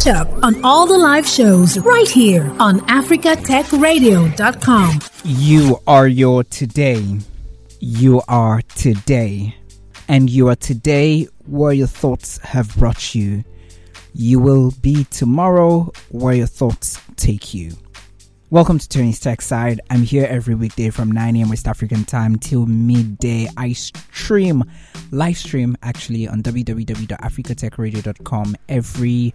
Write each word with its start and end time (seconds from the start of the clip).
Catch 0.00 0.16
up 0.16 0.32
on 0.42 0.64
all 0.64 0.86
the 0.86 0.96
live 0.96 1.26
shows 1.26 1.76
right 1.80 2.08
here 2.08 2.50
on 2.58 2.80
africatechradio.com. 2.80 5.00
You 5.24 5.78
are 5.86 6.08
your 6.08 6.42
today. 6.44 7.18
You 7.80 8.22
are 8.26 8.62
today. 8.76 9.54
And 10.08 10.30
you 10.30 10.48
are 10.48 10.56
today 10.56 11.28
where 11.44 11.74
your 11.74 11.86
thoughts 11.86 12.38
have 12.38 12.74
brought 12.78 13.14
you. 13.14 13.44
You 14.14 14.40
will 14.40 14.70
be 14.80 15.04
tomorrow 15.04 15.92
where 16.08 16.32
your 16.32 16.46
thoughts 16.46 16.98
take 17.16 17.52
you. 17.52 17.72
Welcome 18.48 18.78
to 18.78 18.88
Tony's 18.88 19.20
Tech 19.20 19.42
Side. 19.42 19.82
I'm 19.90 20.00
here 20.02 20.26
every 20.28 20.54
weekday 20.54 20.88
from 20.88 21.12
9 21.12 21.36
a.m. 21.36 21.50
West 21.50 21.68
African 21.68 22.04
time 22.04 22.36
till 22.36 22.64
midday. 22.64 23.48
I 23.58 23.74
stream, 23.74 24.64
live 25.10 25.36
stream 25.36 25.76
actually 25.82 26.26
on 26.26 26.42
www.africatechradio.com 26.42 28.56
every 28.68 29.34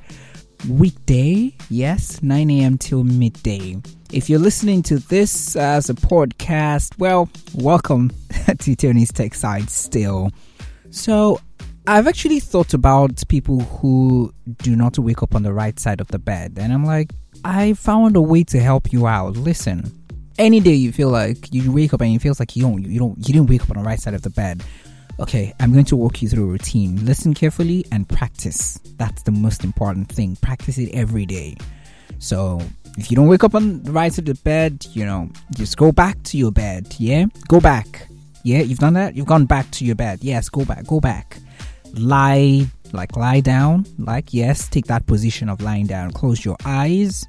weekday. 0.69 1.53
Yes, 1.69 2.21
9 2.23 2.49
a.m. 2.49 2.77
till 2.77 3.03
midday. 3.03 3.81
If 4.11 4.29
you're 4.29 4.39
listening 4.39 4.81
to 4.83 4.99
this 4.99 5.55
as 5.55 5.89
a 5.89 5.93
podcast, 5.93 6.97
well, 6.97 7.29
welcome 7.53 8.11
to 8.59 8.75
Tony's 8.75 9.11
Tech 9.11 9.33
Side 9.33 9.69
still. 9.69 10.31
So, 10.91 11.39
I've 11.87 12.07
actually 12.07 12.39
thought 12.39 12.73
about 12.73 13.23
people 13.27 13.59
who 13.59 14.33
do 14.59 14.75
not 14.75 14.97
wake 14.97 15.21
up 15.21 15.35
on 15.35 15.43
the 15.43 15.53
right 15.53 15.79
side 15.79 16.01
of 16.01 16.07
the 16.07 16.19
bed, 16.19 16.57
and 16.57 16.73
I'm 16.73 16.83
like, 16.83 17.11
I 17.43 17.73
found 17.73 18.15
a 18.15 18.21
way 18.21 18.43
to 18.45 18.59
help 18.59 18.91
you 18.91 19.05
out. 19.05 19.37
Listen, 19.37 19.91
any 20.39 20.59
day 20.59 20.73
you 20.73 20.91
feel 20.91 21.09
like 21.09 21.53
you 21.53 21.71
wake 21.71 21.93
up 21.93 22.01
and 22.01 22.15
it 22.15 22.21
feels 22.21 22.39
like 22.39 22.55
you 22.55 22.63
don't, 22.63 22.83
you 22.83 22.99
don't, 22.99 23.17
you 23.17 23.33
didn't 23.33 23.47
wake 23.47 23.61
up 23.63 23.69
on 23.69 23.77
the 23.77 23.83
right 23.83 23.99
side 23.99 24.13
of 24.13 24.23
the 24.23 24.29
bed. 24.29 24.63
Okay, 25.19 25.53
I'm 25.59 25.71
going 25.71 25.85
to 25.85 25.95
walk 25.95 26.21
you 26.21 26.27
through 26.27 26.43
a 26.43 26.47
routine. 26.47 27.05
Listen 27.05 27.33
carefully 27.33 27.85
and 27.91 28.07
practice. 28.07 28.79
That's 28.97 29.23
the 29.23 29.31
most 29.31 29.63
important 29.63 30.09
thing. 30.09 30.35
Practice 30.37 30.77
it 30.77 30.93
every 30.93 31.25
day. 31.25 31.55
So 32.19 32.59
if 32.97 33.09
you 33.09 33.15
don't 33.15 33.27
wake 33.27 33.43
up 33.43 33.55
on 33.55 33.81
the 33.83 33.91
right 33.91 34.11
side 34.11 34.27
of 34.27 34.35
the 34.37 34.43
bed, 34.43 34.85
you 34.91 35.05
know, 35.05 35.29
just 35.51 35.77
go 35.77 35.91
back 35.91 36.21
to 36.23 36.37
your 36.37 36.51
bed. 36.51 36.95
Yeah, 36.97 37.25
go 37.47 37.61
back. 37.61 38.07
Yeah, 38.43 38.59
you've 38.59 38.79
done 38.79 38.93
that. 38.93 39.15
You've 39.15 39.25
gone 39.25 39.45
back 39.45 39.71
to 39.71 39.85
your 39.85 39.95
bed. 39.95 40.19
Yes, 40.21 40.49
go 40.49 40.65
back. 40.65 40.85
Go 40.85 40.99
back. 40.99 41.37
Lie 41.93 42.67
like 42.95 43.15
lie 43.17 43.39
down 43.39 43.85
like 43.97 44.33
yes 44.33 44.67
take 44.67 44.85
that 44.85 45.05
position 45.05 45.49
of 45.49 45.61
lying 45.61 45.85
down 45.85 46.11
close 46.11 46.45
your 46.45 46.55
eyes 46.65 47.25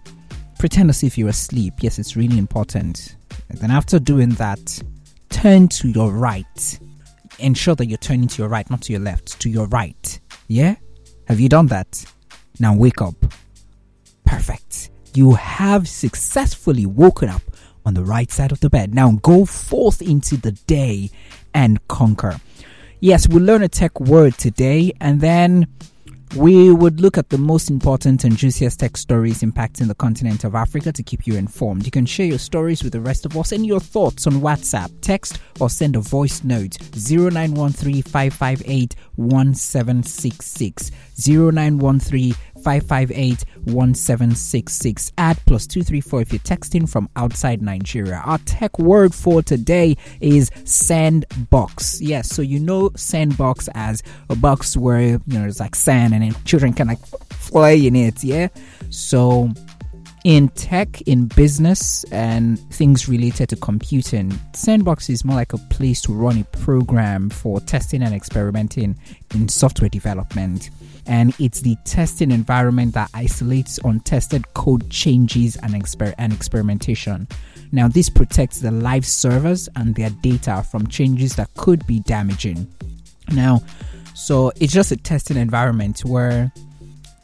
pretend 0.59 0.89
as 0.89 1.03
if 1.03 1.19
you're 1.19 1.29
asleep 1.29 1.75
yes 1.81 1.99
it's 1.99 2.17
really 2.17 2.39
important 2.39 3.17
and 3.49 3.59
then 3.59 3.71
after 3.71 3.99
doing 3.99 4.31
that 4.31 4.83
turn 5.31 5.67
to 5.67 5.89
your 5.89 6.13
right 6.13 6.79
ensure 7.39 7.75
that 7.75 7.87
you're 7.87 7.99
turning 7.99 8.29
to 8.29 8.43
your 8.43 8.49
right 8.49 8.69
not 8.71 8.83
to 8.83 8.93
your 8.93 9.01
left 9.01 9.41
to 9.41 9.51
your 9.51 9.67
right. 9.69 10.21
Yeah? 10.49 10.77
Have 11.27 11.41
you 11.41 11.49
done 11.49 11.67
that? 11.69 12.05
Now 12.59 12.75
wake 12.75 13.03
up. 13.03 13.15
Perfect. 14.25 14.91
You 15.15 15.35
have 15.35 15.89
successfully 15.89 16.87
woken 16.87 17.29
up 17.29 17.43
on 17.85 17.95
the 17.95 18.05
right 18.05 18.31
side 18.31 18.53
of 18.53 18.61
the 18.61 18.71
bed. 18.71 18.95
Now 18.95 19.13
go 19.23 19.45
forth 19.45 20.03
into 20.03 20.37
the 20.37 20.53
day 20.53 21.11
and 21.55 21.87
conquer. 21.89 22.41
Yes, 23.01 23.29
we'll 23.29 23.43
learn 23.45 23.63
a 23.63 23.69
tech 23.69 24.01
word 24.01 24.37
today 24.39 24.93
and 25.01 25.21
then 25.21 25.69
we 26.35 26.73
would 26.73 27.01
look 27.01 27.17
at 27.17 27.31
the 27.31 27.39
most 27.39 27.71
important 27.71 28.25
and 28.25 28.37
juiciest 28.37 28.81
tech 28.81 28.97
stories 28.97 29.43
impacting 29.43 29.89
the 29.89 29.95
continent 29.95 30.45
of 30.45 30.55
Africa 30.55 30.93
to 30.93 31.03
keep 31.03 31.27
you 31.27 31.37
informed. 31.37 31.85
You 31.85 31.91
can 31.91 32.05
share 32.05 32.27
your 32.27 32.39
stories 32.39 32.83
with 32.83 32.93
the 32.93 33.01
rest 33.01 33.25
of 33.25 33.37
us 33.37 33.53
and 33.53 33.65
your 33.65 33.81
thoughts 33.81 34.27
on 34.27 34.35
WhatsApp, 34.35 34.91
text, 35.01 35.39
or 35.61 35.71
send 35.71 35.97
a 35.97 36.01
voice 36.01 36.45
note 36.45 36.77
0913 36.95 38.03
558 38.03 38.95
1766. 39.17 40.91
0913 41.19 42.35
558 42.67 43.45
1766. 43.67 45.13
Add 45.19 45.39
plus 45.47 45.69
234 45.69 46.23
if 46.23 46.33
you're 46.33 46.41
texting 46.41 46.89
from 46.91 47.09
outside 47.15 47.63
Nigeria. 47.63 48.21
Our 48.25 48.39
tech 48.39 48.77
word 48.81 49.15
for 49.15 49.41
today 49.41 49.97
is 50.21 50.51
sandbox. 50.65 52.01
Yes, 52.01 52.29
so 52.29 52.43
you 52.43 52.59
know 52.59 52.91
sandbox 52.97 53.69
as 53.77 54.03
a 54.31 54.35
box 54.35 54.77
where, 54.77 55.01
you 55.01 55.21
know, 55.29 55.45
it's 55.45 55.61
like 55.61 55.77
sand 55.77 56.13
and 56.13 56.25
then 56.25 56.35
children 56.45 56.73
can 56.73 56.89
like 56.89 57.01
play 57.31 57.87
in 57.87 57.95
it. 57.95 58.25
Yeah. 58.25 58.49
So 58.91 59.51
in 60.27 60.49
tech, 60.49 61.01
in 61.03 61.27
business, 61.27 62.03
and 62.11 62.59
things 62.73 63.09
related 63.09 63.49
to 63.49 63.55
computing, 63.55 64.37
Sandbox 64.55 65.09
is 65.09 65.25
more 65.25 65.37
like 65.37 65.53
a 65.53 65.59
place 65.71 66.03
to 66.03 66.13
run 66.13 66.41
a 66.41 66.45
program 66.47 67.31
for 67.31 67.61
testing 67.61 68.03
and 68.03 68.13
experimenting 68.13 68.99
in 69.37 69.49
software 69.49 69.89
development. 69.89 70.71
And 71.07 71.33
it's 71.39 71.61
the 71.61 71.77
testing 71.85 72.33
environment 72.33 72.95
that 72.95 73.09
isolates 73.15 73.79
untested 73.85 74.53
code 74.55 74.91
changes 74.91 75.55
and, 75.63 75.75
exper- 75.75 76.17
and 76.19 76.33
experimentation. 76.33 77.29
Now, 77.71 77.87
this 77.87 78.11
protects 78.11 78.59
the 78.59 78.73
live 78.73 79.07
servers 79.07 79.69
and 79.77 79.95
their 79.95 80.11
data 80.11 80.67
from 80.69 80.89
changes 80.89 81.37
that 81.37 81.55
could 81.55 81.87
be 81.87 82.01
damaging. 82.01 82.67
Now, 83.31 83.61
so 84.17 84.51
it's 84.57 84.73
just 84.73 84.91
a 84.91 84.97
testing 84.97 85.37
environment 85.37 86.01
where 86.01 86.53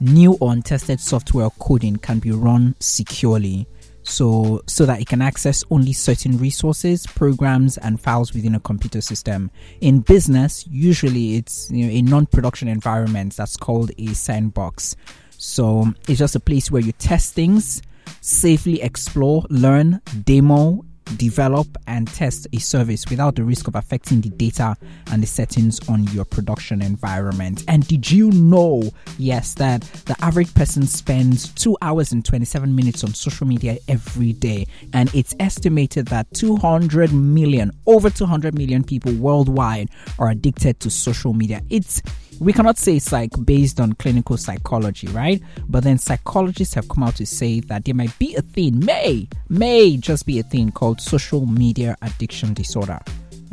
new 0.02 0.36
or 0.40 0.52
untested 0.52 1.00
software 1.00 1.50
coding 1.58 1.96
can 1.96 2.18
be 2.18 2.30
run 2.30 2.74
securely. 2.80 3.66
So 4.04 4.62
so 4.66 4.84
that 4.86 5.00
it 5.00 5.06
can 5.06 5.22
access 5.22 5.62
only 5.70 5.92
certain 5.92 6.36
resources 6.38 7.06
programs 7.06 7.78
and 7.78 8.00
files 8.00 8.34
within 8.34 8.54
a 8.56 8.60
computer 8.60 9.00
system. 9.00 9.50
In 9.80 10.00
business 10.00 10.66
usually 10.68 11.36
it's 11.36 11.70
you 11.70 11.86
know 11.86 11.92
a 11.92 12.02
non-production 12.02 12.66
environment 12.66 13.36
that's 13.36 13.56
called 13.56 13.92
a 13.98 14.08
sandbox. 14.08 14.96
So 15.30 15.92
it's 16.08 16.18
just 16.18 16.34
a 16.34 16.40
place 16.40 16.70
where 16.70 16.82
you 16.82 16.92
test 16.92 17.34
things 17.34 17.80
safely 18.20 18.82
explore 18.82 19.44
learn 19.50 20.00
demo 20.24 20.84
develop 21.16 21.66
and 21.86 22.08
test 22.08 22.46
a 22.52 22.58
service 22.58 23.04
without 23.10 23.34
the 23.34 23.44
risk 23.44 23.68
of 23.68 23.74
affecting 23.74 24.20
the 24.20 24.30
data 24.30 24.76
and 25.10 25.22
the 25.22 25.26
settings 25.26 25.86
on 25.88 26.04
your 26.08 26.24
production 26.24 26.82
environment. 26.82 27.64
And 27.68 27.86
did 27.86 28.10
you 28.10 28.30
know, 28.30 28.90
yes, 29.18 29.54
that 29.54 29.82
the 30.06 30.16
average 30.20 30.52
person 30.54 30.86
spends 30.86 31.52
2 31.54 31.76
hours 31.82 32.12
and 32.12 32.24
27 32.24 32.74
minutes 32.74 33.04
on 33.04 33.14
social 33.14 33.46
media 33.46 33.78
every 33.88 34.32
day? 34.32 34.66
And 34.92 35.14
it's 35.14 35.34
estimated 35.40 36.06
that 36.06 36.32
200 36.34 37.12
million, 37.12 37.72
over 37.86 38.10
200 38.10 38.54
million 38.54 38.84
people 38.84 39.12
worldwide 39.14 39.90
are 40.18 40.30
addicted 40.30 40.80
to 40.80 40.90
social 40.90 41.32
media. 41.32 41.60
It's 41.70 42.02
we 42.42 42.52
cannot 42.52 42.76
say 42.76 42.96
it's 42.96 43.12
like 43.12 43.30
based 43.44 43.80
on 43.80 43.92
clinical 43.94 44.36
psychology, 44.36 45.06
right? 45.08 45.40
But 45.68 45.84
then 45.84 45.98
psychologists 45.98 46.74
have 46.74 46.88
come 46.88 47.04
out 47.04 47.16
to 47.16 47.26
say 47.26 47.60
that 47.60 47.84
there 47.84 47.94
might 47.94 48.18
be 48.18 48.34
a 48.34 48.42
thing, 48.42 48.84
may, 48.84 49.28
may 49.48 49.96
just 49.96 50.26
be 50.26 50.40
a 50.40 50.42
thing 50.42 50.72
called 50.72 51.00
social 51.00 51.46
media 51.46 51.96
addiction 52.02 52.52
disorder. 52.52 52.98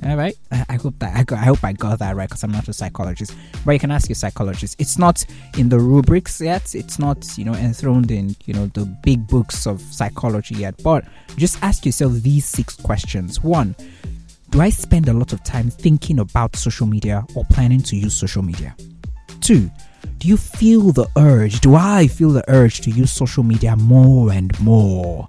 All 0.05 0.15
right, 0.15 0.35
I, 0.49 0.75
hope 0.75 0.97
that 0.99 1.15
I, 1.15 1.23
got, 1.23 1.39
I 1.39 1.43
hope 1.43 1.61
I 1.61 1.73
got 1.73 1.99
that 1.99 2.15
right 2.15 2.29
because 2.29 2.43
I'm 2.43 2.51
not 2.51 2.69
a 2.69 2.73
psychologist. 2.73 3.35
But 3.65 3.73
you 3.73 3.79
can 3.79 3.91
ask 3.91 4.07
your 4.07 4.15
psychologist. 4.15 4.77
It's 4.79 4.97
not 4.97 5.25
in 5.57 5.67
the 5.67 5.77
rubrics 5.77 6.39
yet. 6.39 6.73
It's 6.73 6.99
not 6.99 7.37
you 7.37 7.43
know 7.43 7.53
enthroned 7.53 8.09
in 8.09 8.33
you 8.45 8.53
know 8.53 8.67
the 8.67 8.85
big 9.03 9.27
books 9.27 9.67
of 9.67 9.81
psychology 9.81 10.55
yet. 10.55 10.81
But 10.81 11.03
just 11.35 11.61
ask 11.61 11.85
yourself 11.85 12.13
these 12.13 12.45
six 12.45 12.77
questions. 12.77 13.43
One, 13.43 13.75
do 14.49 14.61
I 14.61 14.69
spend 14.69 15.07
a 15.07 15.13
lot 15.13 15.31
of 15.31 15.43
time 15.43 15.69
thinking 15.69 16.19
about 16.19 16.55
social 16.55 16.87
media 16.87 17.23
or 17.35 17.45
planning 17.51 17.81
to 17.83 17.95
use 17.95 18.13
social 18.13 18.41
media? 18.41 18.75
Two, 19.41 19.69
do 20.17 20.27
you 20.27 20.37
feel 20.37 20.91
the 20.91 21.07
urge? 21.17 21.59
Do 21.61 21.75
I 21.75 22.07
feel 22.07 22.29
the 22.29 22.43
urge 22.49 22.81
to 22.81 22.91
use 22.91 23.11
social 23.11 23.43
media 23.43 23.75
more 23.75 24.31
and 24.31 24.59
more? 24.59 25.27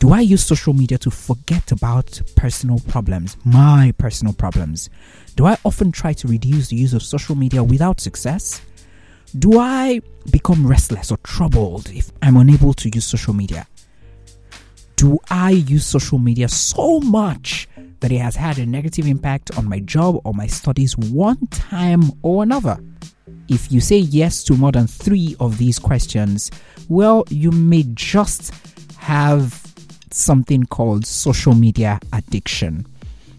Do 0.00 0.12
I 0.12 0.20
use 0.20 0.44
social 0.44 0.72
media 0.72 0.98
to 0.98 1.10
forget 1.10 1.72
about 1.72 2.20
personal 2.34 2.80
problems, 2.88 3.36
my 3.44 3.94
personal 3.98 4.32
problems? 4.32 4.90
Do 5.36 5.46
I 5.46 5.56
often 5.64 5.92
try 5.92 6.12
to 6.14 6.26
reduce 6.26 6.68
the 6.68 6.76
use 6.76 6.94
of 6.94 7.02
social 7.02 7.36
media 7.36 7.62
without 7.62 8.00
success? 8.00 8.60
Do 9.38 9.60
I 9.60 10.00
become 10.32 10.66
restless 10.66 11.12
or 11.12 11.18
troubled 11.18 11.90
if 11.90 12.10
I'm 12.22 12.36
unable 12.36 12.74
to 12.74 12.90
use 12.92 13.04
social 13.04 13.34
media? 13.34 13.68
Do 14.96 15.18
I 15.30 15.50
use 15.50 15.86
social 15.86 16.18
media 16.18 16.48
so 16.48 17.00
much 17.00 17.68
that 18.00 18.12
it 18.12 18.18
has 18.18 18.36
had 18.36 18.58
a 18.58 18.66
negative 18.66 19.06
impact 19.06 19.56
on 19.56 19.68
my 19.68 19.80
job 19.80 20.20
or 20.24 20.34
my 20.34 20.46
studies 20.46 20.96
one 20.96 21.46
time 21.48 22.10
or 22.22 22.42
another? 22.42 22.78
If 23.48 23.70
you 23.72 23.80
say 23.80 23.98
yes 23.98 24.44
to 24.44 24.54
more 24.54 24.72
than 24.72 24.86
three 24.86 25.36
of 25.40 25.58
these 25.58 25.78
questions, 25.78 26.50
well, 26.88 27.24
you 27.30 27.50
may 27.50 27.84
just 27.94 28.52
have 28.96 29.60
something 30.10 30.64
called 30.64 31.06
social 31.06 31.54
media 31.54 32.00
addiction. 32.12 32.86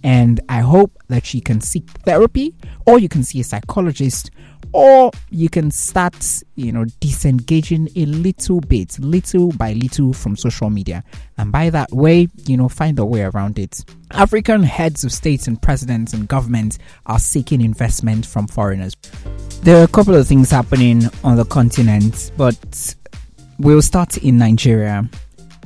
And 0.03 0.39
I 0.49 0.59
hope 0.61 0.91
that 1.09 1.33
you 1.33 1.41
can 1.41 1.61
seek 1.61 1.89
therapy 2.05 2.55
or 2.87 2.99
you 2.99 3.07
can 3.07 3.23
see 3.23 3.39
a 3.39 3.43
psychologist 3.43 4.31
or 4.73 5.11
you 5.29 5.49
can 5.49 5.71
start, 5.71 6.15
you 6.55 6.71
know, 6.71 6.85
disengaging 6.99 7.89
a 7.95 8.05
little 8.05 8.61
bit, 8.61 8.97
little 8.99 9.51
by 9.53 9.73
little 9.73 10.13
from 10.13 10.35
social 10.35 10.69
media. 10.69 11.03
And 11.37 11.51
by 11.51 11.69
that 11.71 11.91
way, 11.91 12.27
you 12.45 12.57
know, 12.57 12.69
find 12.69 12.97
a 12.99 13.05
way 13.05 13.23
around 13.23 13.59
it. 13.59 13.83
African 14.11 14.63
heads 14.63 15.03
of 15.03 15.11
states 15.11 15.47
and 15.47 15.61
presidents 15.61 16.13
and 16.13 16.27
governments 16.27 16.79
are 17.05 17.19
seeking 17.19 17.61
investment 17.61 18.25
from 18.25 18.47
foreigners. 18.47 18.93
There 19.63 19.79
are 19.79 19.83
a 19.83 19.87
couple 19.87 20.15
of 20.15 20.27
things 20.27 20.51
happening 20.51 21.03
on 21.23 21.37
the 21.37 21.45
continent, 21.45 22.31
but 22.37 22.95
we'll 23.59 23.81
start 23.81 24.17
in 24.17 24.37
Nigeria, 24.37 25.07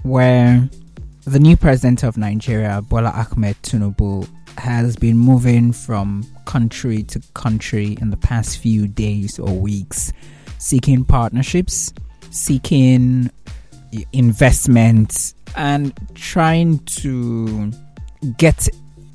where 0.04 0.70
the 1.26 1.40
new 1.40 1.58
president 1.58 2.04
of 2.04 2.18
Nigeria, 2.18 2.82
Bola 2.82 3.10
Ahmed 3.10 3.56
Tinubu, 3.64 4.28
has 4.58 4.96
been 4.96 5.18
moving 5.18 5.72
from 5.72 6.26
country 6.46 7.04
to 7.04 7.22
country 7.34 7.98
in 8.02 8.10
the 8.10 8.18
past 8.18 8.58
few 8.60 8.88
days 8.88 9.40
or 9.40 9.54
weeks, 9.54 10.14
seeking 10.58 11.04
partnerships, 11.04 11.94
seeking 12.32 13.30
investment, 14.14 15.34
and 15.56 15.94
trying 16.16 16.80
to 16.80 17.72
get 18.38 18.68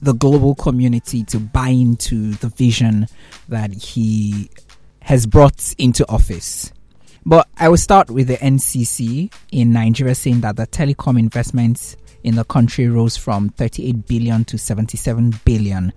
the 0.02 0.14
global 0.14 0.54
community 0.54 1.24
to 1.24 1.38
buy 1.38 1.68
into 1.68 2.32
the 2.34 2.48
vision 2.48 3.06
that 3.48 3.72
he 3.72 4.50
has 5.02 5.26
brought 5.26 5.74
into 5.78 6.08
office. 6.08 6.72
But 7.26 7.48
I 7.58 7.68
will 7.68 7.76
start 7.76 8.10
with 8.10 8.28
the 8.28 8.36
NCC 8.36 9.32
in 9.52 9.72
Nigeria 9.72 10.14
saying 10.14 10.40
that 10.40 10.56
the 10.56 10.66
telecom 10.66 11.18
investments 11.18 11.96
in 12.22 12.34
the 12.36 12.44
country 12.44 12.88
rose 12.88 13.16
from 13.16 13.48
38 13.50 14.06
billion 14.06 14.44
to 14.44 14.58
77 14.58 15.34
billion 15.44 15.92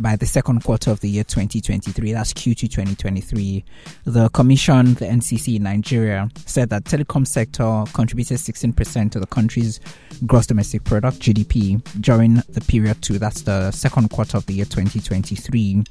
by 0.00 0.16
the 0.16 0.26
second 0.26 0.62
quarter 0.64 0.90
of 0.90 1.00
the 1.00 1.08
year 1.08 1.24
2023. 1.24 2.12
That's 2.12 2.32
Q2 2.32 2.60
2023. 2.60 3.64
The 4.04 4.28
commission, 4.30 4.94
the 4.94 5.06
NCC 5.06 5.56
in 5.56 5.64
Nigeria, 5.64 6.28
said 6.46 6.70
that 6.70 6.84
telecom 6.84 7.26
sector 7.26 7.84
contributed 7.92 8.38
16% 8.38 9.10
to 9.12 9.20
the 9.20 9.26
country's 9.26 9.80
gross 10.26 10.46
domestic 10.46 10.84
product 10.84 11.18
(GDP) 11.20 11.82
during 12.00 12.36
the 12.48 12.60
period 12.60 13.02
two. 13.02 13.18
That's 13.18 13.42
the 13.42 13.70
second 13.70 14.10
quarter 14.10 14.36
of 14.36 14.46
the 14.46 14.54
year 14.54 14.64
2023. 14.64 15.84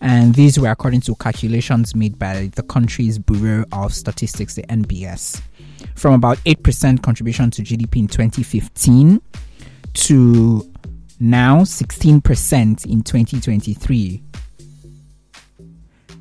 And 0.00 0.34
these 0.34 0.58
were 0.58 0.68
according 0.68 1.00
to 1.02 1.14
calculations 1.16 1.94
made 1.94 2.18
by 2.18 2.50
the 2.54 2.62
country's 2.62 3.18
Bureau 3.18 3.64
of 3.72 3.94
Statistics, 3.94 4.54
the 4.54 4.62
NBS 4.64 5.40
from 5.94 6.14
about 6.14 6.38
8% 6.38 7.02
contribution 7.02 7.50
to 7.52 7.62
GDP 7.62 7.96
in 7.96 8.08
2015 8.08 9.20
to 9.94 10.72
now 11.20 11.60
16% 11.60 12.86
in 12.86 13.02
2023. 13.02 14.22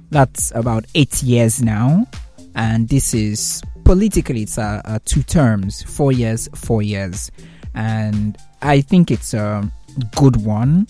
That's 0.09 0.51
about 0.53 0.85
eight 0.94 1.23
years 1.23 1.62
now. 1.62 2.06
And 2.53 2.89
this 2.89 3.13
is 3.13 3.63
politically, 3.85 4.44
it's 4.44 4.57
a, 4.57 4.81
a 4.85 5.00
two 5.00 5.23
terms 5.23 5.81
four 5.83 6.12
years, 6.12 6.50
four 6.53 6.81
years. 6.81 7.31
And 7.74 8.38
I 8.62 8.81
think 8.81 9.09
it's 9.09 9.33
a 9.33 9.71
good 10.15 10.38
one 10.38 10.88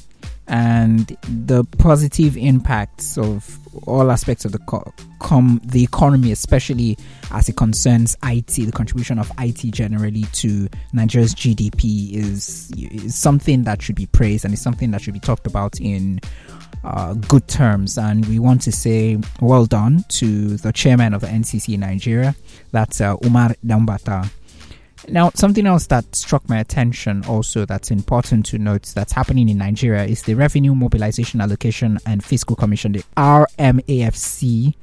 and 0.52 1.18
the 1.24 1.64
positive 1.78 2.36
impacts 2.36 3.18
of 3.18 3.58
all 3.88 4.12
aspects 4.12 4.44
of 4.44 4.52
the 4.52 4.60
co- 4.60 4.94
com- 5.20 5.62
the 5.64 5.82
economy, 5.82 6.34
especially 6.34 6.98
as 7.32 7.48
it 7.48 7.56
concerns 7.56 8.18
IT, 8.24 8.48
the 8.48 8.72
contribution 8.72 9.18
of 9.18 9.32
IT 9.40 9.60
generally 9.72 10.24
to 10.34 10.68
Nigeria's 10.92 11.34
GDP 11.34 12.14
is, 12.14 12.70
is 12.78 13.16
something 13.16 13.64
that 13.64 13.82
should 13.82 13.96
be 13.96 14.08
praised 14.08 14.44
and 14.44 14.54
is 14.54 14.62
something 14.62 14.92
that 14.92 15.02
should 15.02 15.14
be 15.14 15.22
talked 15.22 15.48
about 15.48 15.80
in 15.80 16.20
uh, 16.84 17.14
good 17.14 17.48
terms. 17.48 17.98
And 17.98 18.26
we 18.26 18.38
want 18.38 18.62
to 18.64 18.74
say 18.74 19.20
well 19.40 19.66
done 19.66 20.04
to 20.10 20.58
the 20.58 20.74
chairman 20.74 21.14
of 21.14 21.22
the 21.22 21.28
NCC 21.28 21.76
in 21.76 21.80
Nigeria, 21.80 22.36
that's 22.72 23.00
uh, 23.00 23.16
Umar 23.24 23.56
Danbatta 23.66 24.30
now, 25.08 25.32
something 25.34 25.66
else 25.66 25.88
that 25.88 26.16
struck 26.16 26.48
my 26.48 26.60
attention 26.60 27.24
also 27.26 27.66
that's 27.66 27.92
important 27.92 28.46
to 28.48 28.58
note 28.58 28.84
that's 28.96 29.12
happening 29.12 29.50
in 29.50 29.58
Nigeria 29.58 30.04
is 30.04 30.24
the 30.24 30.36
Revenue 30.36 30.76
Mobilization 30.76 31.42
Allocation 31.42 31.98
and 32.06 32.24
Fiscal 32.24 32.56
Commission, 32.56 32.92
the 32.92 33.04
RMAFC, 33.18 34.76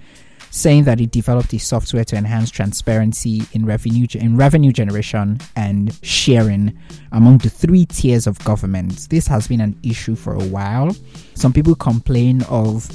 saying 0.50 0.84
that 0.84 1.00
it 1.00 1.10
developed 1.10 1.52
a 1.52 1.58
software 1.58 2.04
to 2.04 2.16
enhance 2.16 2.50
transparency 2.50 3.42
in 3.52 3.64
revenue 3.66 4.06
in 4.14 4.36
revenue 4.36 4.72
generation 4.72 5.38
and 5.56 5.98
sharing 6.02 6.76
among 7.12 7.38
the 7.38 7.50
three 7.50 7.86
tiers 7.86 8.26
of 8.26 8.42
government. 8.44 9.08
This 9.10 9.26
has 9.26 9.46
been 9.46 9.60
an 9.60 9.78
issue 9.82 10.16
for 10.16 10.34
a 10.34 10.44
while. 10.44 10.96
Some 11.34 11.52
people 11.52 11.74
complain 11.74 12.42
of 12.44 12.90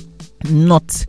not 0.50 1.06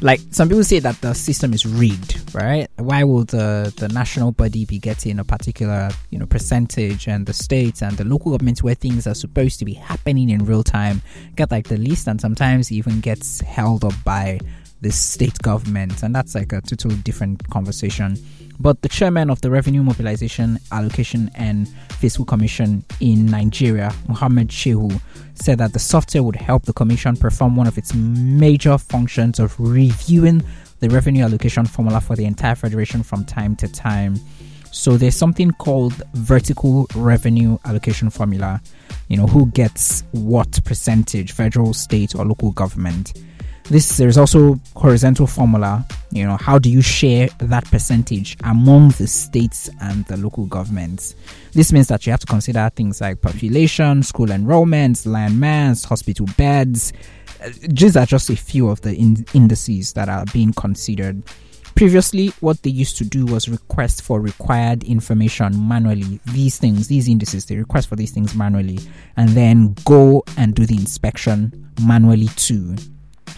like 0.00 0.20
some 0.30 0.48
people 0.48 0.64
say 0.64 0.78
that 0.78 1.00
the 1.00 1.12
system 1.14 1.52
is 1.52 1.66
rigged, 1.66 2.34
right? 2.34 2.68
Why 2.76 3.04
will 3.04 3.24
the 3.24 3.72
the 3.76 3.88
national 3.88 4.32
body 4.32 4.64
be 4.64 4.78
getting 4.78 5.18
a 5.18 5.24
particular 5.24 5.90
you 6.10 6.18
know 6.18 6.26
percentage, 6.26 7.08
and 7.08 7.26
the 7.26 7.32
states 7.32 7.82
and 7.82 7.96
the 7.96 8.04
local 8.04 8.32
governments 8.32 8.62
where 8.62 8.74
things 8.74 9.06
are 9.06 9.14
supposed 9.14 9.58
to 9.58 9.64
be 9.64 9.74
happening 9.74 10.30
in 10.30 10.44
real 10.44 10.62
time 10.62 11.02
get 11.36 11.50
like 11.50 11.68
the 11.68 11.76
least, 11.76 12.06
and 12.06 12.20
sometimes 12.20 12.70
even 12.70 13.00
gets 13.00 13.40
held 13.40 13.84
up 13.84 13.94
by 14.04 14.38
the 14.80 14.92
state 14.92 15.38
government, 15.40 16.02
and 16.02 16.14
that's 16.14 16.34
like 16.34 16.52
a 16.52 16.60
totally 16.60 16.96
different 16.96 17.48
conversation. 17.50 18.16
But 18.60 18.82
the 18.82 18.88
chairman 18.88 19.30
of 19.30 19.40
the 19.40 19.50
Revenue 19.50 19.82
Mobilization, 19.82 20.58
Allocation 20.72 21.30
and 21.34 21.68
Fiscal 21.98 22.24
Commission 22.24 22.84
in 23.00 23.26
Nigeria, 23.26 23.92
Muhammad 24.06 24.48
Shehu, 24.48 25.00
said 25.34 25.58
that 25.58 25.72
the 25.72 25.80
software 25.80 26.22
would 26.22 26.36
help 26.36 26.64
the 26.64 26.72
commission 26.72 27.16
perform 27.16 27.56
one 27.56 27.66
of 27.66 27.76
its 27.76 27.92
major 27.94 28.78
functions 28.78 29.40
of 29.40 29.58
reviewing 29.58 30.42
the 30.78 30.88
revenue 30.88 31.24
allocation 31.24 31.66
formula 31.66 32.00
for 32.00 32.14
the 32.14 32.24
entire 32.24 32.54
federation 32.54 33.02
from 33.02 33.24
time 33.24 33.56
to 33.56 33.66
time. 33.66 34.14
So 34.70 34.96
there's 34.96 35.16
something 35.16 35.50
called 35.52 35.94
vertical 36.14 36.86
revenue 36.94 37.58
allocation 37.64 38.10
formula. 38.10 38.60
You 39.08 39.16
know, 39.16 39.26
who 39.26 39.46
gets 39.46 40.04
what 40.12 40.62
percentage, 40.64 41.32
federal, 41.32 41.74
state, 41.74 42.14
or 42.14 42.24
local 42.24 42.52
government. 42.52 43.14
This 43.70 43.98
there's 43.98 44.16
also 44.16 44.58
horizontal 44.76 45.26
formula. 45.26 45.84
You 46.10 46.24
know, 46.24 46.38
how 46.38 46.58
do 46.58 46.70
you 46.70 46.80
share 46.80 47.28
that 47.38 47.66
percentage 47.66 48.36
among 48.44 48.90
the 48.90 49.06
states 49.06 49.68
and 49.82 50.06
the 50.06 50.16
local 50.16 50.46
governments? 50.46 51.14
This 51.52 51.70
means 51.70 51.88
that 51.88 52.06
you 52.06 52.12
have 52.12 52.20
to 52.20 52.26
consider 52.26 52.70
things 52.74 53.02
like 53.02 53.20
population, 53.20 54.02
school 54.02 54.28
enrollments, 54.28 55.06
land 55.06 55.38
mass, 55.38 55.84
hospital 55.84 56.26
beds. 56.38 56.94
Uh, 57.44 57.50
these 57.60 57.94
are 57.94 58.06
just 58.06 58.30
a 58.30 58.36
few 58.36 58.70
of 58.70 58.80
the 58.80 58.94
in- 58.94 59.26
indices 59.34 59.92
that 59.92 60.08
are 60.08 60.24
being 60.32 60.54
considered. 60.54 61.22
Previously, 61.74 62.28
what 62.40 62.62
they 62.62 62.70
used 62.70 62.96
to 62.96 63.04
do 63.04 63.26
was 63.26 63.50
request 63.50 64.00
for 64.00 64.18
required 64.20 64.82
information 64.84 65.68
manually. 65.68 66.18
These 66.32 66.58
things, 66.58 66.88
these 66.88 67.06
indices, 67.06 67.44
they 67.44 67.56
request 67.56 67.88
for 67.88 67.96
these 67.96 68.12
things 68.12 68.34
manually 68.34 68.78
and 69.18 69.28
then 69.30 69.74
go 69.84 70.24
and 70.38 70.54
do 70.54 70.64
the 70.64 70.74
inspection 70.74 71.70
manually 71.82 72.28
too. 72.34 72.74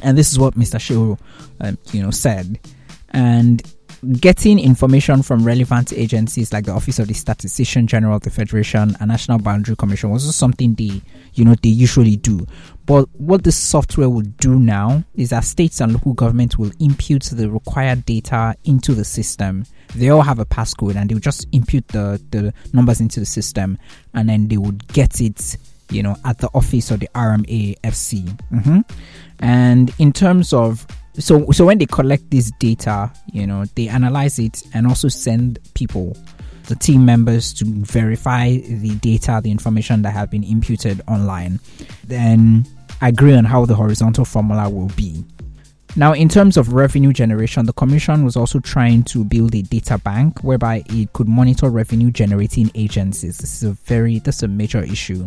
And 0.03 0.17
this 0.17 0.31
is 0.33 0.39
what 0.39 0.55
Mr. 0.55 0.79
Shehu, 0.79 1.19
um, 1.61 1.79
you 1.93 2.03
know, 2.03 2.11
said. 2.11 2.59
And 3.11 3.63
getting 4.19 4.59
information 4.59 5.23
from 5.23 5.45
relevant 5.45 5.93
agencies 5.93 6.53
like 6.53 6.65
the 6.65 6.73
Office 6.73 6.99
of 6.99 7.09
the 7.09 7.15
Statistician 7.15 7.87
General 7.87 8.17
of 8.17 8.23
the 8.23 8.31
Federation 8.31 8.97
and 8.99 9.09
National 9.09 9.39
Boundary 9.39 9.77
Commission 9.77 10.11
was 10.11 10.35
something 10.35 10.75
they, 10.75 11.03
you 11.35 11.45
know, 11.45 11.55
they 11.63 11.69
usually 11.69 12.17
do. 12.17 12.47
But 12.87 13.09
what 13.13 13.45
this 13.45 13.57
software 13.57 14.09
will 14.09 14.23
do 14.23 14.59
now 14.59 15.05
is 15.15 15.31
that 15.31 15.45
states 15.45 15.81
and 15.81 15.93
local 15.93 16.15
governments 16.15 16.57
will 16.57 16.73
impute 16.81 17.25
the 17.25 17.51
required 17.51 18.05
data 18.07 18.57
into 18.65 18.95
the 18.95 19.05
system. 19.05 19.65
They 19.95 20.09
all 20.09 20.23
have 20.23 20.39
a 20.39 20.47
passcode 20.47 20.97
and 20.97 21.11
they'll 21.11 21.19
just 21.19 21.47
impute 21.53 21.87
the, 21.89 22.21
the 22.31 22.55
numbers 22.73 23.01
into 23.01 23.21
the 23.21 23.27
system 23.27 23.79
and 24.15 24.29
then 24.29 24.49
they 24.49 24.57
would 24.57 24.89
get 24.89 25.21
it, 25.21 25.59
you 25.91 26.03
know, 26.03 26.17
at 26.25 26.39
the 26.39 26.49
office 26.55 26.91
of 26.91 27.01
the 27.01 27.09
RMAFC. 27.15 28.25
Mm-hmm. 28.53 28.81
And 29.41 29.93
in 29.99 30.13
terms 30.13 30.53
of 30.53 30.87
so 31.19 31.51
so 31.51 31.67
when 31.67 31.79
they 31.79 31.87
collect 31.87 32.31
this 32.31 32.51
data, 32.59 33.11
you 33.33 33.47
know, 33.47 33.65
they 33.75 33.89
analyze 33.89 34.39
it 34.39 34.63
and 34.73 34.87
also 34.87 35.09
send 35.09 35.59
people 35.75 36.17
the 36.65 36.77
team 36.77 37.05
members 37.05 37.53
to 37.55 37.65
verify 37.65 38.57
the 38.57 38.95
data, 39.01 39.41
the 39.43 39.51
information 39.51 40.03
that 40.03 40.13
have 40.13 40.31
been 40.31 40.45
imputed 40.45 41.01
online. 41.09 41.59
Then 42.05 42.65
agree 43.03 43.35
on 43.35 43.45
how 43.45 43.65
the 43.65 43.75
horizontal 43.75 44.25
formula 44.25 44.69
will 44.69 44.91
be. 44.97 45.25
Now, 45.97 46.13
in 46.13 46.29
terms 46.29 46.57
of 46.57 46.73
revenue 46.73 47.13
generation, 47.13 47.67
the 47.67 47.73
Commission 47.73 48.25
was 48.25 48.37
also 48.37 48.61
trying 48.61 49.03
to 49.05 49.25
build 49.25 49.57
a 49.57 49.63
data 49.63 49.99
bank 49.99 50.39
whereby 50.45 50.85
it 50.89 51.13
could 51.13 51.27
monitor 51.27 51.69
revenue 51.69 52.13
generating 52.13 52.71
agencies. 52.77 53.39
This 53.39 53.55
is 53.55 53.69
a 53.69 53.73
very, 53.73 54.21
this 54.21 54.37
is 54.37 54.43
a 54.45 54.49
major 54.49 54.85
issue. 54.85 55.27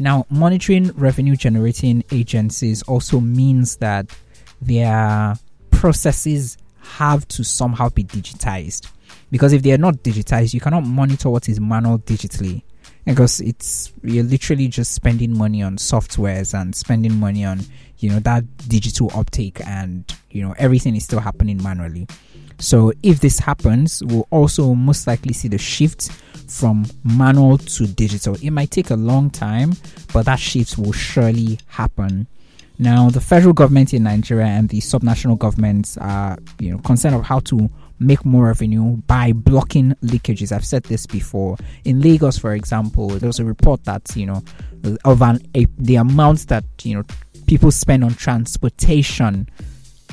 Now, 0.00 0.24
monitoring 0.30 0.92
revenue 0.92 1.36
generating 1.36 2.02
agencies 2.10 2.82
also 2.84 3.20
means 3.20 3.76
that 3.76 4.06
their 4.62 5.36
processes 5.70 6.56
have 6.80 7.28
to 7.28 7.44
somehow 7.44 7.90
be 7.90 8.04
digitized. 8.04 8.90
Because 9.30 9.52
if 9.52 9.62
they 9.62 9.72
are 9.72 9.78
not 9.78 9.96
digitized, 9.96 10.54
you 10.54 10.60
cannot 10.60 10.86
monitor 10.86 11.28
what 11.28 11.50
is 11.50 11.60
manual 11.60 11.98
digitally. 11.98 12.62
Because 13.04 13.42
it's 13.42 13.92
you're 14.02 14.24
literally 14.24 14.68
just 14.68 14.94
spending 14.94 15.36
money 15.36 15.62
on 15.62 15.76
softwares 15.76 16.58
and 16.58 16.74
spending 16.74 17.16
money 17.16 17.44
on 17.44 17.60
you 17.98 18.08
know 18.08 18.20
that 18.20 18.44
digital 18.68 19.10
uptake 19.14 19.60
and 19.66 20.14
you 20.30 20.42
know 20.42 20.54
everything 20.58 20.96
is 20.96 21.04
still 21.04 21.20
happening 21.20 21.62
manually. 21.62 22.06
So 22.60 22.92
if 23.02 23.20
this 23.20 23.38
happens, 23.38 24.02
we'll 24.04 24.28
also 24.30 24.74
most 24.74 25.06
likely 25.06 25.32
see 25.32 25.48
the 25.48 25.58
shift 25.58 26.10
from 26.46 26.86
manual 27.04 27.58
to 27.58 27.86
digital. 27.86 28.36
It 28.42 28.50
might 28.50 28.70
take 28.70 28.90
a 28.90 28.96
long 28.96 29.30
time, 29.30 29.72
but 30.12 30.26
that 30.26 30.38
shift 30.38 30.78
will 30.78 30.92
surely 30.92 31.58
happen. 31.66 32.26
Now, 32.78 33.10
the 33.10 33.20
federal 33.20 33.52
government 33.52 33.92
in 33.92 34.04
Nigeria 34.04 34.46
and 34.46 34.68
the 34.68 34.78
subnational 34.80 35.38
governments 35.38 35.98
are, 35.98 36.38
you 36.58 36.70
know, 36.70 36.78
concerned 36.78 37.14
of 37.14 37.24
how 37.24 37.40
to 37.40 37.70
make 37.98 38.24
more 38.24 38.46
revenue 38.46 38.96
by 39.06 39.32
blocking 39.32 39.94
leakages. 40.02 40.50
I've 40.50 40.64
said 40.64 40.84
this 40.84 41.06
before. 41.06 41.58
In 41.84 42.00
Lagos, 42.00 42.38
for 42.38 42.54
example, 42.54 43.08
there 43.08 43.26
was 43.26 43.38
a 43.38 43.44
report 43.44 43.84
that 43.84 44.16
you 44.16 44.26
know 44.26 44.42
of 45.04 45.20
an 45.20 45.40
a, 45.54 45.66
the 45.78 45.96
amount 45.96 46.48
that 46.48 46.64
you 46.82 46.94
know 46.94 47.04
people 47.46 47.70
spend 47.70 48.02
on 48.02 48.14
transportation 48.14 49.46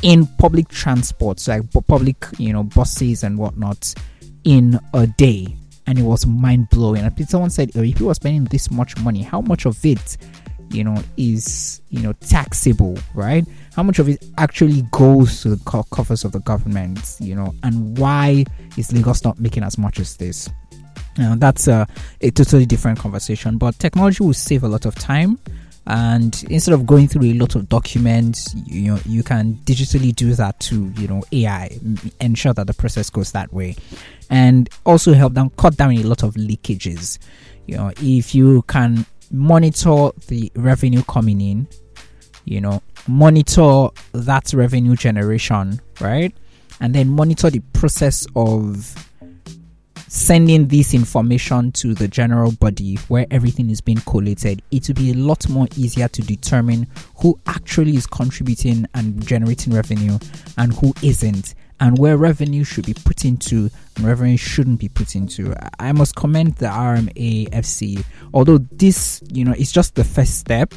in 0.01 0.27
public 0.37 0.69
transport, 0.69 1.39
so 1.39 1.53
like 1.53 1.87
public 1.87 2.25
you 2.37 2.53
know 2.53 2.63
buses 2.63 3.23
and 3.23 3.37
whatnot, 3.37 3.93
in 4.43 4.79
a 4.93 5.07
day, 5.07 5.55
and 5.85 5.97
it 5.99 6.03
was 6.03 6.25
mind 6.25 6.69
blowing. 6.69 7.09
Someone 7.25 7.49
said, 7.49 7.71
oh, 7.75 7.81
if 7.81 7.99
you 7.99 8.09
are 8.09 8.15
spending 8.15 8.45
this 8.45 8.69
much 8.71 8.97
money, 8.99 9.21
how 9.21 9.41
much 9.41 9.65
of 9.65 9.83
it 9.85 10.17
you 10.69 10.83
know 10.83 11.01
is 11.15 11.81
you 11.89 12.01
know 12.01 12.13
taxable 12.13 12.97
right? 13.13 13.45
How 13.75 13.83
much 13.83 13.99
of 13.99 14.09
it 14.09 14.23
actually 14.37 14.83
goes 14.91 15.41
to 15.41 15.49
the 15.55 15.63
coffers 15.65 16.25
of 16.25 16.31
the 16.31 16.39
government 16.39 17.17
you 17.19 17.35
know? 17.35 17.53
And 17.63 17.97
why 17.97 18.45
is 18.75 18.91
lagos 18.91 19.23
not 19.23 19.39
making 19.39 19.63
as 19.63 19.77
much 19.77 19.99
as 19.99 20.17
this? 20.17 20.49
Now 21.17 21.35
that's 21.35 21.67
a, 21.67 21.87
a 22.21 22.31
totally 22.31 22.65
different 22.65 22.99
conversation 22.99 23.57
but 23.57 23.79
technology 23.79 24.23
will 24.23 24.33
save 24.33 24.63
a 24.63 24.67
lot 24.67 24.85
of 24.85 24.95
time 24.95 25.39
and 25.87 26.43
instead 26.49 26.73
of 26.73 26.85
going 26.85 27.07
through 27.07 27.23
a 27.23 27.33
lot 27.33 27.55
of 27.55 27.67
documents 27.69 28.53
you 28.65 28.91
know 28.91 28.99
you 29.05 29.23
can 29.23 29.55
digitally 29.63 30.13
do 30.13 30.33
that 30.33 30.59
to 30.59 30.91
you 30.97 31.07
know 31.07 31.23
ai 31.31 31.69
ensure 32.19 32.53
that 32.53 32.67
the 32.67 32.73
process 32.73 33.09
goes 33.09 33.31
that 33.31 33.51
way 33.53 33.75
and 34.29 34.69
also 34.85 35.13
help 35.13 35.33
them 35.33 35.49
cut 35.51 35.75
down 35.77 35.93
a 35.93 36.03
lot 36.03 36.23
of 36.23 36.33
leakages 36.35 37.19
you 37.67 37.75
know 37.77 37.91
if 38.01 38.35
you 38.35 38.61
can 38.63 39.05
monitor 39.31 40.09
the 40.27 40.51
revenue 40.55 41.03
coming 41.03 41.41
in, 41.41 41.67
you 42.45 42.61
know, 42.61 42.81
monitor 43.07 43.89
that 44.13 44.53
revenue 44.53 44.95
generation, 44.95 45.81
right? 45.99 46.33
And 46.79 46.93
then 46.93 47.09
monitor 47.09 47.49
the 47.49 47.59
process 47.73 48.27
of 48.35 49.06
sending 50.07 50.67
this 50.67 50.93
information 50.93 51.71
to 51.73 51.93
the 51.93 52.07
general 52.07 52.51
body 52.53 52.95
where 53.07 53.25
everything 53.31 53.69
is 53.69 53.81
being 53.81 53.99
collated, 53.99 54.61
it 54.71 54.87
will 54.87 54.95
be 54.95 55.11
a 55.11 55.15
lot 55.15 55.47
more 55.49 55.67
easier 55.75 56.07
to 56.07 56.21
determine 56.21 56.87
who 57.17 57.39
actually 57.45 57.95
is 57.95 58.07
contributing 58.07 58.87
and 58.93 59.25
generating 59.25 59.73
revenue 59.73 60.17
and 60.57 60.73
who 60.73 60.93
isn't 61.03 61.55
and 61.79 61.97
where 61.97 62.17
revenue 62.17 62.63
should 62.63 62.85
be 62.85 62.93
put 62.93 63.25
into 63.25 63.69
and 63.95 64.05
revenue 64.05 64.37
shouldn't 64.37 64.79
be 64.79 64.89
put 64.89 65.15
into. 65.15 65.53
I 65.79 65.91
must 65.91 66.15
commend 66.15 66.55
the 66.55 66.67
RMAFC, 66.67 68.03
although 68.33 68.57
this, 68.57 69.21
you 69.31 69.45
know, 69.45 69.53
is 69.53 69.71
just 69.71 69.95
the 69.95 70.03
first 70.03 70.39
step. 70.39 70.73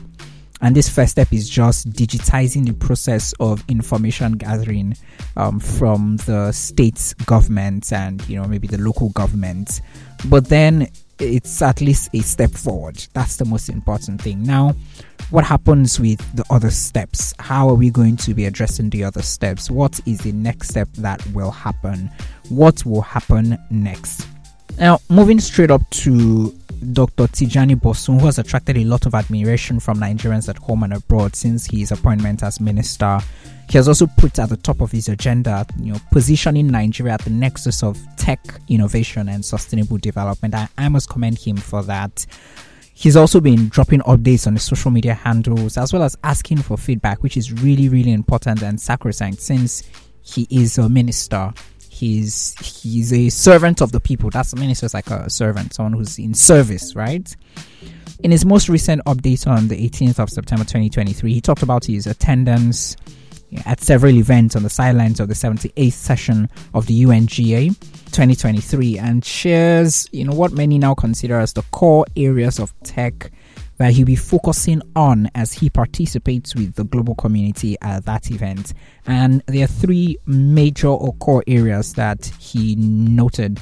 And 0.63 0.77
this 0.77 0.89
first 0.89 1.13
step 1.13 1.33
is 1.33 1.49
just 1.49 1.91
digitizing 1.91 2.67
the 2.67 2.75
process 2.75 3.33
of 3.41 3.65
information 3.69 4.33
gathering 4.33 4.97
um, 5.37 5.59
from 5.59 6.19
the 6.27 6.53
state 6.53 7.15
government 7.27 7.93
and 7.93 8.27
you 8.29 8.41
know 8.41 8.47
maybe 8.47 8.67
the 8.67 8.79
local 8.79 9.09
government. 9.11 9.81
But 10.27 10.49
then 10.49 10.89
it's 11.19 11.61
at 11.63 11.81
least 11.81 12.11
a 12.15 12.21
step 12.21 12.51
forward. 12.51 13.07
That's 13.13 13.37
the 13.37 13.45
most 13.45 13.69
important 13.69 14.23
thing. 14.23 14.43
Now, 14.43 14.75
what 15.31 15.45
happens 15.45 16.01
with 16.01 16.19
the 16.35 16.45
other 16.51 16.71
steps? 16.71 17.35
How 17.39 17.69
are 17.69 17.75
we 17.75 17.91
going 17.91 18.17
to 18.19 18.35
be 18.35 18.47
addressing 18.47 18.91
the 18.91 19.05
other 19.05 19.23
steps? 19.23 19.71
What 19.71 20.01
is 20.07 20.19
the 20.19 20.33
next 20.33 20.69
step 20.69 20.89
that 20.95 21.25
will 21.29 21.51
happen? 21.51 22.11
What 22.49 22.85
will 22.85 23.03
happen 23.03 23.59
next? 23.71 24.27
Now, 24.81 25.01
moving 25.09 25.39
straight 25.41 25.71
up 25.71 25.89
to 25.91 26.51
Dr. 26.93 27.25
Tijani 27.25 27.79
Bosun, 27.79 28.19
who 28.19 28.27
has 28.27 28.39
attracted 28.39 28.79
a 28.79 28.85
lot 28.85 29.07
of 29.07 29.15
admiration 29.15 29.79
from 29.79 29.99
Nigerians 29.99 30.49
at 30.49 30.57
home 30.57 30.83
and 30.83 30.95
abroad 30.95 31.37
since 31.37 31.67
his 31.67 31.93
appointment 31.93 32.43
as 32.43 32.61
minister 32.61 33.21
he 33.71 33.79
has 33.79 33.87
also 33.87 34.09
put 34.09 34.37
at 34.41 34.49
the 34.49 34.57
top 34.57 34.81
of 34.81 34.91
his 34.91 35.09
agenda, 35.09 35.65
you 35.79 35.93
know, 35.93 36.01
positioning 36.11 36.67
Nigeria 36.67 37.13
at 37.13 37.21
the 37.21 37.31
nexus 37.31 37.85
of 37.85 37.97
tech 38.17 38.41
innovation 38.69 39.29
and 39.29 39.45
sustainable 39.45 39.97
development. 39.97 40.57
I, 40.57 40.69
I 40.77 40.89
must 40.89 41.09
commend 41.09 41.39
him 41.39 41.57
for 41.57 41.85
that. 41.85 42.27
He's 42.93 43.15
also 43.15 43.41
been 43.41 43.69
dropping 43.69 44.01
updates 44.01 44.49
on 44.49 44.55
his 44.55 44.65
social 44.65 44.91
media 44.91 45.15
handles 45.15 45.79
as 45.79 45.93
well 45.93 46.03
as 46.03 46.17
asking 46.25 46.63
for 46.63 46.77
feedback, 46.77 47.23
which 47.23 47.37
is 47.37 47.53
really, 47.63 47.89
really 47.89 48.11
important 48.11 48.61
and 48.61 48.81
sacrosanct 48.81 49.41
since 49.41 49.89
he 50.21 50.49
is 50.51 50.77
a 50.77 50.89
minister. 50.89 51.55
He's 52.01 52.55
he's 52.83 53.13
a 53.13 53.29
servant 53.29 53.83
of 53.83 53.93
the 53.93 54.01
people. 54.01 54.31
That's 54.31 54.55
a 54.55 54.57
minister 54.57 54.87
is 54.87 54.95
like 54.95 55.11
a 55.11 55.29
servant, 55.29 55.75
someone 55.75 55.93
who's 55.93 56.19
in 56.19 56.33
service, 56.33 56.97
right? 56.97 57.37
In 58.23 58.31
his 58.31 58.47
most 58.47 58.71
recent 58.71 59.05
update 59.05 59.47
on 59.47 59.69
the 59.69 59.77
18th 59.77 60.19
of 60.19 60.31
September 60.31 60.65
2023, 60.65 61.35
he 61.35 61.41
talked 61.43 61.63
about 61.63 61.85
his 61.85 62.07
attendance 62.07 62.97
at 63.67 63.83
several 63.83 64.15
events 64.15 64.57
on 64.57 64.63
the 64.63 64.71
sidelines 64.71 65.21
of 65.21 65.29
the 65.29 65.35
78th 65.35 65.93
session 65.93 66.49
of 66.73 66.87
the 66.87 67.03
UNGA 67.03 67.69
2023 68.13 68.99
and 68.99 69.23
shares, 69.23 70.09
you 70.11 70.25
know, 70.25 70.33
what 70.33 70.53
many 70.53 70.79
now 70.79 70.95
consider 70.95 71.39
as 71.39 71.53
the 71.53 71.63
core 71.71 72.07
areas 72.17 72.59
of 72.59 72.73
tech 72.83 73.31
that 73.81 73.95
he'll 73.95 74.05
be 74.05 74.15
focusing 74.15 74.83
on 74.95 75.27
as 75.35 75.55
he 75.55 75.71
participates 75.71 76.55
with 76.55 76.75
the 76.75 76.85
global 76.85 77.15
community 77.15 77.79
at 77.81 78.05
that 78.05 78.31
event. 78.31 78.75
And 79.07 79.43
there 79.47 79.65
are 79.65 79.69
three 79.69 80.19
major 80.27 80.89
or 80.89 81.15
core 81.15 81.43
areas 81.47 81.95
that 81.95 82.27
he 82.39 82.77
noted. 82.77 83.59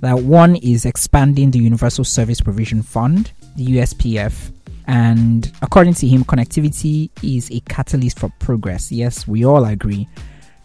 That 0.00 0.18
one 0.18 0.56
is 0.56 0.84
expanding 0.84 1.52
the 1.52 1.58
Universal 1.58 2.04
Service 2.04 2.42
Provision 2.42 2.82
Fund, 2.82 3.32
the 3.56 3.78
USPF, 3.78 4.52
and 4.86 5.50
according 5.62 5.94
to 5.94 6.06
him, 6.06 6.22
connectivity 6.22 7.08
is 7.22 7.50
a 7.50 7.60
catalyst 7.60 8.18
for 8.18 8.30
progress. 8.40 8.92
Yes, 8.92 9.26
we 9.26 9.46
all 9.46 9.64
agree. 9.64 10.06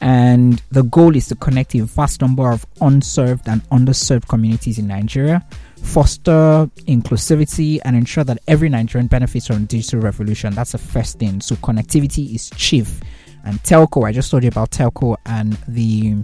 And 0.02 0.62
the 0.72 0.84
goal 0.84 1.16
is 1.16 1.28
to 1.28 1.36
connect 1.36 1.76
a 1.76 1.84
vast 1.84 2.22
number 2.22 2.52
of 2.52 2.66
unserved 2.82 3.48
and 3.48 3.64
underserved 3.70 4.28
communities 4.28 4.78
in 4.78 4.88
Nigeria, 4.88 5.46
foster 5.82 6.70
inclusivity, 6.88 7.80
and 7.86 7.96
ensure 7.96 8.24
that 8.24 8.40
every 8.48 8.70
Nigerian 8.70 9.08
benefits 9.08 9.48
from 9.48 9.66
digital 9.66 10.02
revolution. 10.02 10.54
That's 10.54 10.74
the 10.74 10.78
first 10.78 11.20
thing. 11.20 11.42
So, 11.42 11.56
connectivity 11.56 12.36
is 12.36 12.50
chief. 12.52 13.00
And 13.46 13.62
telco, 13.64 14.06
I 14.08 14.12
just 14.12 14.32
told 14.32 14.44
you 14.44 14.50
about 14.50 14.72
telco 14.72 15.18
and 15.26 15.54
the 15.68 16.16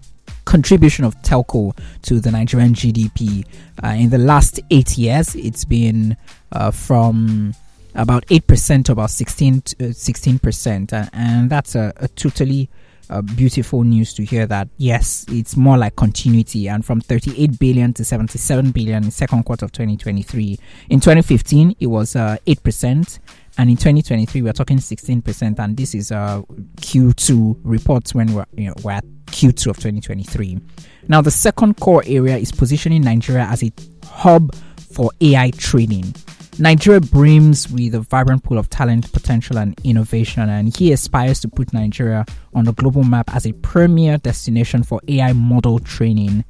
contribution 0.45 1.05
of 1.05 1.15
telco 1.21 1.77
to 2.03 2.19
the 2.19 2.31
Nigerian 2.31 2.73
GDP. 2.73 3.45
Uh, 3.83 3.89
in 3.89 4.09
the 4.09 4.17
last 4.17 4.59
eight 4.69 4.97
years, 4.97 5.35
it's 5.35 5.63
been 5.65 6.17
uh, 6.51 6.71
from 6.71 7.53
about 7.95 8.25
8% 8.27 8.85
to 8.85 8.91
about 8.93 9.09
16 9.09 9.61
16% 9.61 10.93
uh, 10.93 11.09
and 11.11 11.49
that's 11.49 11.75
a, 11.75 11.91
a 11.97 12.07
totally 12.09 12.69
uh, 13.11 13.21
beautiful 13.21 13.83
news 13.83 14.13
to 14.13 14.23
hear 14.23 14.47
that 14.47 14.69
yes 14.77 15.25
it's 15.29 15.55
more 15.55 15.77
like 15.77 15.95
continuity. 15.95 16.67
And 16.67 16.83
from 16.85 17.01
38 17.01 17.59
billion 17.59 17.93
to 17.93 18.05
77 18.05 18.71
billion 18.71 19.03
in 19.03 19.11
second 19.11 19.43
quarter 19.43 19.65
of 19.65 19.71
2023 19.71 20.57
in 20.89 20.99
2015 20.99 21.75
it 21.79 21.87
was 21.87 22.15
uh, 22.15 22.37
8% 22.47 23.19
and 23.57 23.69
in 23.69 23.75
2023 23.75 24.41
we're 24.41 24.53
talking 24.53 24.77
16% 24.77 25.59
and 25.59 25.77
this 25.77 25.93
is 25.93 26.11
uh, 26.11 26.41
q2 26.77 27.59
reports 27.63 28.15
when 28.15 28.33
we're, 28.33 28.45
you 28.55 28.67
know, 28.67 28.73
we're 28.83 28.91
at 28.91 29.05
q2 29.27 29.67
of 29.67 29.75
2023 29.77 30.59
now 31.07 31.21
the 31.21 31.31
second 31.31 31.77
core 31.79 32.03
area 32.05 32.37
is 32.37 32.51
positioning 32.51 33.01
nigeria 33.01 33.43
as 33.43 33.63
a 33.63 33.71
hub 34.05 34.53
for 34.93 35.11
ai 35.21 35.51
training 35.51 36.13
Nigeria 36.59 36.99
brims 36.99 37.69
with 37.71 37.95
a 37.95 38.01
vibrant 38.01 38.43
pool 38.43 38.57
of 38.57 38.69
talent, 38.69 39.11
potential, 39.13 39.57
and 39.57 39.79
innovation, 39.83 40.49
and 40.49 40.75
he 40.75 40.91
aspires 40.91 41.39
to 41.41 41.47
put 41.47 41.73
Nigeria 41.73 42.25
on 42.53 42.65
the 42.65 42.73
global 42.73 43.03
map 43.03 43.33
as 43.33 43.45
a 43.45 43.53
premier 43.53 44.17
destination 44.17 44.83
for 44.83 44.99
AI 45.07 45.33
model 45.33 45.79
training. 45.79 46.43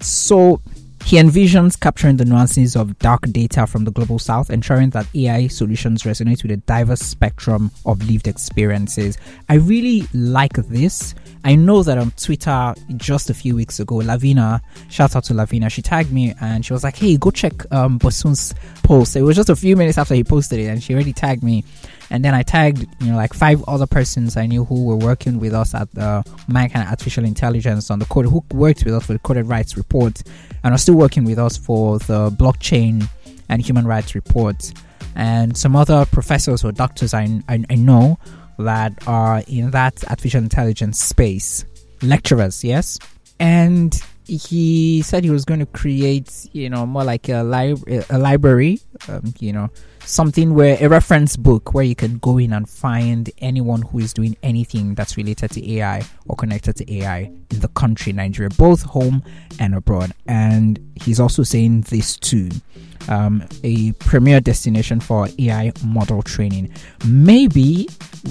So, 0.00 0.60
he 1.04 1.18
envisions 1.18 1.78
capturing 1.78 2.16
the 2.16 2.24
nuances 2.24 2.76
of 2.76 2.98
dark 2.98 3.20
data 3.30 3.66
from 3.66 3.84
the 3.84 3.90
global 3.90 4.18
south, 4.18 4.48
ensuring 4.48 4.88
that 4.90 5.06
AI 5.14 5.48
solutions 5.48 6.04
resonate 6.04 6.42
with 6.42 6.52
a 6.52 6.56
diverse 6.56 7.00
spectrum 7.00 7.70
of 7.84 8.02
lived 8.08 8.26
experiences. 8.26 9.18
I 9.50 9.56
really 9.56 10.04
like 10.14 10.54
this. 10.54 11.14
I 11.44 11.56
know 11.56 11.82
that 11.82 11.98
on 11.98 12.10
Twitter 12.12 12.74
just 12.96 13.28
a 13.28 13.34
few 13.34 13.54
weeks 13.54 13.78
ago, 13.80 13.96
Lavina, 13.96 14.62
shout 14.88 15.14
out 15.14 15.24
to 15.24 15.34
Lavina, 15.34 15.68
she 15.68 15.82
tagged 15.82 16.10
me 16.10 16.32
and 16.40 16.64
she 16.64 16.72
was 16.72 16.82
like, 16.82 16.96
hey, 16.96 17.18
go 17.18 17.30
check 17.30 17.70
um, 17.70 17.98
Bosun's 17.98 18.54
post. 18.82 19.14
It 19.14 19.22
was 19.22 19.36
just 19.36 19.50
a 19.50 19.56
few 19.56 19.76
minutes 19.76 19.98
after 19.98 20.14
he 20.14 20.24
posted 20.24 20.58
it 20.58 20.68
and 20.68 20.82
she 20.82 20.94
already 20.94 21.12
tagged 21.12 21.42
me. 21.42 21.64
And 22.14 22.24
then 22.24 22.32
I 22.32 22.44
tagged, 22.44 22.86
you 23.00 23.10
know, 23.10 23.16
like 23.16 23.34
five 23.34 23.64
other 23.66 23.88
persons 23.88 24.36
I 24.36 24.46
knew 24.46 24.64
who 24.64 24.84
were 24.84 24.94
working 24.94 25.40
with 25.40 25.52
us 25.52 25.74
at 25.74 25.90
the 25.94 26.22
Mankind 26.46 26.88
Artificial 26.88 27.24
Intelligence 27.24 27.90
on 27.90 27.98
the 27.98 28.04
code, 28.04 28.26
who 28.26 28.44
worked 28.52 28.84
with 28.84 28.94
us 28.94 29.04
for 29.06 29.14
the 29.14 29.18
Coded 29.18 29.48
Rights 29.48 29.76
Report 29.76 30.22
and 30.62 30.72
are 30.72 30.78
still 30.78 30.94
working 30.94 31.24
with 31.24 31.40
us 31.40 31.56
for 31.56 31.98
the 31.98 32.30
blockchain 32.30 33.08
and 33.48 33.60
human 33.60 33.84
rights 33.84 34.14
report. 34.14 34.72
And 35.16 35.56
some 35.56 35.74
other 35.74 36.06
professors 36.06 36.62
or 36.62 36.70
doctors 36.70 37.14
I, 37.14 37.40
I, 37.48 37.64
I 37.68 37.74
know 37.74 38.20
that 38.60 38.92
are 39.08 39.42
in 39.48 39.72
that 39.72 40.08
artificial 40.08 40.40
intelligence 40.40 41.00
space. 41.00 41.64
Lecturers, 42.00 42.62
yes? 42.62 42.96
And 43.40 44.00
he 44.26 45.02
said 45.02 45.24
he 45.24 45.30
was 45.30 45.44
going 45.44 45.60
to 45.60 45.66
create, 45.66 46.48
you 46.52 46.70
know, 46.70 46.86
more 46.86 47.04
like 47.04 47.28
a, 47.28 47.42
li- 47.42 48.04
a 48.10 48.18
library, 48.18 48.80
um, 49.08 49.34
you 49.38 49.52
know, 49.52 49.68
something 50.00 50.54
where 50.54 50.76
a 50.80 50.88
reference 50.88 51.36
book 51.36 51.74
where 51.74 51.84
you 51.84 51.94
can 51.94 52.18
go 52.18 52.38
in 52.38 52.52
and 52.52 52.68
find 52.68 53.30
anyone 53.38 53.82
who 53.82 53.98
is 53.98 54.12
doing 54.12 54.36
anything 54.42 54.94
that's 54.94 55.16
related 55.16 55.50
to 55.50 55.72
AI 55.74 56.02
or 56.26 56.36
connected 56.36 56.76
to 56.76 56.94
AI 56.98 57.30
in 57.50 57.60
the 57.60 57.68
country, 57.68 58.12
Nigeria, 58.12 58.50
both 58.50 58.82
home 58.82 59.22
and 59.60 59.74
abroad. 59.74 60.12
And 60.26 60.78
he's 60.94 61.20
also 61.20 61.42
saying 61.42 61.82
this 61.82 62.16
too. 62.16 62.50
Um, 63.08 63.44
a 63.62 63.92
premier 63.92 64.40
destination 64.40 65.00
for 65.00 65.28
AI 65.38 65.72
model 65.84 66.22
training. 66.22 66.72
Maybe, 67.06 67.88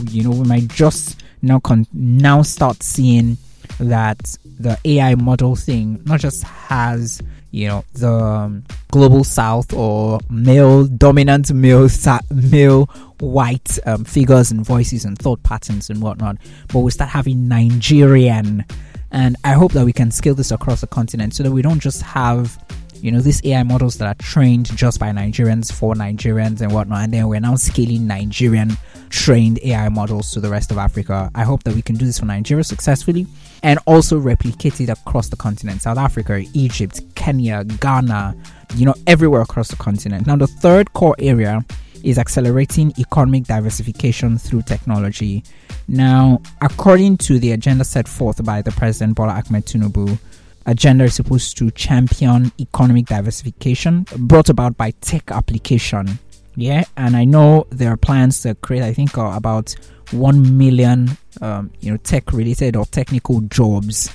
you 0.10 0.24
know, 0.24 0.32
we 0.32 0.48
might 0.48 0.68
just 0.70 1.22
now 1.44 1.60
con- 1.60 1.86
now 1.94 2.42
start 2.42 2.82
seeing 2.82 3.38
that 3.80 4.38
the 4.60 4.78
AI 4.86 5.16
model 5.16 5.56
thing 5.56 6.02
not 6.06 6.20
just 6.20 6.44
has 6.44 7.22
you 7.52 7.68
know 7.68 7.86
the 7.94 8.12
um, 8.12 8.64
global 8.92 9.24
south 9.24 9.74
or 9.74 10.20
male 10.30 10.86
dominant 10.86 11.52
male 11.54 11.88
male 12.32 12.86
white 13.20 13.80
um, 13.86 14.04
figures 14.04 14.52
and 14.52 14.66
voices 14.66 15.06
and 15.06 15.18
thought 15.18 15.42
patterns 15.44 15.90
and 15.90 16.02
whatnot, 16.02 16.38
but 16.74 16.80
we 16.80 16.92
start 16.92 17.10
having 17.10 17.48
Nigerian, 17.48 18.66
and 19.12 19.36
I 19.44 19.54
hope 19.54 19.72
that 19.74 19.86
we 19.86 19.94
can 19.94 20.12
scale 20.12 20.36
this 20.36 20.52
across 20.52 20.82
the 20.82 20.88
continent 20.88 21.36
so 21.36 21.44
that 21.44 21.52
we 21.52 21.62
don't 21.62 21.80
just 21.80 22.02
have 22.02 22.58
you 23.04 23.12
know 23.12 23.20
these 23.20 23.44
AI 23.44 23.64
models 23.64 23.98
that 23.98 24.08
are 24.08 24.24
trained 24.24 24.76
just 24.78 24.98
by 24.98 25.10
Nigerians 25.10 25.74
for 25.74 25.94
Nigerians 25.94 26.62
and 26.62 26.72
whatnot, 26.72 27.04
and 27.04 27.14
then 27.14 27.28
we're 27.28 27.42
now 27.42 27.56
scaling 27.58 28.08
Nigerian 28.08 28.78
trained 29.10 29.60
AI 29.62 29.90
models 29.90 30.32
to 30.32 30.40
the 30.40 30.50
rest 30.50 30.72
of 30.72 30.78
Africa. 30.78 31.30
I 31.36 31.44
hope 31.44 31.64
that 31.64 31.76
we 31.76 31.82
can 31.82 31.98
do 31.98 32.06
this 32.06 32.20
for 32.20 32.26
Nigeria 32.26 32.64
successfully 32.64 33.28
and 33.62 33.78
also 33.88 34.18
replicate 34.18 34.80
it 34.80 34.88
across 34.88 35.28
the 35.28 35.36
continent 35.36 35.82
South 35.82 35.98
Africa, 35.98 36.46
Egypt, 36.54 37.02
Kenya, 37.16 37.66
Ghana, 37.66 38.38
you 38.76 38.86
know, 38.86 38.96
everywhere 39.06 39.42
across 39.42 39.68
the 39.68 39.76
continent. 39.76 40.26
Now, 40.26 40.38
the 40.38 40.48
third 40.48 40.94
core 40.94 41.16
area 41.20 41.66
is 42.04 42.18
accelerating 42.18 42.94
economic 42.98 43.44
diversification 43.44 44.38
through 44.38 44.62
technology. 44.62 45.44
Now, 45.90 46.42
according 46.62 47.18
to 47.18 47.38
the 47.38 47.52
agenda 47.52 47.84
set 47.84 48.08
forth 48.08 48.42
by 48.46 48.62
the 48.62 48.72
President 48.72 49.18
Bola 49.18 49.34
Ahmed 49.46 49.66
Tinubu, 49.66 50.18
agenda 50.66 51.06
is 51.06 51.16
supposed 51.16 51.58
to 51.58 51.72
champion 51.72 52.52
economic 52.60 53.06
diversification 53.06 54.06
brought 54.18 54.50
about 54.50 54.78
by 54.78 54.92
tech 55.02 55.32
application. 55.32 56.20
Yeah, 56.56 56.84
and 56.96 57.16
I 57.16 57.26
know 57.26 57.66
there 57.72 57.92
are 57.92 57.98
plans 57.98 58.42
to 58.42 58.54
create, 58.54 58.84
I 58.84 58.94
think, 58.94 59.18
uh, 59.18 59.32
about 59.34 59.76
1 60.12 60.58
million 60.58 61.18
um, 61.42 61.72
you 61.80 61.92
know 61.92 61.98
tech 61.98 62.32
related 62.32 62.76
or 62.76 62.86
technical 62.86 63.42
jobs 63.42 64.10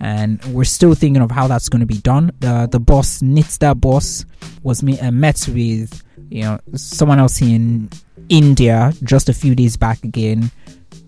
and 0.00 0.42
we're 0.46 0.64
still 0.64 0.94
thinking 0.94 1.22
of 1.22 1.30
how 1.30 1.48
that's 1.48 1.68
going 1.68 1.80
to 1.80 1.86
be 1.86 1.98
done 1.98 2.30
the 2.40 2.68
the 2.70 2.78
boss 2.78 3.20
Nitda 3.20 3.80
boss 3.80 4.24
was 4.62 4.82
me, 4.82 4.98
uh, 5.00 5.10
met 5.10 5.48
with 5.48 6.02
you 6.30 6.42
know 6.42 6.60
someone 6.74 7.18
else 7.18 7.40
in 7.40 7.88
India 8.28 8.92
just 9.02 9.28
a 9.28 9.32
few 9.32 9.54
days 9.54 9.76
back 9.76 10.02
again 10.04 10.50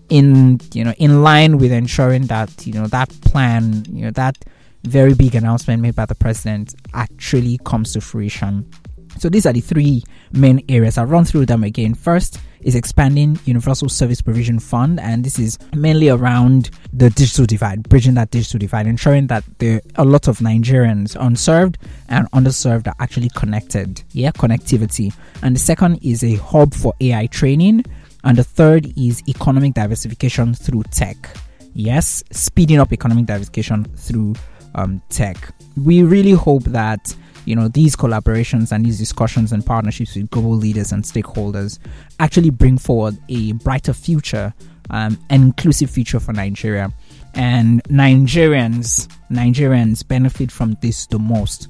in 0.09 0.59
you 0.73 0.83
know 0.83 0.93
in 0.97 1.23
line 1.23 1.57
with 1.57 1.71
ensuring 1.71 2.23
that 2.23 2.65
you 2.65 2.73
know 2.73 2.87
that 2.87 3.09
plan 3.21 3.85
you 3.89 4.05
know 4.05 4.11
that 4.11 4.37
very 4.83 5.13
big 5.13 5.35
announcement 5.35 5.81
made 5.81 5.95
by 5.95 6.05
the 6.05 6.15
president 6.15 6.75
actually 6.93 7.59
comes 7.65 7.93
to 7.93 8.01
fruition 8.01 8.69
so 9.17 9.29
these 9.29 9.45
are 9.45 9.53
the 9.53 9.61
three 9.61 10.03
main 10.31 10.63
areas 10.69 10.97
i'll 10.97 11.05
run 11.05 11.25
through 11.25 11.45
them 11.45 11.63
again 11.63 11.93
first 11.93 12.39
is 12.63 12.75
expanding 12.75 13.39
Universal 13.45 13.89
Service 13.89 14.21
Provision 14.21 14.59
Fund, 14.59 14.99
and 14.99 15.23
this 15.23 15.39
is 15.39 15.57
mainly 15.75 16.09
around 16.09 16.69
the 16.93 17.09
digital 17.09 17.45
divide, 17.45 17.83
bridging 17.83 18.13
that 18.15 18.31
digital 18.31 18.59
divide, 18.59 18.87
ensuring 18.87 19.27
that 19.27 19.43
there 19.59 19.81
are 19.97 20.05
a 20.05 20.05
lot 20.05 20.27
of 20.27 20.39
Nigerians 20.39 21.15
unserved 21.19 21.77
and 22.09 22.29
underserved 22.31 22.87
are 22.87 22.95
actually 22.99 23.29
connected. 23.29 24.03
Yeah, 24.11 24.31
connectivity. 24.31 25.13
And 25.41 25.55
the 25.55 25.59
second 25.59 25.99
is 26.03 26.23
a 26.23 26.35
hub 26.35 26.73
for 26.73 26.93
AI 27.01 27.27
training, 27.27 27.85
and 28.23 28.37
the 28.37 28.43
third 28.43 28.93
is 28.97 29.23
economic 29.27 29.73
diversification 29.73 30.53
through 30.53 30.83
tech. 30.91 31.35
Yes, 31.73 32.23
speeding 32.31 32.79
up 32.79 32.91
economic 32.91 33.25
diversification 33.25 33.85
through 33.95 34.35
um, 34.75 35.01
tech. 35.09 35.53
We 35.77 36.03
really 36.03 36.31
hope 36.31 36.63
that 36.65 37.15
you 37.45 37.55
know 37.55 37.67
these 37.67 37.95
collaborations 37.95 38.71
and 38.71 38.85
these 38.85 38.99
discussions 38.99 39.51
and 39.51 39.65
partnerships 39.65 40.15
with 40.15 40.29
global 40.29 40.55
leaders 40.55 40.91
and 40.91 41.03
stakeholders 41.03 41.79
actually 42.19 42.51
bring 42.51 42.77
forward 42.77 43.17
a 43.29 43.53
brighter 43.53 43.93
future 43.93 44.53
um, 44.91 45.17
an 45.29 45.41
inclusive 45.41 45.89
future 45.89 46.19
for 46.19 46.33
nigeria. 46.33 46.91
And 47.33 47.81
nigerians 47.85 49.07
nigerians 49.31 50.07
benefit 50.07 50.51
from 50.51 50.77
this 50.81 51.07
the 51.07 51.19
most. 51.19 51.69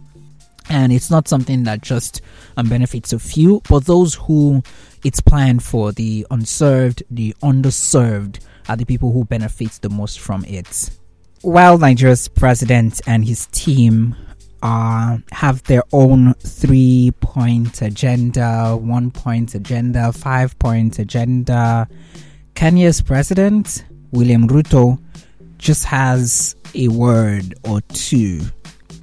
And 0.69 0.93
it's 0.93 1.11
not 1.11 1.27
something 1.27 1.63
that 1.63 1.81
just 1.81 2.21
um, 2.57 2.67
benefits 2.69 3.13
a 3.13 3.19
few 3.19 3.61
but 3.69 3.85
those 3.85 4.15
who 4.15 4.63
it's 5.03 5.19
planned 5.21 5.63
for 5.63 5.91
the 5.91 6.25
unserved 6.31 7.03
the 7.09 7.35
underserved 7.41 8.39
are 8.69 8.75
the 8.75 8.85
people 8.85 9.11
who 9.11 9.25
benefit 9.25 9.71
the 9.81 9.89
most 9.89 10.19
from 10.19 10.45
it 10.45 10.89
while 11.41 11.77
Nigeria's 11.77 12.27
president 12.27 13.01
and 13.07 13.25
his 13.25 13.47
team 13.47 14.15
uh, 14.61 15.17
have 15.31 15.63
their 15.63 15.83
own 15.91 16.33
three 16.35 17.11
point 17.19 17.81
agenda, 17.81 18.77
one 18.79 19.11
point 19.11 19.55
agenda, 19.55 20.11
five 20.13 20.57
point 20.59 20.99
agenda. 20.99 21.87
Kenya's 22.53 23.01
president, 23.01 23.85
William 24.11 24.47
Ruto, 24.47 24.99
just 25.57 25.85
has 25.85 26.55
a 26.75 26.87
word 26.89 27.55
or 27.63 27.81
two. 27.93 28.41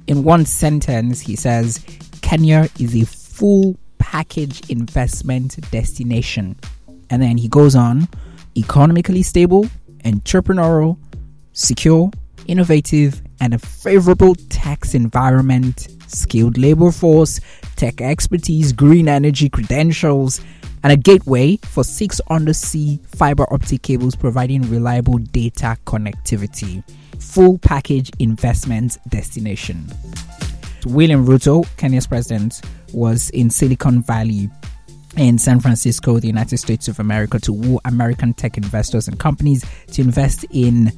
In 0.07 0.23
one 0.23 0.45
sentence, 0.45 1.19
he 1.19 1.35
says 1.35 1.83
Kenya 2.21 2.69
is 2.79 2.95
a 2.95 3.05
full 3.05 3.77
package 3.97 4.69
investment 4.69 5.59
destination. 5.71 6.55
And 7.09 7.21
then 7.21 7.37
he 7.37 7.47
goes 7.47 7.75
on 7.75 8.07
economically 8.55 9.23
stable, 9.23 9.67
entrepreneurial, 10.05 10.97
secure, 11.53 12.11
innovative, 12.49 13.21
and 13.39 13.53
a 13.53 13.59
favorable 13.59 14.35
tax 14.49 14.93
environment, 14.95 15.87
skilled 16.07 16.57
labor 16.57 16.91
force, 16.91 17.39
tech 17.75 18.01
expertise, 18.01 18.73
green 18.73 19.07
energy 19.07 19.49
credentials, 19.49 20.41
and 20.83 20.91
a 20.91 20.97
gateway 20.97 21.57
for 21.57 21.83
six 21.83 22.19
undersea 22.29 22.99
fiber 23.05 23.45
optic 23.53 23.83
cables 23.83 24.15
providing 24.15 24.61
reliable 24.63 25.17
data 25.17 25.77
connectivity. 25.85 26.83
Full 27.19 27.57
package 27.59 28.11
investment 28.19 28.97
destination. 29.09 29.85
William 30.85 31.25
Ruto, 31.25 31.65
Kenya's 31.77 32.07
president, 32.07 32.61
was 32.93 33.29
in 33.31 33.49
Silicon 33.49 34.01
Valley 34.01 34.49
in 35.17 35.37
San 35.37 35.59
Francisco, 35.59 36.19
the 36.19 36.27
United 36.27 36.57
States 36.57 36.87
of 36.87 36.99
America, 36.99 37.39
to 37.39 37.51
woo 37.51 37.79
American 37.85 38.33
tech 38.33 38.57
investors 38.57 39.07
and 39.07 39.19
companies 39.19 39.65
to 39.91 40.01
invest 40.01 40.45
in 40.51 40.91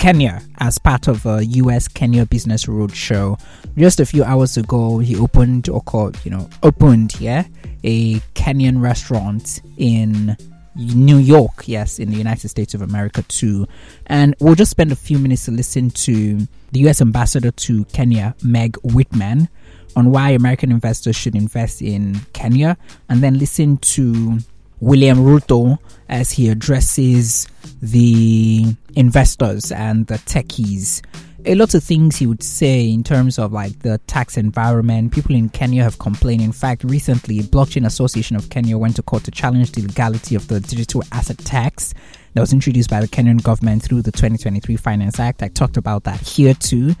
Kenya 0.00 0.40
as 0.60 0.78
part 0.78 1.08
of 1.08 1.26
a 1.26 1.44
US 1.44 1.86
Kenya 1.86 2.24
Business 2.24 2.64
Roadshow. 2.64 3.38
Just 3.76 4.00
a 4.00 4.06
few 4.06 4.24
hours 4.24 4.56
ago, 4.56 4.98
he 4.98 5.14
opened 5.14 5.68
or 5.68 5.82
called, 5.82 6.16
you 6.24 6.30
know, 6.30 6.48
opened, 6.62 7.20
yeah, 7.20 7.44
a 7.84 8.14
Kenyan 8.34 8.80
restaurant 8.80 9.60
in 9.76 10.38
New 10.74 11.18
York, 11.18 11.68
yes, 11.68 11.98
in 11.98 12.10
the 12.10 12.16
United 12.16 12.48
States 12.48 12.72
of 12.72 12.80
America 12.80 13.22
too. 13.24 13.66
And 14.06 14.34
we'll 14.40 14.54
just 14.54 14.70
spend 14.70 14.90
a 14.90 14.96
few 14.96 15.18
minutes 15.18 15.44
to 15.44 15.50
listen 15.50 15.90
to 15.90 16.48
the 16.72 16.88
US 16.88 17.02
ambassador 17.02 17.50
to 17.50 17.84
Kenya, 17.84 18.34
Meg 18.42 18.78
Whitman, 18.82 19.50
on 19.96 20.10
why 20.10 20.30
American 20.30 20.72
investors 20.72 21.14
should 21.14 21.34
invest 21.34 21.82
in 21.82 22.20
Kenya, 22.32 22.78
and 23.10 23.20
then 23.22 23.38
listen 23.38 23.76
to 23.78 24.38
William 24.80 25.18
Ruto 25.18 25.78
as 26.08 26.32
he 26.32 26.48
addresses 26.48 27.46
the 27.80 28.74
investors 28.96 29.70
and 29.72 30.06
the 30.06 30.14
techies. 30.14 31.02
A 31.46 31.54
lot 31.54 31.72
of 31.74 31.82
things 31.82 32.16
he 32.16 32.26
would 32.26 32.42
say 32.42 32.90
in 32.90 33.02
terms 33.02 33.38
of 33.38 33.52
like 33.52 33.78
the 33.78 33.96
tax 34.06 34.36
environment. 34.36 35.12
People 35.12 35.34
in 35.34 35.48
Kenya 35.48 35.82
have 35.82 35.98
complained. 35.98 36.42
In 36.42 36.52
fact, 36.52 36.84
recently, 36.84 37.38
Blockchain 37.40 37.86
Association 37.86 38.36
of 38.36 38.50
Kenya 38.50 38.76
went 38.76 38.96
to 38.96 39.02
court 39.02 39.24
to 39.24 39.30
challenge 39.30 39.72
the 39.72 39.80
legality 39.80 40.34
of 40.34 40.48
the 40.48 40.60
digital 40.60 41.02
asset 41.12 41.38
tax 41.38 41.94
that 42.34 42.40
was 42.40 42.52
introduced 42.52 42.90
by 42.90 43.00
the 43.00 43.08
Kenyan 43.08 43.42
government 43.42 43.82
through 43.82 44.02
the 44.02 44.12
2023 44.12 44.76
Finance 44.76 45.18
Act. 45.18 45.42
I 45.42 45.48
talked 45.48 45.78
about 45.78 46.04
that 46.04 46.20
here 46.20 46.52
too. 46.52 46.94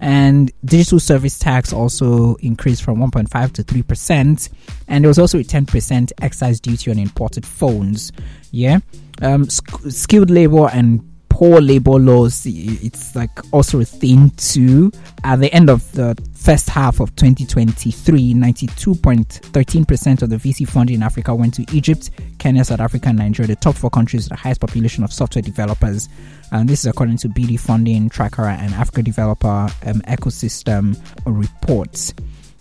And 0.00 0.52
digital 0.64 1.00
service 1.00 1.38
tax 1.38 1.72
also 1.72 2.34
increased 2.36 2.82
from 2.82 2.98
1.5 2.98 3.52
to 3.52 3.64
3%. 3.64 4.48
And 4.88 5.04
there 5.04 5.08
was 5.08 5.18
also 5.18 5.38
a 5.38 5.44
10% 5.44 6.12
excise 6.20 6.60
duty 6.60 6.90
on 6.90 6.98
imported 6.98 7.46
phones. 7.46 8.12
Yeah. 8.50 8.80
Um, 9.22 9.48
skilled 9.48 10.30
labor 10.30 10.68
and 10.72 11.08
poor 11.34 11.60
labor 11.60 11.98
laws 11.98 12.46
it's 12.46 13.16
like 13.16 13.40
also 13.52 13.80
a 13.80 13.84
thing 13.84 14.30
too 14.36 14.92
at 15.24 15.40
the 15.40 15.52
end 15.52 15.68
of 15.68 15.90
the 15.90 16.16
first 16.44 16.68
half 16.68 17.00
of 17.00 17.16
2023, 17.16 18.34
92.13% 18.34 20.22
of 20.22 20.28
the 20.28 20.36
VC 20.36 20.68
funding 20.68 20.96
in 20.96 21.02
Africa 21.02 21.34
went 21.34 21.54
to 21.54 21.64
Egypt, 21.72 22.10
Kenya, 22.38 22.62
South 22.62 22.80
Africa, 22.80 23.08
and 23.08 23.16
Nigeria, 23.16 23.48
the 23.48 23.56
top 23.56 23.74
four 23.74 23.88
countries 23.88 24.24
with 24.24 24.28
the 24.28 24.36
highest 24.36 24.60
population 24.60 25.02
of 25.02 25.10
software 25.10 25.40
developers. 25.40 26.06
And 26.52 26.68
this 26.68 26.80
is 26.80 26.86
according 26.86 27.16
to 27.18 27.30
BD 27.30 27.58
Funding 27.58 28.10
Tracker 28.10 28.44
and 28.44 28.74
Africa 28.74 29.02
Developer 29.02 29.68
um, 29.86 30.02
Ecosystem 30.02 31.00
reports. 31.24 32.12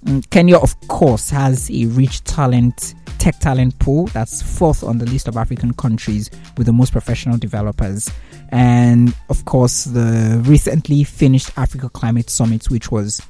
Mm, 0.05 0.29
Kenya, 0.29 0.59
of 0.59 0.79
course, 0.87 1.29
has 1.29 1.69
a 1.69 1.85
rich 1.87 2.23
talent 2.23 2.95
tech 3.19 3.37
talent 3.39 3.77
pool 3.79 4.07
that's 4.07 4.41
fourth 4.41 4.81
on 4.83 4.97
the 4.97 5.05
list 5.05 5.27
of 5.27 5.35
African 5.35 5.73
countries 5.73 6.31
with 6.57 6.67
the 6.67 6.73
most 6.73 6.93
professional 6.93 7.37
developers. 7.37 8.09
And 8.49 9.13
of 9.29 9.43
course, 9.43 9.83
the 9.83 10.41
recently 10.45 11.03
finished 11.03 11.51
Africa 11.57 11.89
Climate 11.89 12.29
Summit, 12.29 12.69
which 12.69 12.89
was, 12.89 13.21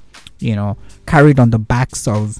you 0.44 0.56
know, 0.56 0.78
carried 1.08 1.40
on 1.40 1.50
the 1.50 1.60
backs 1.60 2.08
of 2.08 2.38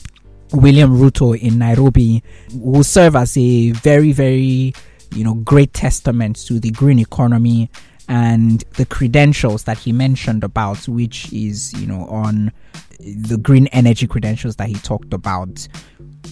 William 0.52 0.98
Ruto 0.98 1.40
in 1.40 1.58
Nairobi, 1.58 2.22
will 2.54 2.84
serve 2.84 3.16
as 3.16 3.36
a 3.38 3.72
very, 3.72 4.12
very, 4.12 4.74
you 5.16 5.24
know, 5.24 5.36
great 5.36 5.74
testament 5.74 6.36
to 6.48 6.60
the 6.60 6.72
green 6.72 7.00
economy 7.00 7.70
and 8.08 8.62
the 8.76 8.86
credentials 8.86 9.64
that 9.64 9.78
he 9.78 9.92
mentioned 9.92 10.44
about, 10.44 10.88
which 10.88 11.32
is, 11.34 11.74
you 11.80 11.88
know, 11.88 12.06
on 12.08 12.52
the 13.00 13.38
green 13.38 13.68
energy 13.68 14.08
credentials 14.08 14.58
that 14.58 14.68
he 14.68 14.76
talked 14.76 15.14
about. 15.14 15.68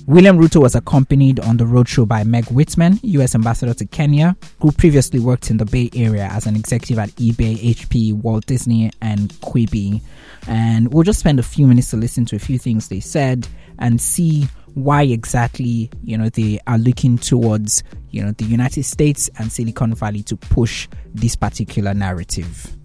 William 0.08 0.38
Ruto 0.38 0.62
was 0.62 0.76
accompanied 0.76 1.40
on 1.40 1.58
the 1.58 1.64
roadshow 1.64 2.08
by 2.08 2.24
Meg 2.24 2.46
Whitman, 2.46 3.00
US 3.04 3.36
ambassador 3.36 3.74
to 3.74 3.86
Kenya, 3.86 4.36
who 4.60 4.72
previously 4.72 5.20
worked 5.20 5.50
in 5.50 5.58
the 5.58 5.66
Bay 5.66 5.90
Area 5.96 6.28
as 6.32 6.46
an 6.48 6.56
executive 6.56 7.00
at 7.00 7.10
eBay, 7.12 7.58
HP, 7.58 8.14
Walt 8.14 8.46
Disney, 8.46 8.92
and 9.02 9.30
Quibi. 9.42 10.02
And 10.48 10.94
we'll 10.94 11.04
just 11.04 11.20
spend 11.20 11.40
a 11.40 11.44
few 11.44 11.68
minutes 11.68 11.92
to 11.92 11.98
listen 11.98 12.26
to 12.26 12.36
a 12.36 12.40
few 12.40 12.58
things 12.58 12.88
they 12.88 13.00
said 13.00 13.48
and 13.80 14.02
see 14.02 14.48
why 14.74 15.04
exactly 15.04 15.90
you 16.04 16.18
know 16.18 16.30
they 16.30 16.60
are 16.66 16.78
looking 16.78 17.18
towards 17.18 17.84
you 18.10 18.24
know 18.24 18.32
the 18.32 18.46
United 18.46 18.84
States 18.84 19.30
and 19.38 19.52
Silicon 19.52 19.94
Valley 19.94 20.24
to 20.24 20.38
push 20.38 20.88
this 21.14 21.36
particular 21.36 21.94
narrative. 21.94 22.76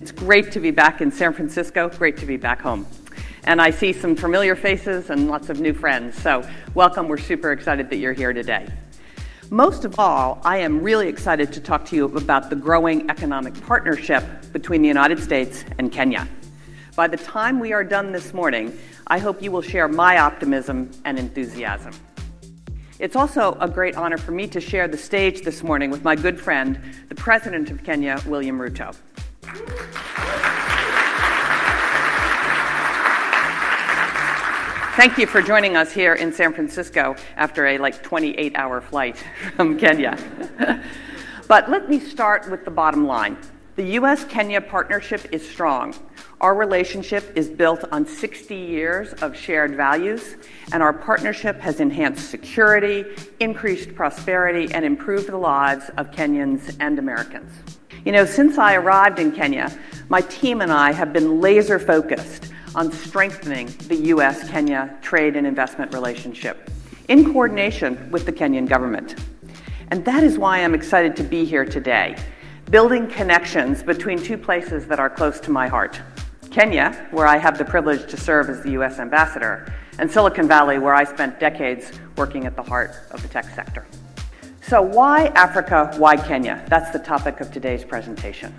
It's 0.00 0.12
great 0.12 0.52
to 0.52 0.60
be 0.60 0.70
back 0.70 1.00
in 1.00 1.10
San 1.10 1.32
Francisco. 1.32 1.88
Great 1.88 2.16
to 2.18 2.26
be 2.26 2.36
back 2.36 2.60
home. 2.60 2.86
And 3.44 3.60
I 3.60 3.70
see 3.70 3.92
some 3.92 4.16
familiar 4.16 4.56
faces 4.56 5.10
and 5.10 5.28
lots 5.28 5.48
of 5.48 5.60
new 5.60 5.72
friends. 5.72 6.20
So, 6.20 6.48
welcome. 6.74 7.08
We're 7.08 7.18
super 7.18 7.52
excited 7.52 7.90
that 7.90 7.96
you're 7.96 8.12
here 8.12 8.32
today. 8.32 8.66
Most 9.50 9.84
of 9.84 10.00
all, 10.00 10.40
I 10.44 10.58
am 10.58 10.82
really 10.82 11.06
excited 11.06 11.52
to 11.52 11.60
talk 11.60 11.84
to 11.86 11.96
you 11.96 12.06
about 12.16 12.50
the 12.50 12.56
growing 12.56 13.08
economic 13.08 13.54
partnership 13.64 14.24
between 14.52 14.82
the 14.82 14.88
United 14.88 15.22
States 15.22 15.64
and 15.78 15.92
Kenya. 15.92 16.26
By 16.96 17.06
the 17.06 17.16
time 17.16 17.60
we 17.60 17.72
are 17.72 17.84
done 17.84 18.10
this 18.10 18.34
morning, 18.34 18.76
I 19.06 19.18
hope 19.18 19.40
you 19.42 19.52
will 19.52 19.62
share 19.62 19.86
my 19.86 20.18
optimism 20.18 20.90
and 21.04 21.16
enthusiasm. 21.18 21.92
It's 22.98 23.14
also 23.14 23.56
a 23.60 23.68
great 23.68 23.94
honor 23.94 24.16
for 24.16 24.32
me 24.32 24.48
to 24.48 24.60
share 24.60 24.88
the 24.88 24.96
stage 24.96 25.42
this 25.42 25.62
morning 25.62 25.90
with 25.90 26.02
my 26.02 26.16
good 26.16 26.40
friend, 26.40 26.80
the 27.08 27.14
President 27.14 27.70
of 27.70 27.84
Kenya, 27.84 28.20
William 28.26 28.58
Ruto. 28.58 28.96
Thank 34.96 35.18
you 35.18 35.26
for 35.26 35.42
joining 35.42 35.76
us 35.76 35.92
here 35.92 36.14
in 36.14 36.32
San 36.32 36.54
Francisco 36.54 37.16
after 37.36 37.66
a 37.66 37.76
like 37.76 38.02
28 38.02 38.56
hour 38.56 38.80
flight 38.80 39.22
from 39.54 39.78
Kenya. 39.78 40.16
but 41.48 41.68
let 41.68 41.90
me 41.90 42.00
start 42.00 42.50
with 42.50 42.64
the 42.64 42.70
bottom 42.70 43.06
line. 43.06 43.36
The 43.74 43.84
US 43.98 44.24
Kenya 44.24 44.58
partnership 44.62 45.26
is 45.32 45.46
strong. 45.46 45.94
Our 46.40 46.54
relationship 46.54 47.30
is 47.36 47.50
built 47.50 47.84
on 47.92 48.06
60 48.06 48.56
years 48.56 49.12
of 49.20 49.36
shared 49.36 49.76
values, 49.76 50.36
and 50.72 50.82
our 50.82 50.94
partnership 50.94 51.60
has 51.60 51.78
enhanced 51.78 52.30
security, 52.30 53.04
increased 53.38 53.94
prosperity, 53.94 54.72
and 54.72 54.82
improved 54.82 55.28
the 55.28 55.36
lives 55.36 55.90
of 55.98 56.10
Kenyans 56.10 56.74
and 56.80 56.98
Americans. 56.98 57.52
You 58.06 58.12
know, 58.12 58.24
since 58.24 58.56
I 58.56 58.76
arrived 58.76 59.18
in 59.18 59.30
Kenya, 59.30 59.78
my 60.08 60.22
team 60.22 60.62
and 60.62 60.72
I 60.72 60.92
have 60.92 61.12
been 61.12 61.42
laser 61.42 61.78
focused 61.78 62.54
on 62.76 62.92
strengthening 62.92 63.66
the 63.88 63.96
US 64.12 64.48
Kenya 64.50 64.96
trade 65.00 65.34
and 65.34 65.46
investment 65.46 65.92
relationship 65.94 66.70
in 67.08 67.32
coordination 67.32 68.10
with 68.10 68.26
the 68.26 68.32
Kenyan 68.32 68.68
government. 68.68 69.16
And 69.88 70.04
that 70.04 70.22
is 70.22 70.36
why 70.36 70.58
I'm 70.62 70.74
excited 70.74 71.16
to 71.16 71.22
be 71.22 71.46
here 71.46 71.64
today, 71.64 72.16
building 72.70 73.08
connections 73.08 73.82
between 73.82 74.22
two 74.22 74.36
places 74.36 74.86
that 74.88 75.00
are 75.00 75.08
close 75.08 75.40
to 75.40 75.50
my 75.50 75.66
heart 75.66 76.00
Kenya, 76.50 77.08
where 77.10 77.26
I 77.26 77.36
have 77.36 77.58
the 77.58 77.64
privilege 77.64 78.08
to 78.10 78.16
serve 78.16 78.48
as 78.48 78.62
the 78.62 78.70
US 78.82 78.98
ambassador, 78.98 79.72
and 79.98 80.10
Silicon 80.10 80.46
Valley, 80.46 80.78
where 80.78 80.94
I 80.94 81.04
spent 81.04 81.40
decades 81.40 81.92
working 82.16 82.46
at 82.46 82.56
the 82.56 82.62
heart 82.62 82.92
of 83.10 83.20
the 83.22 83.28
tech 83.28 83.44
sector. 83.54 83.86
So, 84.62 84.80
why 84.82 85.26
Africa? 85.34 85.92
Why 85.96 86.16
Kenya? 86.16 86.64
That's 86.68 86.90
the 86.90 86.98
topic 86.98 87.40
of 87.40 87.52
today's 87.52 87.84
presentation. 87.84 88.54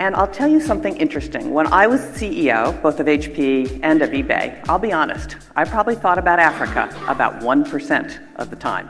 And 0.00 0.16
I'll 0.16 0.26
tell 0.26 0.48
you 0.48 0.60
something 0.60 0.96
interesting. 0.96 1.52
When 1.52 1.68
I 1.68 1.86
was 1.86 2.00
CEO, 2.00 2.80
both 2.82 2.98
of 2.98 3.06
HP 3.06 3.78
and 3.84 4.02
of 4.02 4.10
eBay, 4.10 4.60
I'll 4.68 4.78
be 4.78 4.92
honest, 4.92 5.36
I 5.54 5.64
probably 5.64 5.94
thought 5.94 6.18
about 6.18 6.40
Africa 6.40 6.92
about 7.06 7.40
1% 7.40 8.36
of 8.36 8.50
the 8.50 8.56
time. 8.56 8.88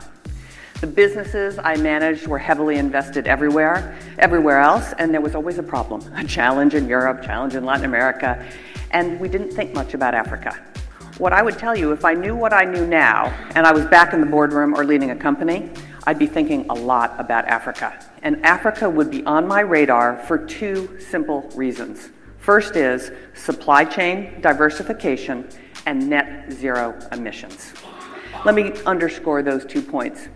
The 0.81 0.87
businesses 0.87 1.59
I 1.59 1.77
managed 1.77 2.27
were 2.27 2.39
heavily 2.39 2.77
invested 2.77 3.27
everywhere, 3.27 3.99
everywhere 4.19 4.61
else, 4.61 4.95
and 4.99 5.13
there 5.13 5.21
was 5.21 5.35
always 5.35 5.59
a 5.59 5.63
problem 5.63 6.03
a 6.17 6.25
challenge 6.25 6.75
in 6.75 6.89
Europe, 6.89 7.23
challenge 7.23 7.55
in 7.55 7.65
Latin 7.65 7.85
America, 7.85 8.43
and 8.91 9.21
we 9.21 9.29
didn't 9.29 9.51
think 9.51 9.75
much 9.75 9.93
about 9.93 10.15
Africa. 10.15 10.59
What 11.19 11.33
I 11.33 11.43
would 11.43 11.59
tell 11.59 11.77
you, 11.77 11.93
if 11.93 12.05
I 12.05 12.15
knew 12.15 12.35
what 12.35 12.53
I 12.53 12.65
knew 12.65 12.87
now, 12.87 13.27
and 13.55 13.67
I 13.67 13.73
was 13.73 13.85
back 13.87 14.15
in 14.15 14.21
the 14.21 14.27
boardroom 14.27 14.75
or 14.75 14.85
leading 14.85 15.11
a 15.11 15.17
company, 15.17 15.71
I'd 16.07 16.19
be 16.19 16.27
thinking 16.27 16.67
a 16.71 16.75
lot 16.75 17.15
about 17.19 17.45
Africa. 17.45 17.99
And 18.25 18.45
Africa 18.45 18.89
would 18.89 19.11
be 19.11 19.23
on 19.25 19.47
my 19.47 19.61
radar 19.61 20.19
for 20.27 20.39
two 20.39 20.99
simple 20.99 21.43
reasons. 21.55 22.09
First 22.39 22.75
is 22.75 23.13
supply 23.35 23.85
chain 23.85 24.41
diversification 24.41 25.47
and 25.85 26.09
net 26.09 26.51
zero 26.51 26.99
emissions. 27.13 27.75
Let 28.47 28.55
me 28.55 28.73
underscore 28.87 29.43
those 29.43 29.67
two 29.67 29.83
points. 29.83 30.29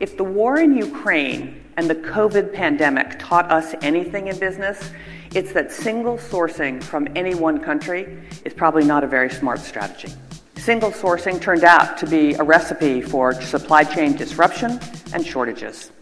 If 0.00 0.16
the 0.16 0.24
war 0.24 0.58
in 0.58 0.76
Ukraine 0.76 1.64
and 1.76 1.88
the 1.88 1.94
COVID 1.94 2.52
pandemic 2.52 3.18
taught 3.20 3.50
us 3.52 3.76
anything 3.80 4.26
in 4.26 4.36
business, 4.40 4.90
it's 5.32 5.52
that 5.52 5.70
single 5.70 6.18
sourcing 6.18 6.82
from 6.82 7.06
any 7.14 7.36
one 7.36 7.60
country 7.60 8.22
is 8.44 8.54
probably 8.54 8.84
not 8.84 9.04
a 9.04 9.06
very 9.06 9.30
smart 9.30 9.60
strategy. 9.60 10.12
Single 10.56 10.90
sourcing 10.90 11.40
turned 11.40 11.62
out 11.62 11.96
to 11.98 12.06
be 12.08 12.34
a 12.34 12.42
recipe 12.42 13.00
for 13.00 13.40
supply 13.40 13.84
chain 13.84 14.16
disruption 14.16 14.80
and 15.12 15.24
shortages. 15.24 15.92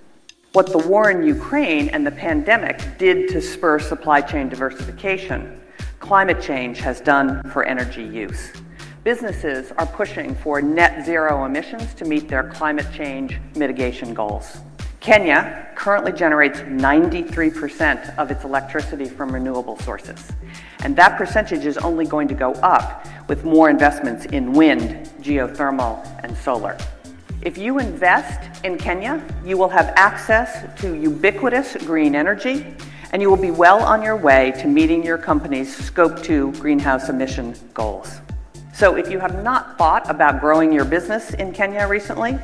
What 0.55 0.73
the 0.73 0.79
war 0.79 1.11
in 1.11 1.23
Ukraine 1.25 1.91
and 1.91 2.07
the 2.07 2.11
pandemic 2.11 2.81
did 2.97 3.29
to 3.29 3.43
spur 3.43 3.79
supply 3.79 4.23
chain 4.23 4.49
diversification, 4.49 5.61
climate 6.01 6.41
change 6.41 6.79
has 6.79 7.03
done 7.03 7.43
for 7.51 7.65
energy 7.65 8.03
use. 8.03 8.51
Businesses 9.05 9.73
are 9.73 9.85
pushing 9.85 10.35
for 10.35 10.63
net 10.63 11.05
zero 11.05 11.45
emissions 11.45 11.93
to 11.95 12.07
meet 12.07 12.29
their 12.29 12.45
climate 12.49 12.87
change 12.95 13.39
mitigation 13.57 14.15
goals. 14.15 14.57
Kenya 15.01 15.69
currently 15.77 16.13
generates 16.13 16.61
93% 16.61 18.17
of 18.17 18.31
its 18.31 18.45
electricity 18.45 19.05
from 19.05 19.31
renewable 19.31 19.79
sources. 19.81 20.33
And 20.81 20.97
that 20.97 21.19
percentage 21.19 21.67
is 21.67 21.77
only 21.77 22.07
going 22.07 22.27
to 22.27 22.35
go 22.35 22.53
up 22.55 23.07
with 23.29 23.45
more 23.45 23.69
investments 23.69 24.25
in 24.25 24.55
wind, 24.55 25.11
geothermal, 25.21 26.03
and 26.25 26.35
solar. 26.39 26.79
If 27.43 27.57
you 27.57 27.79
invest 27.79 28.65
in 28.65 28.77
Kenya, 28.79 29.25
you 29.45 29.57
will 29.57 29.69
have 29.69 29.93
access 29.95 30.67
to 30.81 30.95
ubiquitous 30.95 31.77
green 31.87 32.17
energy, 32.17 32.67
and 33.13 33.23
you 33.23 33.31
will 33.31 33.37
be 33.37 33.53
well 33.53 33.81
on 33.81 34.03
your 34.03 34.17
way 34.17 34.53
to 34.61 34.67
meeting 34.67 35.05
your 35.05 35.19
company's 35.19 35.75
Scope 35.75 36.21
2 36.21 36.53
greenhouse 36.55 37.09
emission 37.09 37.55
goals. 37.75 38.21
So 38.75 38.97
if 38.97 39.09
you 39.09 39.21
have 39.21 39.45
not 39.45 39.79
thought 39.79 40.11
about 40.11 40.41
growing 40.41 40.73
your 40.73 40.85
business 40.85 41.33
in 41.35 41.53
Kenya 41.53 41.87
recently, 41.87 42.37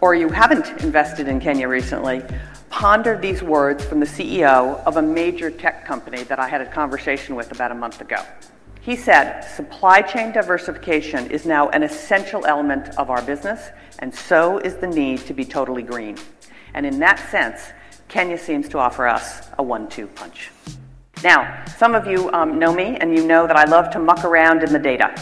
or 0.00 0.14
you 0.14 0.28
haven't 0.28 0.82
invested 0.84 1.26
in 1.26 1.40
Kenya 1.40 1.66
recently, 1.66 2.22
ponder 2.70 3.18
these 3.18 3.42
words 3.42 3.84
from 3.84 3.98
the 3.98 4.06
CEO 4.06 4.80
of 4.84 4.98
a 4.98 5.02
major 5.02 5.50
tech 5.50 5.84
company 5.84 6.22
that 6.22 6.38
I 6.38 6.46
had 6.46 6.60
a 6.60 6.66
conversation 6.66 7.34
with 7.34 7.50
about 7.50 7.72
a 7.72 7.74
month 7.74 8.00
ago. 8.00 8.22
He 8.88 8.96
said, 8.96 9.42
supply 9.42 10.00
chain 10.00 10.32
diversification 10.32 11.30
is 11.30 11.44
now 11.44 11.68
an 11.68 11.82
essential 11.82 12.46
element 12.46 12.88
of 12.96 13.10
our 13.10 13.20
business, 13.20 13.68
and 13.98 14.14
so 14.14 14.56
is 14.56 14.76
the 14.76 14.86
need 14.86 15.18
to 15.26 15.34
be 15.34 15.44
totally 15.44 15.82
green. 15.82 16.16
And 16.72 16.86
in 16.86 16.98
that 17.00 17.18
sense, 17.30 17.60
Kenya 18.08 18.38
seems 18.38 18.66
to 18.70 18.78
offer 18.78 19.06
us 19.06 19.46
a 19.58 19.62
one 19.62 19.90
two 19.90 20.06
punch. 20.06 20.50
Now, 21.22 21.66
some 21.76 21.94
of 21.94 22.06
you 22.06 22.32
um, 22.32 22.58
know 22.58 22.72
me, 22.72 22.96
and 22.96 23.14
you 23.14 23.26
know 23.26 23.46
that 23.46 23.58
I 23.58 23.64
love 23.64 23.90
to 23.90 23.98
muck 23.98 24.24
around 24.24 24.62
in 24.62 24.72
the 24.72 24.78
data. 24.78 25.12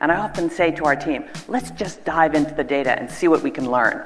And 0.00 0.10
I 0.10 0.16
often 0.16 0.50
say 0.50 0.72
to 0.72 0.84
our 0.86 0.96
team, 0.96 1.26
let's 1.46 1.70
just 1.70 2.04
dive 2.04 2.34
into 2.34 2.54
the 2.54 2.64
data 2.64 2.98
and 2.98 3.08
see 3.08 3.28
what 3.28 3.40
we 3.40 3.52
can 3.52 3.70
learn. 3.70 4.04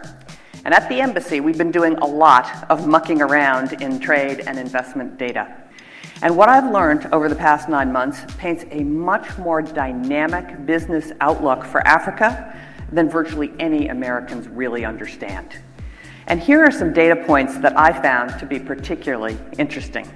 And 0.66 0.74
at 0.74 0.90
the 0.90 1.00
embassy, 1.00 1.40
we've 1.40 1.56
been 1.56 1.72
doing 1.72 1.96
a 1.96 2.06
lot 2.06 2.66
of 2.68 2.86
mucking 2.86 3.22
around 3.22 3.80
in 3.80 3.98
trade 3.98 4.40
and 4.40 4.58
investment 4.58 5.16
data. 5.16 5.56
And 6.22 6.36
what 6.36 6.50
I've 6.50 6.70
learned 6.70 7.06
over 7.12 7.30
the 7.30 7.34
past 7.34 7.70
nine 7.70 7.90
months 7.90 8.20
paints 8.36 8.64
a 8.70 8.84
much 8.84 9.38
more 9.38 9.62
dynamic 9.62 10.66
business 10.66 11.12
outlook 11.22 11.64
for 11.64 11.86
Africa 11.86 12.54
than 12.92 13.08
virtually 13.08 13.52
any 13.58 13.88
Americans 13.88 14.46
really 14.46 14.84
understand. 14.84 15.56
And 16.26 16.38
here 16.38 16.62
are 16.62 16.70
some 16.70 16.92
data 16.92 17.16
points 17.24 17.56
that 17.58 17.76
I 17.78 17.92
found 18.02 18.38
to 18.38 18.44
be 18.44 18.58
particularly 18.58 19.38
interesting. 19.58 20.06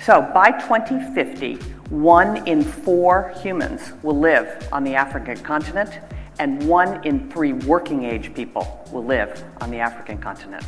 So 0.00 0.22
by 0.32 0.52
2050, 0.52 1.56
one 1.90 2.46
in 2.48 2.64
four 2.64 3.34
humans 3.42 3.92
will 4.02 4.18
live 4.18 4.68
on 4.72 4.84
the 4.84 4.94
African 4.94 5.36
continent, 5.36 6.00
and 6.38 6.66
one 6.66 7.04
in 7.06 7.30
three 7.30 7.52
working 7.52 8.04
age 8.04 8.34
people 8.34 8.88
will 8.90 9.04
live 9.04 9.44
on 9.60 9.70
the 9.70 9.78
African 9.78 10.16
continent. 10.16 10.64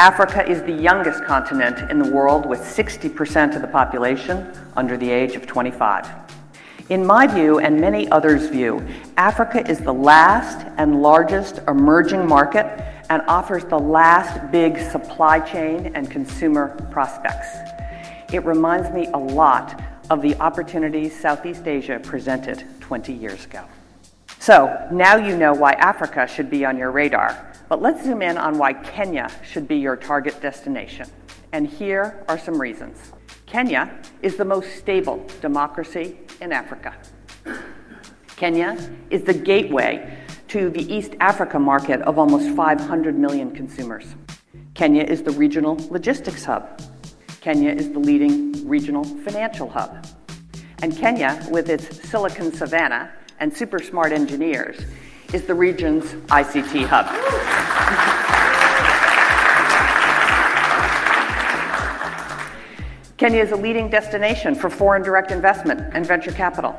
Africa 0.00 0.48
is 0.48 0.62
the 0.62 0.72
youngest 0.72 1.24
continent 1.24 1.90
in 1.90 1.98
the 1.98 2.10
world 2.10 2.46
with 2.46 2.60
60% 2.60 3.54
of 3.54 3.60
the 3.60 3.68
population 3.68 4.50
under 4.74 4.96
the 4.96 5.10
age 5.10 5.36
of 5.36 5.46
25. 5.46 6.08
In 6.88 7.04
my 7.04 7.26
view, 7.26 7.58
and 7.58 7.78
many 7.78 8.10
others' 8.10 8.48
view, 8.48 8.82
Africa 9.18 9.62
is 9.70 9.78
the 9.78 9.92
last 9.92 10.66
and 10.78 11.02
largest 11.02 11.58
emerging 11.68 12.26
market 12.26 12.64
and 13.10 13.20
offers 13.28 13.66
the 13.66 13.78
last 13.78 14.50
big 14.50 14.78
supply 14.90 15.38
chain 15.38 15.92
and 15.94 16.10
consumer 16.10 16.68
prospects. 16.90 17.58
It 18.32 18.42
reminds 18.46 18.90
me 18.94 19.08
a 19.08 19.18
lot 19.18 19.82
of 20.08 20.22
the 20.22 20.34
opportunities 20.36 21.14
Southeast 21.14 21.66
Asia 21.66 22.00
presented 22.02 22.64
20 22.80 23.12
years 23.12 23.44
ago. 23.44 23.66
So 24.38 24.88
now 24.90 25.16
you 25.16 25.36
know 25.36 25.52
why 25.52 25.72
Africa 25.72 26.26
should 26.26 26.48
be 26.48 26.64
on 26.64 26.78
your 26.78 26.90
radar. 26.90 27.49
But 27.70 27.80
let's 27.80 28.02
zoom 28.02 28.20
in 28.20 28.36
on 28.36 28.58
why 28.58 28.72
Kenya 28.72 29.30
should 29.44 29.68
be 29.68 29.76
your 29.76 29.94
target 29.94 30.40
destination. 30.42 31.08
And 31.52 31.68
here 31.68 32.24
are 32.28 32.36
some 32.36 32.60
reasons. 32.60 33.12
Kenya 33.46 33.96
is 34.22 34.34
the 34.34 34.44
most 34.44 34.74
stable 34.76 35.24
democracy 35.40 36.18
in 36.40 36.50
Africa. 36.50 36.96
Kenya 38.34 38.76
is 39.10 39.22
the 39.22 39.32
gateway 39.32 40.18
to 40.48 40.68
the 40.68 40.82
East 40.92 41.14
Africa 41.20 41.60
market 41.60 42.02
of 42.02 42.18
almost 42.18 42.56
500 42.56 43.16
million 43.16 43.52
consumers. 43.52 44.16
Kenya 44.74 45.04
is 45.04 45.22
the 45.22 45.30
regional 45.30 45.76
logistics 45.90 46.44
hub. 46.44 46.82
Kenya 47.40 47.70
is 47.70 47.92
the 47.92 48.00
leading 48.00 48.66
regional 48.66 49.04
financial 49.04 49.68
hub. 49.68 50.08
And 50.82 50.96
Kenya, 50.96 51.46
with 51.48 51.70
its 51.70 52.02
Silicon 52.10 52.52
Savannah 52.52 53.12
and 53.38 53.56
super 53.56 53.78
smart 53.78 54.10
engineers, 54.10 54.84
is 55.32 55.44
the 55.44 55.54
region's 55.54 56.04
ICT 56.28 56.86
hub. 56.86 57.06
Kenya 63.16 63.42
is 63.42 63.52
a 63.52 63.56
leading 63.56 63.90
destination 63.90 64.54
for 64.54 64.70
foreign 64.70 65.02
direct 65.02 65.30
investment 65.30 65.80
and 65.92 66.06
venture 66.06 66.32
capital. 66.32 66.74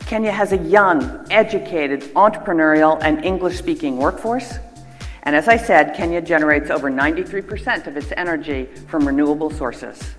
Kenya 0.00 0.32
has 0.32 0.52
a 0.52 0.56
young, 0.56 1.26
educated, 1.30 2.00
entrepreneurial, 2.14 2.98
and 3.02 3.24
English 3.24 3.58
speaking 3.58 3.98
workforce. 3.98 4.54
And 5.24 5.36
as 5.36 5.48
I 5.48 5.56
said, 5.56 5.94
Kenya 5.94 6.20
generates 6.20 6.70
over 6.70 6.90
93% 6.90 7.86
of 7.86 7.96
its 7.96 8.10
energy 8.16 8.66
from 8.88 9.06
renewable 9.06 9.50
sources. 9.50 10.14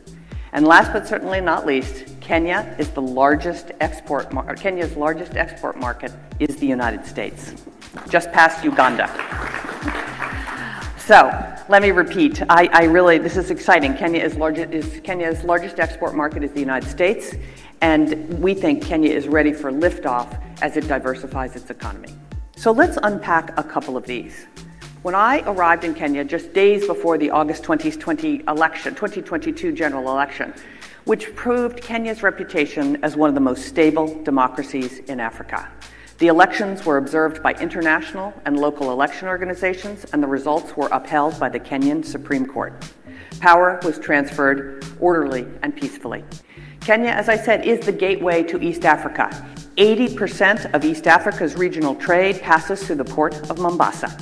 And 0.53 0.67
last 0.67 0.93
but 0.93 1.07
certainly 1.07 1.41
not 1.41 1.65
least, 1.65 2.05
Kenya 2.21 2.75
is 2.77 2.89
the 2.89 3.01
largest 3.01 3.71
export 3.81 4.31
mar- 4.31 4.55
Kenya's 4.55 4.95
largest 4.95 5.35
export 5.35 5.75
market 5.75 6.11
is 6.39 6.55
the 6.57 6.67
United 6.67 7.05
States, 7.05 7.55
just 8.09 8.31
past 8.31 8.63
Uganda. 8.63 9.07
So 10.97 11.29
let 11.69 11.81
me 11.81 11.91
repeat. 11.91 12.41
I, 12.49 12.69
I, 12.71 12.83
really, 12.85 13.17
this 13.17 13.37
is 13.37 13.51
exciting. 13.51 13.93
Kenya 13.95 14.23
is, 14.23 14.35
large, 14.35 14.57
is 14.57 15.01
Kenya's 15.03 15.43
largest 15.43 15.79
export 15.79 16.15
market 16.15 16.43
is 16.43 16.51
the 16.51 16.59
United 16.59 16.89
States, 16.89 17.35
and 17.81 18.39
we 18.39 18.53
think 18.53 18.83
Kenya 18.83 19.11
is 19.11 19.27
ready 19.27 19.51
for 19.51 19.71
liftoff 19.71 20.41
as 20.61 20.77
it 20.77 20.87
diversifies 20.87 21.55
its 21.55 21.69
economy. 21.69 22.09
So 22.55 22.71
let's 22.71 22.97
unpack 23.03 23.57
a 23.57 23.63
couple 23.63 23.97
of 23.97 24.05
these. 24.05 24.45
When 25.01 25.15
I 25.15 25.41
arrived 25.41 25.83
in 25.83 25.93
Kenya 25.93 26.23
just 26.23 26.53
days 26.53 26.87
before 26.87 27.17
the 27.17 27.29
August 27.29 27.63
2020 27.63 28.43
election, 28.47 28.95
2022 28.95 29.73
general 29.73 30.09
election, 30.09 30.53
which 31.03 31.35
proved 31.35 31.81
Kenya's 31.81 32.23
reputation 32.23 33.03
as 33.03 33.17
one 33.17 33.27
of 33.27 33.35
the 33.35 33.41
most 33.41 33.65
stable 33.65 34.23
democracies 34.23 34.99
in 34.99 35.19
Africa. 35.19 35.69
The 36.19 36.27
elections 36.27 36.85
were 36.85 36.97
observed 36.97 37.41
by 37.41 37.53
international 37.55 38.33
and 38.45 38.59
local 38.59 38.91
election 38.91 39.27
organizations, 39.27 40.05
and 40.13 40.21
the 40.21 40.27
results 40.27 40.77
were 40.77 40.87
upheld 40.91 41.39
by 41.39 41.49
the 41.49 41.59
Kenyan 41.59 42.05
Supreme 42.05 42.45
Court. 42.45 42.73
Power 43.39 43.79
was 43.83 43.97
transferred 43.97 44.85
orderly 44.99 45.47
and 45.63 45.75
peacefully. 45.75 46.23
Kenya, 46.81 47.09
as 47.09 47.29
I 47.29 47.37
said, 47.37 47.65
is 47.65 47.85
the 47.85 47.91
gateway 47.91 48.43
to 48.43 48.61
East 48.61 48.85
Africa. 48.85 49.29
80% 49.77 50.73
of 50.73 50.85
East 50.85 51.07
Africa's 51.07 51.55
regional 51.55 51.95
trade 51.95 52.39
passes 52.41 52.85
through 52.85 52.97
the 52.97 53.05
port 53.05 53.33
of 53.49 53.57
Mombasa. 53.57 54.15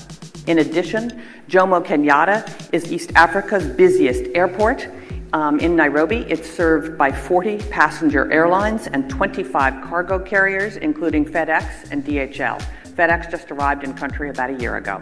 In 0.48 0.60
addition, 0.60 1.22
Jomo 1.50 1.86
Kenyatta 1.86 2.74
is 2.74 2.92
East 2.92 3.12
Africa's 3.16 3.66
busiest 3.66 4.32
airport 4.34 4.88
um, 5.34 5.60
in 5.60 5.76
Nairobi, 5.76 6.26
it's 6.28 6.50
served 6.50 6.98
by 6.98 7.12
40 7.12 7.58
passenger 7.70 8.30
airlines 8.32 8.88
and 8.88 9.10
25 9.10 9.82
cargo 9.84 10.20
carriers, 10.20 10.76
including 10.78 11.26
FedEx 11.26 11.90
and 11.92 12.04
DHL. 12.04 12.62
FedEx 12.84 13.32
just 13.32 13.50
arrived 13.50 13.86
in 13.86 13.94
country 13.94 14.30
about 14.30 14.50
a 14.50 14.54
year 14.60 14.76
ago. 14.76 15.02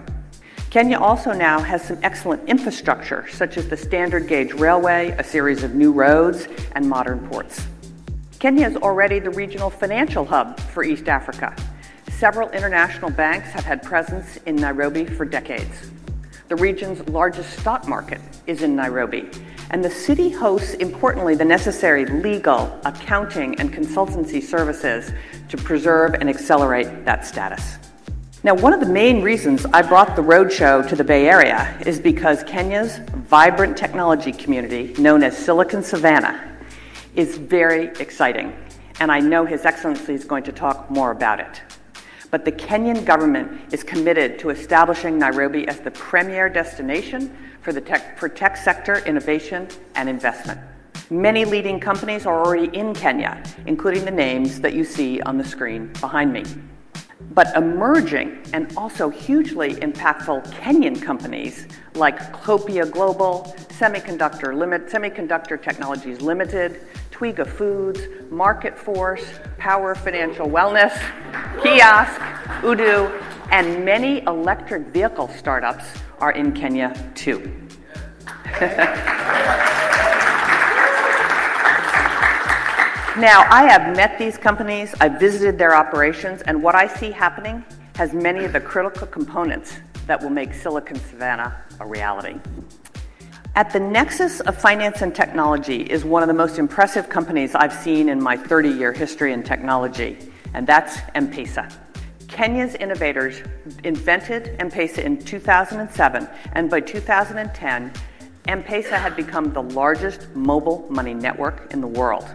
Kenya 0.69 0.99
also 0.99 1.33
now 1.33 1.59
has 1.59 1.83
some 1.83 1.97
excellent 2.03 2.47
infrastructure, 2.47 3.27
such 3.29 3.57
as 3.57 3.67
the 3.67 3.75
standard 3.75 4.27
gauge 4.27 4.53
railway, 4.53 5.09
a 5.17 5.23
series 5.23 5.63
of 5.63 5.73
new 5.73 5.91
roads, 5.91 6.47
and 6.73 6.87
modern 6.87 7.27
ports. 7.27 7.65
Kenya 8.37 8.67
is 8.67 8.75
already 8.77 9.17
the 9.17 9.31
regional 9.31 9.71
financial 9.71 10.23
hub 10.23 10.59
for 10.59 10.83
East 10.83 11.09
Africa. 11.09 11.55
Several 12.11 12.49
international 12.51 13.09
banks 13.09 13.49
have 13.49 13.63
had 13.63 13.81
presence 13.81 14.37
in 14.45 14.55
Nairobi 14.55 15.05
for 15.05 15.25
decades. 15.25 15.89
The 16.49 16.55
region's 16.55 17.07
largest 17.09 17.59
stock 17.59 17.87
market 17.87 18.21
is 18.45 18.61
in 18.61 18.75
Nairobi, 18.75 19.29
and 19.71 19.85
the 19.85 19.89
city 19.89 20.29
hosts, 20.29 20.73
importantly, 20.75 21.35
the 21.35 21.45
necessary 21.45 22.05
legal, 22.05 22.79
accounting, 22.85 23.59
and 23.59 23.71
consultancy 23.71 24.41
services 24.41 25.11
to 25.49 25.57
preserve 25.57 26.15
and 26.15 26.29
accelerate 26.29 27.05
that 27.05 27.25
status. 27.25 27.77
Now, 28.41 28.55
one 28.55 28.73
of 28.73 28.79
the 28.79 28.85
main 28.85 29.21
reasons 29.21 29.65
I 29.65 29.81
brought 29.81 30.15
the 30.15 30.21
roadshow 30.21 30.87
to 30.87 30.95
the 30.95 31.03
Bay 31.03 31.27
Area 31.27 31.77
is 31.85 31.99
because 31.99 32.41
Kenya's 32.43 32.99
vibrant 33.27 33.77
technology 33.77 34.31
community, 34.31 34.93
known 34.97 35.23
as 35.23 35.37
Silicon 35.37 35.83
Savannah, 35.83 36.57
is 37.15 37.37
very 37.37 37.87
exciting, 37.99 38.55
and 38.99 39.11
I 39.11 39.19
know 39.19 39.45
His 39.45 39.65
Excellency 39.65 40.13
is 40.13 40.23
going 40.23 40.43
to 40.43 40.53
talk 40.53 40.89
more 40.89 41.11
about 41.11 41.39
it. 41.39 41.61
But 42.31 42.45
the 42.45 42.51
Kenyan 42.51 43.05
government 43.05 43.73
is 43.73 43.83
committed 43.83 44.37
to 44.39 44.51
establishing 44.51 45.17
Nairobi 45.17 45.67
as 45.67 45.79
the 45.79 45.91
premier 45.91 46.47
destination 46.47 47.35
for, 47.61 47.73
the 47.73 47.81
tech, 47.81 48.19
for 48.19 48.29
tech 48.29 48.55
sector 48.55 48.99
innovation 49.05 49.67
and 49.95 50.07
investment. 50.07 50.59
Many 51.09 51.43
leading 51.43 51.79
companies 51.79 52.27
are 52.27 52.45
already 52.45 52.75
in 52.77 52.93
Kenya, 52.93 53.41
including 53.65 54.05
the 54.05 54.11
names 54.11 54.59
that 54.61 54.73
you 54.75 54.83
see 54.83 55.19
on 55.21 55.39
the 55.39 55.43
screen 55.43 55.91
behind 55.93 56.31
me. 56.31 56.43
But 57.31 57.55
emerging 57.55 58.43
and 58.53 58.71
also 58.77 59.09
hugely 59.09 59.75
impactful 59.75 60.45
Kenyan 60.51 61.01
companies 61.01 61.67
like 61.95 62.19
Copia 62.31 62.89
Global, 62.89 63.55
Semiconductor, 63.69 64.55
Limit, 64.55 64.87
Semiconductor 64.87 65.61
Technologies 65.61 66.21
Limited, 66.21 66.81
Twiga 67.19 67.45
Foods, 67.45 67.99
Market 68.31 68.79
Force, 68.79 69.25
Power 69.57 69.93
Financial 69.93 70.47
Wellness, 70.47 70.97
Kyosk, 71.61 72.17
Udu, 72.61 73.11
and 73.51 73.83
many 73.83 74.21
electric 74.21 74.87
vehicle 74.87 75.27
startups 75.27 75.83
are 76.19 76.31
in 76.31 76.53
Kenya 76.53 76.93
too. 77.15 77.39
now, 83.19 83.45
I 83.49 83.67
have 83.69 83.97
met 83.97 84.17
these 84.17 84.37
companies, 84.37 84.95
I've 85.01 85.19
visited 85.19 85.57
their 85.57 85.75
operations, 85.75 86.41
and 86.43 86.63
what 86.63 86.73
I 86.73 86.87
see 86.87 87.11
happening 87.11 87.65
has 87.95 88.13
many 88.13 88.45
of 88.45 88.53
the 88.53 88.61
critical 88.61 89.07
components 89.07 89.75
that 90.07 90.23
will 90.23 90.29
make 90.29 90.53
Silicon 90.53 90.95
Savannah 90.95 91.65
a 91.81 91.85
reality. 91.85 92.39
At 93.55 93.71
the 93.73 93.79
nexus 93.79 94.39
of 94.41 94.55
finance 94.55 95.01
and 95.01 95.13
technology 95.13 95.81
is 95.81 96.05
one 96.05 96.21
of 96.21 96.27
the 96.27 96.33
most 96.33 96.59
impressive 96.59 97.09
companies 97.09 97.55
I've 97.55 97.73
seen 97.73 98.07
in 98.07 98.21
my 98.21 98.37
30 98.37 98.69
year 98.69 98.93
history 98.93 99.33
in 99.33 99.43
technology, 99.43 100.17
and 100.53 100.65
that's 100.65 100.99
M 101.15 101.31
Pesa. 101.31 101.73
Kenya's 102.27 102.75
innovators 102.75 103.41
invented 103.83 104.55
M-Pesa 104.59 104.99
in 104.99 105.17
2007, 105.17 106.29
and 106.53 106.69
by 106.69 106.79
2010, 106.79 107.91
M-Pesa 108.47 108.91
had 108.91 109.15
become 109.15 109.51
the 109.51 109.63
largest 109.63 110.33
mobile 110.35 110.85
money 110.89 111.13
network 111.13 111.73
in 111.73 111.81
the 111.81 111.87
world. 111.87 112.27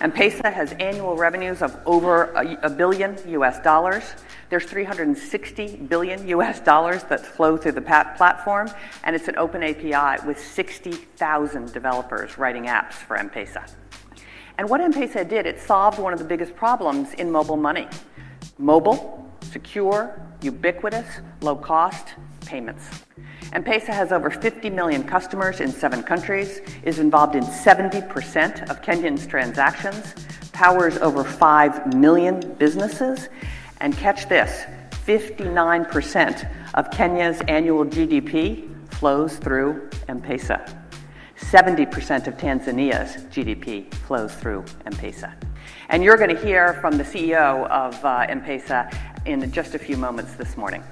M-Pesa 0.00 0.52
has 0.52 0.72
annual 0.74 1.16
revenues 1.16 1.60
of 1.60 1.76
over 1.86 2.30
a 2.62 2.70
billion 2.70 3.16
US 3.26 3.60
dollars. 3.60 4.04
There's 4.48 4.64
360 4.64 5.76
billion 5.88 6.28
US 6.28 6.60
dollars 6.60 7.02
that 7.04 7.20
flow 7.20 7.56
through 7.56 7.72
the 7.72 7.80
platform, 7.80 8.70
and 9.02 9.16
it's 9.16 9.28
an 9.28 9.36
open 9.38 9.62
API 9.62 10.24
with 10.26 10.38
60,000 10.38 11.72
developers 11.72 12.38
writing 12.38 12.66
apps 12.66 12.92
for 12.92 13.16
M-Pesa. 13.16 13.68
And 14.58 14.68
what 14.70 14.80
M 14.80 14.92
Pesa 14.92 15.28
did, 15.28 15.46
it 15.46 15.60
solved 15.60 15.98
one 15.98 16.12
of 16.12 16.18
the 16.18 16.24
biggest 16.24 16.54
problems 16.54 17.12
in 17.14 17.30
mobile 17.30 17.56
money 17.56 17.88
mobile, 18.58 19.30
secure, 19.42 20.18
ubiquitous, 20.40 21.06
low 21.42 21.56
cost 21.56 22.14
payments. 22.46 22.88
M 23.52 23.62
Pesa 23.62 23.88
has 23.88 24.12
over 24.12 24.30
50 24.30 24.70
million 24.70 25.02
customers 25.02 25.60
in 25.60 25.70
seven 25.70 26.02
countries, 26.02 26.60
is 26.84 26.98
involved 26.98 27.34
in 27.34 27.42
70% 27.42 28.70
of 28.70 28.80
Kenyan's 28.80 29.26
transactions, 29.26 30.14
powers 30.52 30.96
over 30.98 31.22
5 31.22 31.94
million 31.94 32.54
businesses, 32.54 33.28
and 33.80 33.96
catch 33.96 34.28
this 34.28 34.64
59% 35.06 36.50
of 36.74 36.90
Kenya's 36.90 37.40
annual 37.48 37.84
GDP 37.84 38.68
flows 38.94 39.36
through 39.36 39.88
M 40.08 40.20
Pesa. 40.20 40.82
70% 41.38 42.26
of 42.26 42.36
Tanzania's 42.36 43.22
GDP 43.26 43.92
flows 43.94 44.34
through 44.34 44.64
M 44.86 44.92
Pesa. 44.94 45.34
And 45.88 46.02
you're 46.02 46.16
going 46.16 46.34
to 46.34 46.42
hear 46.42 46.74
from 46.74 46.96
the 46.96 47.04
CEO 47.04 47.68
of 47.68 48.04
uh, 48.04 48.26
M 48.28 48.42
Pesa 48.42 48.92
in 49.26 49.50
just 49.52 49.74
a 49.74 49.78
few 49.78 49.96
moments 49.96 50.34
this 50.34 50.56
morning. 50.56 50.82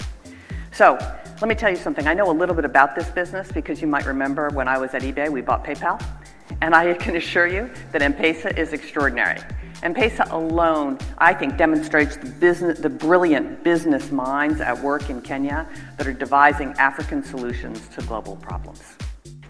So, 0.70 0.98
let 1.40 1.48
me 1.48 1.54
tell 1.54 1.70
you 1.70 1.76
something. 1.76 2.06
I 2.06 2.14
know 2.14 2.30
a 2.30 2.32
little 2.32 2.54
bit 2.54 2.64
about 2.64 2.94
this 2.94 3.10
business 3.10 3.50
because 3.50 3.80
you 3.80 3.88
might 3.88 4.06
remember 4.06 4.50
when 4.50 4.68
I 4.68 4.78
was 4.78 4.94
at 4.94 5.02
eBay, 5.02 5.30
we 5.30 5.40
bought 5.40 5.64
PayPal. 5.64 6.02
And 6.60 6.74
I 6.74 6.94
can 6.94 7.16
assure 7.16 7.46
you 7.46 7.70
that 7.92 8.02
M 8.02 8.14
Pesa 8.14 8.56
is 8.56 8.72
extraordinary. 8.72 9.40
M 9.84 9.94
Pesa 9.94 10.30
alone, 10.32 10.98
I 11.18 11.34
think, 11.34 11.58
demonstrates 11.58 12.16
the, 12.16 12.30
business, 12.30 12.78
the 12.78 12.88
brilliant 12.88 13.62
business 13.62 14.10
minds 14.10 14.62
at 14.62 14.82
work 14.82 15.10
in 15.10 15.20
Kenya 15.20 15.68
that 15.98 16.06
are 16.06 16.14
devising 16.14 16.72
African 16.78 17.22
solutions 17.22 17.86
to 17.88 18.00
global 18.06 18.36
problems. 18.36 18.82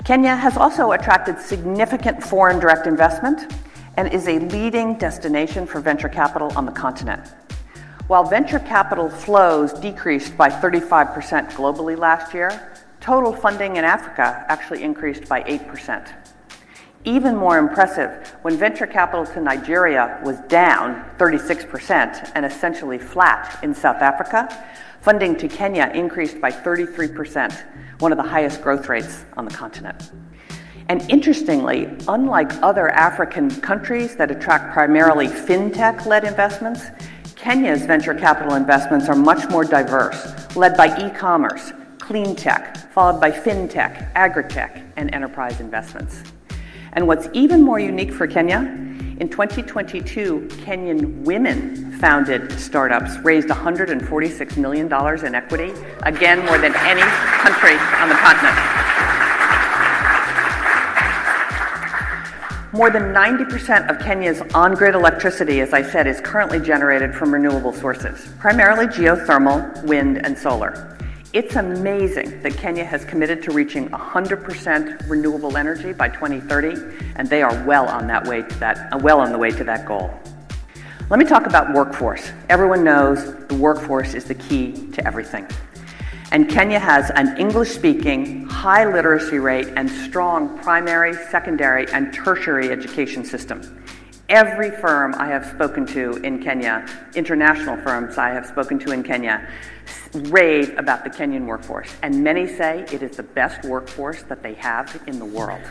Kenya 0.05 0.35
has 0.35 0.57
also 0.57 0.91
attracted 0.91 1.39
significant 1.39 2.21
foreign 2.21 2.59
direct 2.59 2.89
investment 2.89 3.55
and 3.97 4.13
is 4.13 4.27
a 4.27 4.41
leading 4.41 4.99
destination 4.99 5.69
for 5.69 5.81
venture 5.81 6.09
capital 6.09 6.53
on 6.57 6.67
the 6.67 6.73
continent. 6.73 7.33
While 8.09 8.25
venture 8.25 8.59
capital 8.59 9.09
flows 9.09 9.73
decreased 9.73 10.37
by 10.37 10.51
35% 10.51 11.53
globally 11.53 11.97
last 11.97 12.35
year, 12.35 12.77
total 13.01 13.33
funding 13.33 13.77
in 13.77 13.85
Africa 13.85 14.45
actually 14.49 14.83
increased 14.83 15.29
by 15.29 15.45
8%. 15.45 16.34
Even 17.07 17.37
more 17.37 17.59
impressive, 17.59 18.35
when 18.41 18.57
venture 18.57 18.87
capital 18.87 19.27
to 19.27 19.41
Nigeria 19.41 20.19
was 20.25 20.41
down 20.49 21.05
36% 21.19 22.33
and 22.35 22.47
essentially 22.47 22.99
flat 22.99 23.59
in 23.63 23.75
South 23.75 24.01
Africa, 24.01 24.49
funding 25.03 25.37
to 25.37 25.47
Kenya 25.47 25.91
increased 25.95 26.41
by 26.41 26.51
33%, 26.51 28.01
one 28.01 28.11
of 28.11 28.17
the 28.17 28.25
highest 28.25 28.63
growth 28.63 28.89
rates 28.89 29.27
on 29.37 29.45
the 29.45 29.51
continent. 29.51 30.13
And 30.89 31.03
interestingly, 31.11 31.95
unlike 32.09 32.51
other 32.63 32.89
African 32.89 33.51
countries 33.51 34.17
that 34.17 34.31
attract 34.31 34.73
primarily 34.73 35.27
fintech 35.27 36.07
led 36.07 36.25
investments, 36.25 36.87
Kenya's 37.37 37.85
venture 37.85 38.15
capital 38.15 38.55
investments 38.55 39.11
are 39.11 39.17
much 39.17 39.51
more 39.51 39.65
diverse, 39.65 40.57
led 40.57 40.75
by 40.75 40.87
e 41.07 41.11
commerce, 41.11 41.73
clean 41.99 42.35
tech, 42.35 42.77
followed 42.93 43.21
by 43.21 43.31
fintech, 43.31 44.11
agritech, 44.15 44.91
and 44.97 45.15
enterprise 45.15 45.61
investments. 45.61 46.34
And 46.95 47.09
what's 47.09 47.29
even 47.33 47.63
more 47.63 47.81
unique 47.81 48.13
for 48.13 48.27
Kenya, 48.27 48.61
in 49.19 49.29
2022, 49.29 50.49
Kenyan 50.65 51.23
women 51.23 51.93
founded 51.99 52.53
startups 52.59 53.17
raised 53.19 53.49
$146 53.49 54.57
million 54.57 54.87
in 54.87 55.35
equity, 55.35 55.73
again, 56.03 56.45
more 56.47 56.59
than 56.59 56.75
any 56.77 57.01
country 57.01 57.77
on 58.01 58.09
the 58.09 58.15
continent. 58.17 58.85
More 62.73 62.91
than 62.91 63.15
90% 63.15 63.89
of 63.89 64.01
Kenya's 64.01 64.41
on 64.53 64.75
grid 64.75 64.97
electricity, 64.97 65.61
as 65.61 65.73
I 65.73 65.83
said, 65.83 66.09
is 66.09 66.21
currently 66.21 66.59
generated 66.59 67.15
from 67.15 67.33
renewable 67.33 67.73
sources, 67.73 68.29
primarily 68.41 68.87
geothermal, 68.87 69.85
wind, 69.85 70.25
and 70.25 70.37
solar. 70.37 70.94
It's 71.35 71.57
amazing 71.57 72.43
that 72.43 72.57
Kenya 72.57 72.85
has 72.85 73.05
committed 73.05 73.43
to 73.43 73.51
reaching 73.51 73.89
100% 73.89 75.11
renewable 75.11 75.57
energy 75.57 75.93
by 75.93 76.09
2030, 76.09 76.81
and 77.17 77.29
they 77.29 77.43
are 77.43 77.61
well 77.65 77.89
on 77.89 78.07
that 78.07 78.25
way 78.25 78.43
to 78.43 78.55
that, 78.61 78.93
uh, 78.93 78.99
well 78.99 79.21
on 79.21 79.33
the 79.33 79.39
way 79.39 79.51
to 79.51 79.65
that 79.65 79.85
goal. 79.85 80.15
Let 81.11 81.19
me 81.19 81.25
talk 81.25 81.47
about 81.47 81.75
workforce. 81.75 82.31
Everyone 82.51 82.85
knows 82.85 83.35
the 83.49 83.57
workforce 83.57 84.15
is 84.15 84.27
the 84.27 84.37
key 84.37 84.87
to 84.93 85.05
everything. 85.05 85.45
And 86.31 86.49
Kenya 86.49 86.79
has 86.79 87.11
an 87.17 87.37
English 87.37 87.71
speaking, 87.71 88.47
high 88.47 88.85
literacy 88.85 89.41
rate, 89.41 89.67
and 89.75 89.91
strong 89.91 90.57
primary, 90.61 91.15
secondary, 91.33 91.91
and 91.91 92.15
tertiary 92.15 92.71
education 92.71 93.25
system. 93.25 93.85
Every 94.29 94.71
firm 94.71 95.17
I 95.17 95.27
have 95.27 95.45
spoken 95.47 95.85
to 95.87 96.13
in 96.19 96.41
Kenya, 96.41 96.87
international 97.17 97.77
firms 97.83 98.19
I 98.19 98.31
have 98.31 98.47
spoken 98.47 98.79
to 98.79 98.93
in 98.93 99.03
Kenya, 99.03 99.49
rave 100.15 100.77
about 100.79 101.05
the 101.05 101.11
Kenyan 101.11 101.47
workforce, 101.47 101.91
and 102.03 102.23
many 102.23 102.47
say 102.47 102.85
it 102.93 103.03
is 103.03 103.17
the 103.17 103.23
best 103.23 103.65
workforce 103.65 104.23
that 104.25 104.43
they 104.43 104.55
have 104.55 105.03
in 105.07 105.19
the 105.19 105.25
world. 105.25 105.63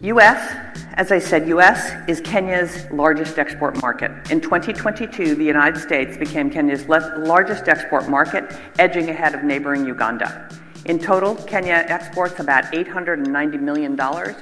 US, 0.00 0.56
as 0.94 1.12
I 1.12 1.20
said, 1.20 1.46
US 1.48 1.92
is 2.08 2.20
Kenya's 2.20 2.90
largest 2.90 3.38
export 3.38 3.80
market. 3.80 4.10
In 4.32 4.40
2022, 4.40 5.36
the 5.36 5.44
United 5.44 5.80
States 5.80 6.16
became 6.16 6.50
Kenya's 6.50 6.88
largest 6.88 7.68
export 7.68 8.08
market, 8.08 8.52
edging 8.80 9.10
ahead 9.10 9.34
of 9.34 9.44
neighboring 9.44 9.86
Uganda. 9.86 10.48
In 10.86 10.98
total, 10.98 11.36
Kenya 11.36 11.84
exports 11.86 12.40
about 12.40 12.64
$890 12.72 13.60
million 13.60 13.96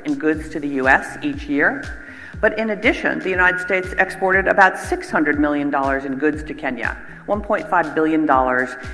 in 0.06 0.14
goods 0.14 0.48
to 0.48 0.58
the 0.58 0.68
US 0.80 1.22
each 1.22 1.44
year. 1.44 2.09
But 2.40 2.58
in 2.58 2.70
addition, 2.70 3.18
the 3.18 3.28
United 3.28 3.60
States 3.60 3.92
exported 3.98 4.48
about 4.48 4.74
$600 4.74 5.38
million 5.38 5.74
in 6.06 6.18
goods 6.18 6.42
to 6.44 6.54
Kenya, 6.54 6.96
$1.5 7.26 7.94
billion 7.94 8.22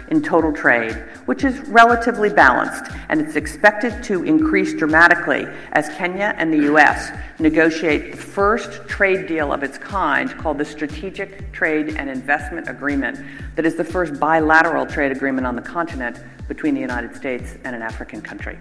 in 0.08 0.22
total 0.22 0.52
trade, 0.52 0.92
which 1.26 1.44
is 1.44 1.60
relatively 1.68 2.28
balanced, 2.28 2.90
and 3.08 3.20
it's 3.20 3.36
expected 3.36 4.02
to 4.04 4.24
increase 4.24 4.74
dramatically 4.74 5.46
as 5.72 5.88
Kenya 5.90 6.34
and 6.36 6.52
the 6.52 6.64
U.S. 6.64 7.16
negotiate 7.38 8.12
the 8.12 8.18
first 8.18 8.86
trade 8.88 9.28
deal 9.28 9.52
of 9.52 9.62
its 9.62 9.78
kind 9.78 10.28
called 10.38 10.58
the 10.58 10.64
Strategic 10.64 11.52
Trade 11.52 11.96
and 11.96 12.10
Investment 12.10 12.68
Agreement, 12.68 13.20
that 13.54 13.64
is 13.64 13.76
the 13.76 13.84
first 13.84 14.18
bilateral 14.18 14.86
trade 14.86 15.12
agreement 15.12 15.46
on 15.46 15.54
the 15.54 15.62
continent 15.62 16.18
between 16.48 16.74
the 16.74 16.80
United 16.80 17.14
States 17.14 17.56
and 17.64 17.76
an 17.76 17.82
African 17.82 18.20
country. 18.20 18.58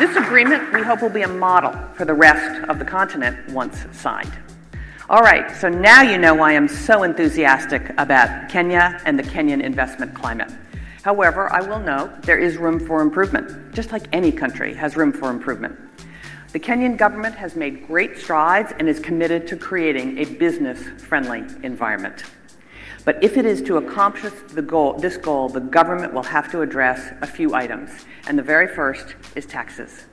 This 0.00 0.16
agreement, 0.16 0.72
we 0.72 0.80
hope, 0.80 1.02
will 1.02 1.10
be 1.10 1.24
a 1.24 1.28
model 1.28 1.72
for 1.92 2.06
the 2.06 2.14
rest 2.14 2.64
of 2.70 2.78
the 2.78 2.86
continent 2.86 3.50
once 3.50 3.84
signed. 3.92 4.32
All 5.10 5.20
right, 5.20 5.54
so 5.54 5.68
now 5.68 6.00
you 6.00 6.16
know 6.16 6.34
why 6.34 6.56
I'm 6.56 6.68
so 6.68 7.02
enthusiastic 7.02 7.90
about 7.98 8.48
Kenya 8.48 8.98
and 9.04 9.18
the 9.18 9.22
Kenyan 9.22 9.62
investment 9.62 10.14
climate. 10.14 10.50
However, 11.02 11.52
I 11.52 11.60
will 11.60 11.80
note 11.80 12.22
there 12.22 12.38
is 12.38 12.56
room 12.56 12.80
for 12.80 13.02
improvement, 13.02 13.74
just 13.74 13.92
like 13.92 14.04
any 14.10 14.32
country 14.32 14.72
has 14.72 14.96
room 14.96 15.12
for 15.12 15.28
improvement. 15.28 15.78
The 16.52 16.60
Kenyan 16.60 16.96
government 16.96 17.34
has 17.34 17.54
made 17.54 17.86
great 17.86 18.16
strides 18.16 18.72
and 18.78 18.88
is 18.88 19.00
committed 19.00 19.46
to 19.48 19.56
creating 19.58 20.16
a 20.16 20.24
business 20.24 20.80
friendly 21.02 21.40
environment. 21.62 22.24
But 23.04 23.22
if 23.22 23.36
it 23.36 23.46
is 23.46 23.62
to 23.62 23.78
accomplish 23.78 24.32
goal, 24.66 24.94
this 24.94 25.16
goal, 25.16 25.48
the 25.48 25.60
government 25.60 26.12
will 26.12 26.22
have 26.22 26.50
to 26.52 26.60
address 26.60 27.12
a 27.22 27.26
few 27.26 27.54
items. 27.54 27.90
And 28.26 28.38
the 28.38 28.42
very 28.42 28.68
first 28.68 29.14
is 29.34 29.46
taxes. 29.46 30.04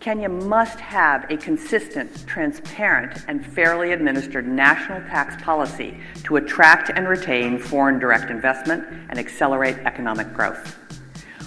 Kenya 0.00 0.28
must 0.28 0.80
have 0.80 1.30
a 1.30 1.36
consistent, 1.36 2.26
transparent, 2.26 3.24
and 3.28 3.46
fairly 3.46 3.92
administered 3.92 4.48
national 4.48 5.00
tax 5.02 5.40
policy 5.40 5.96
to 6.24 6.36
attract 6.36 6.90
and 6.96 7.08
retain 7.08 7.56
foreign 7.56 8.00
direct 8.00 8.28
investment 8.28 8.84
and 9.10 9.18
accelerate 9.18 9.78
economic 9.84 10.34
growth. 10.34 10.76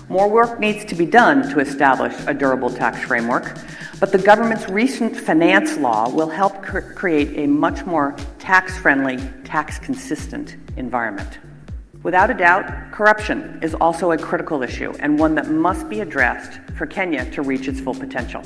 More 0.08 0.30
work 0.30 0.60
needs 0.60 0.86
to 0.86 0.96
be 0.96 1.08
done 1.08 1.50
to 1.50 1.60
establish 1.60 2.14
a 2.28 2.34
durable 2.34 2.70
tax 2.70 3.00
framework, 3.00 3.58
but 4.00 4.12
the 4.12 4.20
government's 4.20 4.70
recent 4.70 5.18
finance 5.18 5.78
law 5.78 6.10
will 6.10 6.30
help 6.30 6.62
cr- 6.62 6.80
create 6.80 7.40
a 7.40 7.48
much 7.48 7.86
more 7.88 8.16
tax 8.38 8.78
friendly, 8.78 9.18
tax 9.44 9.80
consistent 9.80 10.58
environment. 10.78 11.40
Without 12.04 12.30
a 12.30 12.36
doubt, 12.36 12.92
corruption 12.92 13.58
is 13.64 13.74
also 13.74 14.12
a 14.12 14.18
critical 14.18 14.62
issue 14.62 14.94
and 15.00 15.18
one 15.18 15.34
that 15.34 15.50
must 15.50 15.90
be 15.90 16.02
addressed 16.02 16.60
for 16.78 16.86
Kenya 16.86 17.28
to 17.32 17.42
reach 17.42 17.68
its 17.68 17.80
full 17.80 17.96
potential. 17.96 18.44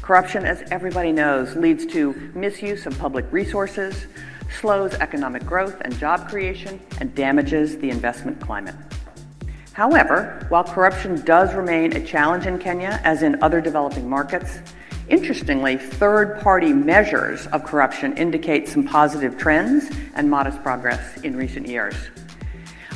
Corruption, 0.00 0.44
as 0.44 0.62
everybody 0.70 1.10
knows, 1.10 1.56
leads 1.56 1.84
to 1.86 2.12
misuse 2.36 2.86
of 2.86 2.96
public 3.00 3.26
resources, 3.32 4.06
slows 4.60 4.94
economic 4.94 5.44
growth 5.44 5.80
and 5.80 5.98
job 5.98 6.28
creation, 6.28 6.80
and 7.00 7.12
damages 7.16 7.78
the 7.78 7.90
investment 7.90 8.40
climate. 8.40 8.76
However, 9.78 10.44
while 10.48 10.64
corruption 10.64 11.20
does 11.24 11.54
remain 11.54 11.94
a 11.94 12.04
challenge 12.04 12.46
in 12.46 12.58
Kenya, 12.58 13.00
as 13.04 13.22
in 13.22 13.40
other 13.40 13.60
developing 13.60 14.10
markets, 14.10 14.58
interestingly, 15.08 15.76
third 15.76 16.40
party 16.40 16.72
measures 16.72 17.46
of 17.52 17.62
corruption 17.62 18.16
indicate 18.16 18.66
some 18.66 18.82
positive 18.82 19.38
trends 19.38 19.88
and 20.16 20.28
modest 20.28 20.60
progress 20.64 21.20
in 21.20 21.36
recent 21.36 21.68
years. 21.68 21.94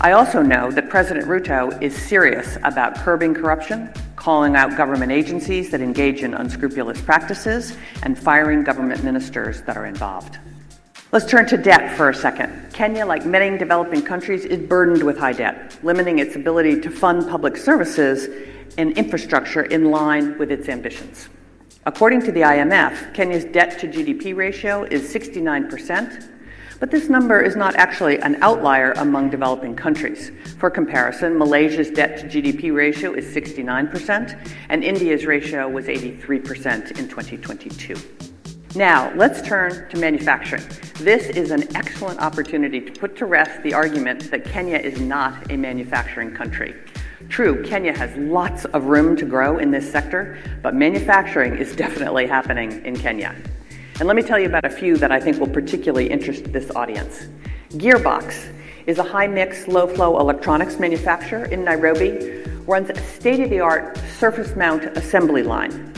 I 0.01 0.11
also 0.11 0.43
know 0.43 0.73
that 0.73 0.91
President 0.91 1.29
Ruto 1.29 1.81
is 1.81 1.95
serious 1.95 2.59
about 2.65 2.97
curbing 2.97 3.33
corruption, 3.35 3.89
calling 4.17 4.57
out 4.57 4.77
government 4.77 5.13
agencies 5.13 5.71
that 5.71 5.81
engage 5.81 6.25
in 6.25 6.35
unscrupulous 6.35 7.01
practices, 7.01 7.77
and 8.03 8.19
firing 8.19 8.65
government 8.65 9.05
ministers 9.05 9.63
that 9.63 9.77
are 9.77 9.87
involved. 9.87 10.41
Let's 11.13 11.27
turn 11.27 11.45
to 11.49 11.59
debt 11.59 11.95
for 11.95 12.09
a 12.09 12.15
second. 12.15 12.73
Kenya, 12.73 13.05
like 13.05 13.27
many 13.27 13.59
developing 13.59 14.01
countries, 14.01 14.47
is 14.47 14.67
burdened 14.67 15.03
with 15.03 15.19
high 15.19 15.35
debt, 15.35 15.79
limiting 15.83 16.21
its 16.21 16.37
ability 16.37 16.81
to 16.81 16.91
fund 16.91 17.29
public 17.29 17.59
services 17.59 18.31
and 18.79 18.97
infrastructure 18.97 19.61
in 19.61 19.91
line 19.91 20.39
with 20.39 20.51
its 20.51 20.71
ambitions. 20.71 21.29
According 21.85 22.23
to 22.23 22.33
the 22.33 22.41
IMF, 22.41 23.13
Kenya's 23.13 23.45
debt 23.45 23.79
to 23.81 23.89
GDP 23.89 24.35
ratio 24.35 24.85
is 24.85 25.03
69%, 25.13 26.31
but 26.81 26.91
this 26.91 27.11
number 27.11 27.43
is 27.43 27.57
not 27.57 27.75
actually 27.77 28.19
an 28.21 28.43
outlier 28.43 28.93
among 28.93 29.29
developing 29.29 29.77
countries. 29.77 30.33
For 30.57 30.71
comparison, 30.71 31.37
Malaysia's 31.37 31.91
debt 31.91 32.21
to 32.21 32.25
GDP 32.27 32.75
ratio 32.75 33.13
is 33.13 33.27
69%, 33.27 34.51
and 34.71 34.83
India's 34.83 35.27
ratio 35.27 35.69
was 35.69 35.89
83% 35.89 36.99
in 36.99 37.07
2022. 37.07 38.32
Now, 38.75 39.13
let's 39.17 39.43
turn 39.43 39.87
to 39.91 39.99
manufacturing. 39.99 40.63
This 40.95 41.27
is 41.27 41.51
an 41.51 41.77
excellent 41.77 42.21
opportunity 42.21 42.81
to 42.81 42.91
put 42.91 43.17
to 43.17 43.27
rest 43.27 43.63
the 43.63 43.75
argument 43.75 44.31
that 44.31 44.47
Kenya 44.47 44.79
is 44.79 44.99
not 44.99 45.53
a 45.53 45.59
manufacturing 45.59 46.33
country. 46.33 46.75
True, 47.29 47.63
Kenya 47.65 47.95
has 47.95 48.17
lots 48.17 48.65
of 48.65 48.85
room 48.85 49.15
to 49.17 49.27
grow 49.27 49.59
in 49.59 49.71
this 49.71 49.91
sector, 49.93 50.39
but 50.63 50.75
manufacturing 50.75 51.59
is 51.59 51.77
definitely 51.77 52.27
happening 52.27 52.83
in 52.87 52.97
Kenya. 52.97 53.37
And 53.99 54.09
let 54.09 54.17
me 54.17 54.23
tell 54.23 54.39
you 54.39 54.47
about 54.47 54.65
a 54.65 54.71
few 54.71 54.97
that 54.97 55.13
I 55.13 55.21
think 55.21 55.39
will 55.39 55.49
particularly 55.49 56.11
interest 56.11 56.51
this 56.51 56.71
audience. 56.71 57.29
Gearbox 57.73 58.55
is 58.87 58.99
a 58.99 59.03
high 59.03 59.27
mix, 59.27 59.69
low 59.69 59.87
flow 59.87 60.19
electronics 60.19 60.79
manufacturer 60.79 61.45
in 61.45 61.63
Nairobi, 61.63 62.43
runs 62.67 62.89
a 62.89 62.99
state 63.03 63.41
of 63.41 63.51
the 63.51 63.61
art 63.61 63.99
surface 64.19 64.57
mount 64.57 64.85
assembly 64.97 65.43
line. 65.43 65.92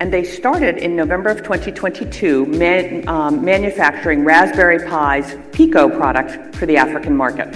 And 0.00 0.10
they 0.10 0.24
started 0.24 0.78
in 0.78 0.96
November 0.96 1.28
of 1.28 1.42
2022 1.42 2.46
man, 2.46 3.06
um, 3.06 3.44
manufacturing 3.44 4.24
Raspberry 4.24 4.78
Pi's 4.88 5.36
Pico 5.52 5.90
product 5.90 6.56
for 6.56 6.64
the 6.64 6.78
African 6.78 7.14
market. 7.14 7.54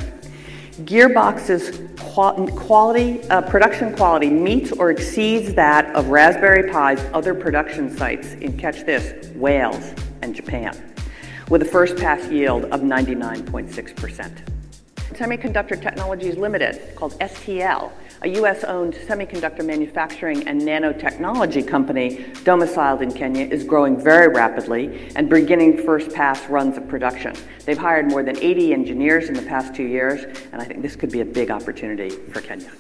Gearbox's 0.84 1.80
quality, 1.96 3.22
uh, 3.30 3.40
production 3.40 3.96
quality 3.96 4.28
meets 4.28 4.72
or 4.72 4.90
exceeds 4.90 5.54
that 5.54 5.86
of 5.94 6.08
Raspberry 6.08 6.70
Pi's 6.70 7.02
other 7.14 7.32
production 7.34 7.96
sites 7.96 8.34
in, 8.34 8.58
catch 8.58 8.84
this, 8.84 9.30
Wales 9.34 9.94
and 10.20 10.34
Japan, 10.34 10.94
with 11.48 11.62
a 11.62 11.64
first 11.64 11.96
pass 11.96 12.28
yield 12.30 12.66
of 12.66 12.82
99.6%. 12.82 14.44
Semiconductor 15.14 15.80
Technologies 15.80 16.36
Limited, 16.36 16.94
called 16.94 17.18
STL, 17.20 17.90
a 18.22 18.28
US 18.40 18.64
owned 18.64 18.94
semiconductor 18.94 19.64
manufacturing 19.64 20.46
and 20.48 20.60
nanotechnology 20.60 21.66
company 21.66 22.24
domiciled 22.44 23.02
in 23.02 23.12
Kenya, 23.12 23.46
is 23.46 23.64
growing 23.64 24.00
very 24.00 24.28
rapidly 24.28 25.10
and 25.16 25.28
beginning 25.28 25.84
first 25.84 26.12
pass 26.12 26.48
runs 26.48 26.76
of 26.76 26.88
production. 26.88 27.34
They've 27.64 27.78
hired 27.78 28.10
more 28.10 28.22
than 28.22 28.38
80 28.38 28.72
engineers 28.72 29.28
in 29.28 29.34
the 29.34 29.42
past 29.42 29.74
two 29.74 29.84
years, 29.84 30.24
and 30.52 30.60
I 30.60 30.64
think 30.64 30.82
this 30.82 30.96
could 30.96 31.10
be 31.10 31.20
a 31.20 31.24
big 31.24 31.50
opportunity 31.50 32.10
for 32.10 32.40
Kenya. 32.40 32.70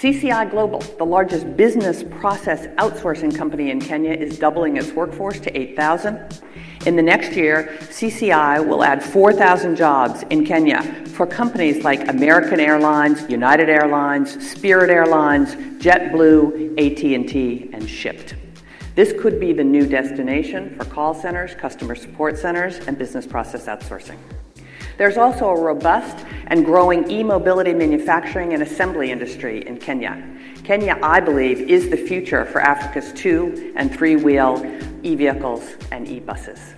CCI 0.00 0.50
Global, 0.50 0.78
the 0.78 1.04
largest 1.04 1.56
business 1.58 2.02
process 2.02 2.68
outsourcing 2.78 3.36
company 3.36 3.70
in 3.70 3.80
Kenya, 3.80 4.12
is 4.12 4.38
doubling 4.38 4.78
its 4.78 4.92
workforce 4.92 5.38
to 5.40 5.54
8,000. 5.54 6.40
In 6.86 6.96
the 6.96 7.02
next 7.02 7.32
year, 7.32 7.76
CCI 7.90 8.66
will 8.66 8.82
add 8.82 9.02
4,000 9.02 9.76
jobs 9.76 10.22
in 10.30 10.46
Kenya 10.46 10.82
for 11.08 11.26
companies 11.26 11.84
like 11.84 12.08
American 12.08 12.58
Airlines, 12.58 13.28
United 13.28 13.68
Airlines, 13.68 14.50
Spirit 14.50 14.88
Airlines, 14.88 15.56
JetBlue, 15.84 16.72
AT&T, 16.78 17.70
and 17.74 17.82
Shipt. 17.82 18.34
This 18.94 19.12
could 19.20 19.38
be 19.38 19.52
the 19.52 19.62
new 19.62 19.86
destination 19.86 20.74
for 20.78 20.86
call 20.86 21.12
centers, 21.12 21.54
customer 21.54 21.94
support 21.94 22.38
centers, 22.38 22.78
and 22.78 22.96
business 22.96 23.26
process 23.26 23.66
outsourcing. 23.66 24.16
There's 25.00 25.16
also 25.16 25.48
a 25.48 25.58
robust 25.58 26.26
and 26.48 26.62
growing 26.62 27.10
e 27.10 27.24
mobility 27.24 27.72
manufacturing 27.72 28.52
and 28.52 28.62
assembly 28.62 29.10
industry 29.10 29.66
in 29.66 29.78
Kenya. 29.78 30.22
Kenya, 30.62 30.98
I 31.02 31.20
believe, 31.20 31.58
is 31.70 31.88
the 31.88 31.96
future 31.96 32.44
for 32.44 32.60
Africa's 32.60 33.10
two 33.14 33.72
and 33.76 33.90
three 33.90 34.16
wheel 34.16 34.62
e 35.02 35.14
vehicles 35.14 35.66
and 35.90 36.06
e 36.06 36.20
buses. 36.20 36.74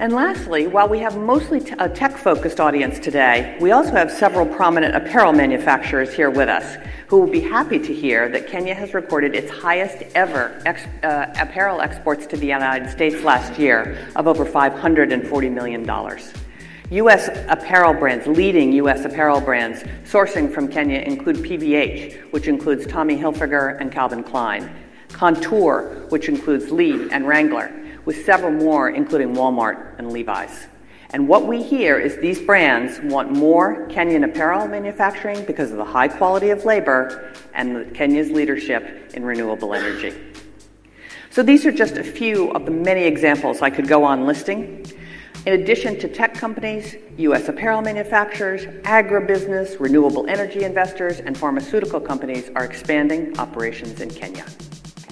And 0.00 0.12
lastly, 0.12 0.66
while 0.66 0.88
we 0.88 0.98
have 0.98 1.16
mostly 1.16 1.60
a 1.78 1.88
tech 1.88 2.16
focused 2.16 2.58
audience 2.58 2.98
today, 2.98 3.56
we 3.60 3.70
also 3.70 3.92
have 3.92 4.10
several 4.10 4.46
prominent 4.46 4.96
apparel 4.96 5.32
manufacturers 5.32 6.12
here 6.12 6.30
with 6.30 6.48
us 6.48 6.76
who 7.06 7.20
will 7.20 7.30
be 7.30 7.38
happy 7.38 7.78
to 7.78 7.94
hear 7.94 8.28
that 8.30 8.48
Kenya 8.48 8.74
has 8.74 8.94
recorded 8.94 9.36
its 9.36 9.52
highest 9.52 10.02
ever 10.16 10.60
ex- 10.66 10.88
uh, 11.04 11.32
apparel 11.38 11.80
exports 11.80 12.26
to 12.26 12.36
the 12.36 12.46
United 12.46 12.90
States 12.90 13.22
last 13.22 13.60
year 13.60 14.08
of 14.16 14.26
over 14.26 14.44
$540 14.44 15.52
million. 15.52 15.88
U.S. 16.90 17.30
apparel 17.48 17.94
brands, 17.94 18.26
leading 18.26 18.70
U.S. 18.74 19.06
apparel 19.06 19.40
brands 19.40 19.82
sourcing 20.04 20.52
from 20.52 20.68
Kenya 20.68 21.00
include 21.00 21.36
PVH, 21.36 22.30
which 22.30 22.46
includes 22.46 22.86
Tommy 22.86 23.16
Hilfiger 23.16 23.80
and 23.80 23.90
Calvin 23.90 24.22
Klein, 24.22 24.70
Kontoor, 25.08 26.10
which 26.10 26.28
includes 26.28 26.70
Lee 26.70 27.08
and 27.10 27.26
Wrangler, 27.26 27.72
with 28.04 28.24
several 28.26 28.52
more, 28.52 28.90
including 28.90 29.34
Walmart 29.34 29.98
and 29.98 30.12
Levi's. 30.12 30.66
And 31.10 31.26
what 31.26 31.46
we 31.46 31.62
hear 31.62 31.98
is 31.98 32.18
these 32.18 32.42
brands 32.42 33.00
want 33.00 33.32
more 33.32 33.88
Kenyan 33.88 34.24
apparel 34.24 34.68
manufacturing 34.68 35.42
because 35.46 35.70
of 35.70 35.78
the 35.78 35.84
high 35.84 36.08
quality 36.08 36.50
of 36.50 36.66
labor 36.66 37.32
and 37.54 37.94
Kenya's 37.94 38.30
leadership 38.30 39.12
in 39.14 39.24
renewable 39.24 39.72
energy. 39.72 40.12
So 41.30 41.42
these 41.42 41.64
are 41.64 41.72
just 41.72 41.96
a 41.96 42.04
few 42.04 42.50
of 42.50 42.66
the 42.66 42.72
many 42.72 43.04
examples 43.04 43.62
I 43.62 43.70
could 43.70 43.88
go 43.88 44.04
on 44.04 44.26
listing. 44.26 44.84
In 45.46 45.60
addition 45.60 45.98
to 45.98 46.08
tech 46.08 46.34
companies, 46.34 46.96
U.S. 47.18 47.48
apparel 47.48 47.82
manufacturers, 47.82 48.64
agribusiness, 48.82 49.78
renewable 49.78 50.26
energy 50.26 50.64
investors, 50.64 51.20
and 51.20 51.36
pharmaceutical 51.36 52.00
companies 52.00 52.50
are 52.56 52.64
expanding 52.64 53.38
operations 53.38 54.00
in 54.00 54.10
Kenya. 54.10 54.46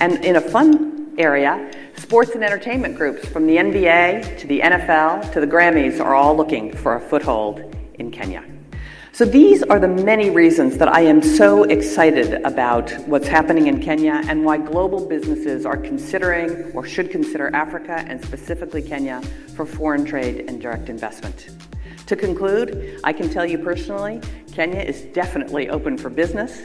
And 0.00 0.24
in 0.24 0.36
a 0.36 0.40
fun 0.40 1.14
area, 1.18 1.70
sports 1.96 2.30
and 2.30 2.42
entertainment 2.42 2.96
groups 2.96 3.28
from 3.28 3.46
the 3.46 3.56
NBA 3.56 4.38
to 4.38 4.46
the 4.46 4.60
NFL 4.60 5.32
to 5.32 5.40
the 5.40 5.46
Grammys 5.46 6.00
are 6.00 6.14
all 6.14 6.34
looking 6.36 6.74
for 6.74 6.96
a 6.96 7.00
foothold 7.00 7.60
in 7.94 8.10
Kenya. 8.10 8.51
So 9.14 9.26
these 9.26 9.62
are 9.62 9.78
the 9.78 9.88
many 9.88 10.30
reasons 10.30 10.78
that 10.78 10.88
I 10.88 11.02
am 11.02 11.20
so 11.20 11.64
excited 11.64 12.40
about 12.46 12.90
what's 13.06 13.28
happening 13.28 13.66
in 13.66 13.78
Kenya 13.78 14.22
and 14.26 14.42
why 14.42 14.56
global 14.56 15.06
businesses 15.06 15.66
are 15.66 15.76
considering 15.76 16.72
or 16.72 16.86
should 16.86 17.10
consider 17.10 17.54
Africa 17.54 18.06
and 18.08 18.24
specifically 18.24 18.80
Kenya 18.80 19.20
for 19.54 19.66
foreign 19.66 20.06
trade 20.06 20.46
and 20.48 20.62
direct 20.62 20.88
investment. 20.88 21.50
To 22.06 22.16
conclude, 22.16 23.00
I 23.04 23.12
can 23.12 23.28
tell 23.28 23.44
you 23.44 23.58
personally, 23.58 24.18
Kenya 24.50 24.80
is 24.80 25.02
definitely 25.12 25.68
open 25.68 25.98
for 25.98 26.08
business, 26.08 26.62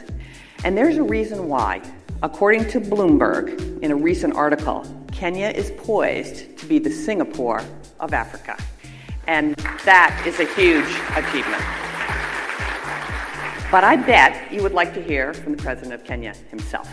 and 0.64 0.74
there's 0.74 0.96
a 0.96 1.02
reason 1.02 1.48
why. 1.48 1.82
According 2.22 2.66
to 2.68 2.80
Bloomberg, 2.80 3.82
in 3.82 3.90
a 3.90 3.96
recent 3.96 4.34
article, 4.34 4.86
Kenya 5.12 5.48
is 5.48 5.70
poised 5.76 6.56
to 6.56 6.64
be 6.64 6.78
the 6.78 6.90
Singapore 6.90 7.62
of 8.00 8.14
Africa. 8.14 8.56
And 9.26 9.54
that 9.84 10.24
is 10.26 10.40
a 10.40 10.46
huge 10.54 10.88
achievement. 11.14 11.62
But 13.70 13.84
I 13.84 13.96
bet 13.96 14.50
you 14.50 14.62
would 14.62 14.72
like 14.72 14.94
to 14.94 15.02
hear 15.02 15.34
from 15.34 15.54
the 15.54 15.62
President 15.62 15.92
of 15.92 16.02
Kenya 16.02 16.34
himself. 16.48 16.88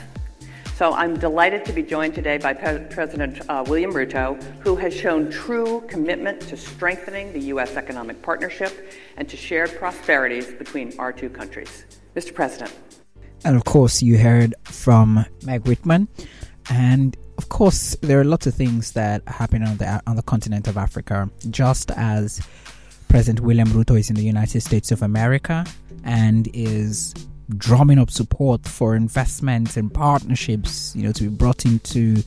So 0.76 0.91
I'm 0.91 1.17
delighted 1.17 1.63
to 1.65 1.71
be 1.71 1.82
joined 1.82 2.13
today 2.13 2.38
by 2.38 2.53
Pe- 2.53 2.89
President 2.89 3.41
uh, 3.49 3.63
William 3.65 3.93
Ruto, 3.93 4.43
who 4.59 4.76
has 4.76 4.93
shown 4.93 5.32
true 5.32 5.86
commitment 5.88 6.41
to 6.41 6.57
strengthening 6.57 7.32
the 7.32 7.39
U.S. 7.53 7.78
economic 7.78 8.21
partnership 8.21 8.93
and 9.15 9.30
to 9.30 9.38
shared 9.38 9.73
prosperities 9.78 10.51
between 10.51 10.91
our 10.99 11.13
two 11.13 11.30
countries. 11.30 11.86
Mr. 12.13 12.34
President. 12.34 12.73
And 13.45 13.55
of 13.55 13.63
course, 13.63 14.01
you 14.01 14.17
heard 14.17 14.53
from 14.65 15.26
Meg 15.45 15.65
Whitman. 15.65 16.09
And 16.69 17.15
of 17.38 17.47
course, 17.47 17.95
there 18.01 18.19
are 18.19 18.26
lots 18.26 18.47
of 18.47 18.53
things 18.53 18.91
that 18.91 19.26
happen 19.30 19.63
on 19.63 19.78
the 19.78 20.01
on 20.07 20.17
the 20.17 20.23
continent 20.23 20.67
of 20.67 20.76
Africa, 20.76 21.30
just 21.49 21.91
as 21.91 22.45
President 23.07 23.39
William 23.45 23.69
Ruto 23.69 23.97
is 23.97 24.09
in 24.09 24.17
the 24.17 24.23
United 24.26 24.59
States 24.59 24.91
of 24.91 25.01
America 25.01 25.63
and 26.06 26.47
is 26.53 27.14
drumming 27.58 27.99
up 27.99 28.10
support 28.10 28.66
for 28.66 28.95
investments 28.95 29.78
and 29.78 29.93
partnerships, 29.93 30.95
you 30.95 31.03
know, 31.03 31.12
to 31.12 31.24
be 31.24 31.30
brought 31.30 31.66
into 31.66 32.24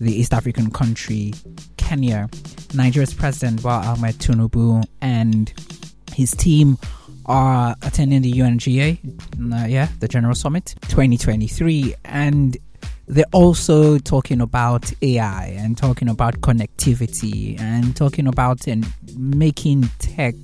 the 0.00 0.12
East 0.12 0.34
African 0.34 0.70
country, 0.70 1.32
Kenya. 1.76 2.28
Nigeria's 2.74 3.14
President 3.14 3.62
Bola 3.62 3.82
Ahmed 3.86 4.16
Tinubu 4.16 4.84
and 5.00 5.52
his 6.14 6.32
team 6.32 6.78
are 7.26 7.76
attending 7.82 8.22
the 8.22 8.32
UNGA, 8.32 8.98
uh, 9.52 9.66
yeah, 9.66 9.88
the 10.00 10.08
General 10.08 10.34
Summit 10.34 10.74
2023, 10.88 11.94
and 12.04 12.56
they're 13.06 13.24
also 13.32 13.98
talking 13.98 14.40
about 14.40 14.92
AI 15.02 15.54
and 15.58 15.76
talking 15.76 16.08
about 16.08 16.40
connectivity 16.40 17.60
and 17.60 17.94
talking 17.94 18.26
about 18.26 18.66
and 18.66 18.86
making 19.16 19.82
tech 19.98 20.34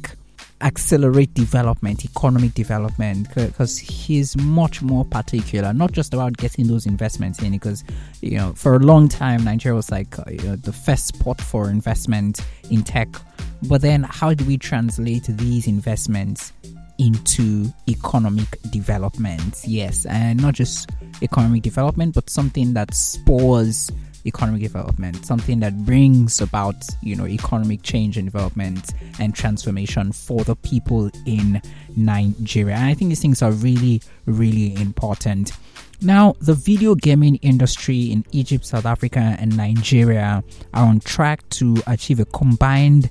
accelerate 0.61 1.33
development, 1.35 2.05
economic 2.05 2.55
development, 2.55 3.29
because 3.35 3.79
he's 3.79 4.37
much 4.37 4.83
more 4.83 5.05
particular, 5.05 5.73
not 5.73 5.93
just 5.93 6.15
about 6.15 6.37
getting 6.37 6.67
those 6.67 6.87
investments 6.87 7.41
in, 7.43 7.53
because, 7.53 7.85
you 8.21 8.37
know, 8.37 8.53
for 8.55 8.75
a 8.75 8.79
long 8.79 9.09
time, 9.09 9.45
Nigeria 9.45 9.77
was 9.77 9.91
like 9.91 10.19
uh, 10.19 10.25
you 10.31 10.39
know, 10.39 10.57
the 10.57 10.73
first 10.73 11.07
spot 11.07 11.41
for 11.41 11.71
investment 11.71 12.41
in 12.71 12.83
tech. 12.83 13.09
But 13.63 13.83
then, 13.83 14.05
how 14.05 14.35
do 14.35 14.45
we 14.45 14.57
translate 14.57 15.25
these 15.25 15.67
investments 15.67 16.53
into 16.99 17.73
economic 17.89 18.61
development? 18.71 19.63
Yes, 19.65 20.07
and 20.07 20.41
not 20.41 20.55
just 20.55 20.91
economic 21.23 21.63
development, 21.63 22.15
but 22.15 22.31
something 22.31 22.75
that 22.75 22.95
spores 22.95 23.91
economic 24.27 24.62
development, 24.62 25.25
something 25.25 25.61
that 25.61 25.85
brings 25.85 26.41
about, 26.41 26.77
you 27.03 27.16
know, 27.16 27.27
economic 27.27 27.83
change 27.83 28.16
and 28.16 28.27
development 28.27 28.93
and 29.19 29.35
transformation 29.35 30.12
for 30.12 30.45
the 30.45 30.57
people 30.57 31.11
in 31.27 31.61
Nigeria. 31.97 32.75
And 32.77 32.87
I 32.87 32.95
think 32.95 33.11
these 33.11 33.21
things 33.21 33.43
are 33.43 33.53
really, 33.53 34.03
really 34.27 34.75
important. 34.81 35.53
Now, 36.01 36.35
the 36.41 36.55
video 36.55 36.95
gaming 36.95 37.37
industry 37.37 38.12
in 38.12 38.25
Egypt, 38.31 38.64
South 38.64 38.87
Africa, 38.87 39.37
and 39.39 39.57
Nigeria 39.57 40.45
are 40.73 40.87
on 40.87 41.01
track 41.01 41.49
to 41.51 41.77
achieve 41.89 42.21
a 42.21 42.25
combined 42.27 43.11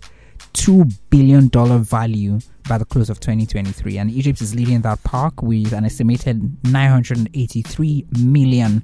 $2 0.57 0.91
billion 1.09 1.49
value 1.83 2.39
by 2.67 2.77
the 2.77 2.85
close 2.85 3.09
of 3.09 3.19
2023. 3.19 3.97
And 3.97 4.09
Egypt 4.09 4.41
is 4.41 4.55
leading 4.55 4.81
that 4.81 5.03
park 5.03 5.41
with 5.41 5.71
an 5.71 5.85
estimated 5.85 6.41
$983 6.63 8.23
million. 8.23 8.83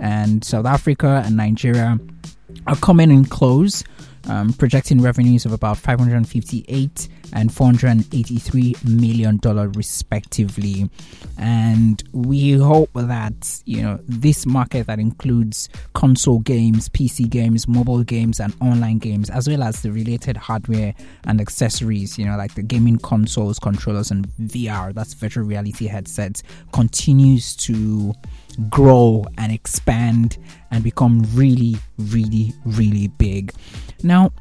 And 0.00 0.44
South 0.44 0.66
Africa 0.66 1.22
and 1.24 1.36
Nigeria 1.36 1.98
are 2.66 2.76
coming 2.76 3.10
in 3.10 3.24
close 3.24 3.84
um, 4.28 4.52
projecting 4.52 5.00
revenues 5.00 5.46
of 5.46 5.52
about 5.52 5.78
558 5.78 7.08
and 7.32 7.52
483 7.52 8.76
million 8.84 9.36
dollar 9.38 9.68
respectively 9.70 10.88
and 11.38 12.02
we 12.12 12.52
hope 12.52 12.90
that 12.94 13.62
you 13.64 13.82
know 13.82 13.98
this 14.06 14.46
market 14.46 14.86
that 14.86 14.98
includes 14.98 15.68
console 15.94 16.38
games 16.40 16.88
pc 16.88 17.28
games 17.28 17.66
mobile 17.68 18.02
games 18.02 18.40
and 18.40 18.54
online 18.60 18.98
games 18.98 19.30
as 19.30 19.48
well 19.48 19.62
as 19.62 19.82
the 19.82 19.90
related 19.90 20.36
hardware 20.36 20.94
and 21.24 21.40
accessories 21.40 22.18
you 22.18 22.24
know 22.24 22.36
like 22.36 22.54
the 22.54 22.62
gaming 22.62 22.98
consoles 22.98 23.58
controllers 23.58 24.10
and 24.10 24.28
vr 24.38 24.94
that's 24.94 25.14
virtual 25.14 25.44
reality 25.44 25.86
headsets 25.86 26.42
continues 26.72 27.54
to 27.56 28.12
grow 28.70 29.24
and 29.38 29.52
expand 29.52 30.38
and 30.70 30.82
become 30.82 31.22
really, 31.34 31.76
really, 31.98 32.52
really 32.64 33.08
big. 33.08 33.52
Now, 34.02 34.32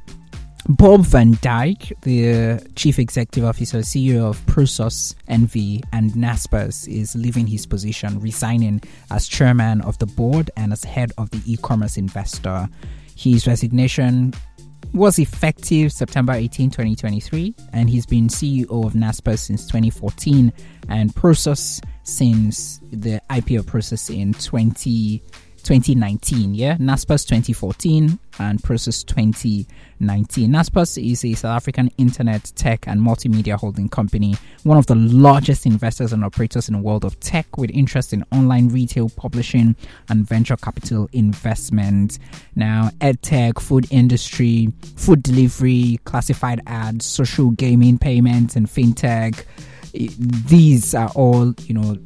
Bob 0.68 1.06
Van 1.06 1.34
Dijk, 1.36 1.94
the 2.02 2.54
uh, 2.54 2.60
chief 2.76 2.98
executive 2.98 3.46
officer, 3.46 3.80
CEO 3.80 4.28
of 4.28 4.44
Prosus 4.48 5.14
NV 5.30 5.84
and 5.94 6.12
Naspers, 6.14 6.88
is 6.88 7.16
leaving 7.16 7.46
his 7.46 7.68
position, 7.68 8.20
resigning 8.20 8.82
as 9.12 9.28
chairman 9.28 9.82
of 9.82 10.00
the 10.00 10.08
board 10.08 10.50
and 10.58 10.74
as 10.74 10.84
head 10.84 11.12
of 11.20 11.30
the 11.30 11.40
e 11.46 11.56
commerce 11.58 11.98
investor. 11.98 12.68
His 13.16 13.46
resignation 13.46 14.34
was 14.92 15.20
effective 15.20 15.92
September 15.92 16.34
18, 16.34 16.72
2023, 16.72 17.54
and 17.72 17.88
he's 17.88 18.08
been 18.08 18.28
CEO 18.28 18.86
of 18.86 18.94
Naspers 18.94 19.40
since 19.40 19.68
2014 19.68 20.52
and 20.90 21.14
Prosus 21.14 21.80
since 22.02 22.80
the 22.92 23.22
IPO 23.30 23.68
process 23.68 24.10
in 24.10 24.34
20, 24.34 25.22
2019. 25.66 26.54
Yeah, 26.54 26.78
Naspers 26.78 27.28
2014 27.28 28.20
and 28.38 28.62
Prosus 28.62 29.04
2019. 29.04 30.52
Naspers 30.52 31.12
is 31.12 31.26
a 31.26 31.34
South 31.34 31.58
African 31.58 31.90
internet 31.98 32.52
tech 32.56 32.88
and 32.88 33.02
multimedia 33.02 33.60
holding 33.60 33.90
company, 33.90 34.36
one 34.64 34.78
of 34.78 34.86
the 34.86 34.94
largest 34.94 35.66
investors 35.66 36.14
and 36.14 36.24
operators 36.24 36.70
in 36.70 36.76
the 36.76 36.80
world 36.80 37.04
of 37.04 37.20
tech, 37.20 37.58
with 37.58 37.72
interest 37.72 38.14
in 38.14 38.24
online 38.32 38.70
retail 38.70 39.10
publishing 39.10 39.76
and 40.08 40.28
venture 40.28 40.56
capital 40.56 41.10
investment. 41.14 42.20
Now, 42.56 42.92
edtech, 43.02 43.60
food 43.60 43.88
industry, 43.90 44.72
food 44.96 45.24
delivery, 45.24 46.00
classified 46.06 46.62
ads, 46.68 47.06
social 47.06 47.50
gaming 47.50 47.98
payments, 47.98 48.56
and 48.56 48.68
fintech 48.68 49.44
eh, 49.96 50.10
these 50.20 50.94
are 50.94 51.10
all 51.16 51.54
you 51.62 51.74
know 51.74 51.98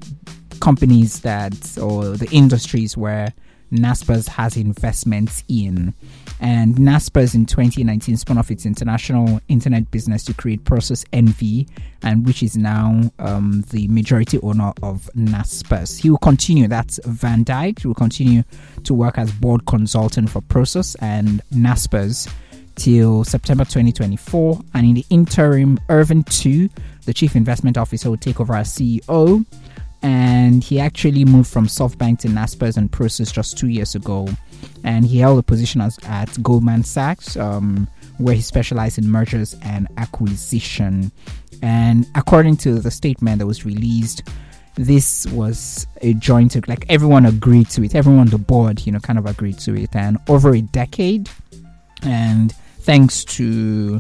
companies 0.62 1.22
that 1.22 1.78
or 1.78 2.10
the 2.18 2.30
industries 2.32 2.96
where 2.96 3.34
Naspers 3.72 4.28
has 4.28 4.58
investments 4.58 5.44
in. 5.48 5.94
And 6.40 6.76
Naspers 6.76 7.36
in 7.36 7.46
2019 7.46 8.18
spun 8.18 8.38
off 8.38 8.50
its 8.50 8.66
international 8.66 9.42
internet 9.48 9.92
business 9.92 10.24
to 10.26 10.34
create 10.34 10.64
Prosus 10.64 11.06
NV, 11.12 11.68
and 12.02 12.26
which 12.26 12.42
is 12.42 12.56
now 12.56 13.12
um, 13.20 13.66
the 13.72 13.88
majority 13.90 14.40
owner 14.42 14.72
of 14.82 15.10
Naspers. 15.16 16.00
He 16.00 16.10
will 16.10 16.18
continue. 16.18 16.68
That's 16.68 17.00
Van 17.06 17.44
Dijk, 17.44 17.80
He 17.80 17.88
will 17.88 17.96
continue 17.96 18.44
to 18.84 18.94
work 18.94 19.18
as 19.18 19.32
board 19.32 19.66
consultant 19.66 20.30
for 20.30 20.42
Prosus 20.42 20.96
and 21.02 21.42
Naspers 21.54 22.32
till 22.76 23.24
September 23.24 23.66
2024. 23.66 24.62
And 24.74 24.88
in 24.88 24.94
the 24.96 25.06
interim, 25.10 25.80
Ervin 25.90 26.24
Tu, 26.24 26.70
the 27.06 27.14
chief 27.14 27.36
investment 27.36 27.78
officer, 27.78 28.10
will 28.10 28.18
take 28.18 28.40
over 28.40 28.56
as 28.56 28.70
CEO. 28.74 29.46
And 30.02 30.64
he 30.64 30.80
actually 30.80 31.26
moved 31.26 31.50
from 31.50 31.68
SoftBank 31.68 32.20
to 32.20 32.28
Naspers 32.30 32.78
and 32.78 32.92
Prosus 32.92 33.34
just 33.34 33.58
two 33.58 33.68
years 33.68 33.96
ago. 33.96 34.28
And 34.84 35.06
he 35.06 35.20
held 35.20 35.40
a 35.40 35.44
position 35.44 35.82
as, 35.82 36.00
at 36.04 36.42
Goldman 36.42 36.84
Sachs, 36.84 37.36
um, 37.36 37.88
where 38.18 38.36
he 38.36 38.42
specialized 38.42 38.98
in 38.98 39.10
mergers 39.10 39.56
and 39.62 39.88
acquisition. 39.98 41.12
And 41.62 42.08
according 42.16 42.58
to 42.58 42.80
the 42.80 42.92
statement 42.92 43.40
that 43.40 43.46
was 43.46 43.66
released, 43.66 44.24
this 44.76 45.26
was 45.28 45.86
a 46.02 46.14
joint 46.14 46.56
like 46.70 46.86
everyone 46.88 47.26
agreed 47.26 47.70
to 47.70 47.84
it 47.84 47.96
everyone 47.96 48.22
on 48.22 48.28
the 48.28 48.38
board 48.38 48.86
you 48.86 48.94
know 48.94 49.00
kind 49.00 49.20
of 49.20 49.26
agreed 49.26 49.58
to 49.60 49.76
it 49.76 49.94
and 49.94 50.18
over 50.30 50.54
a 50.54 50.62
decade 50.62 51.30
and 52.04 52.54
thanks 52.80 53.26
to 53.26 54.00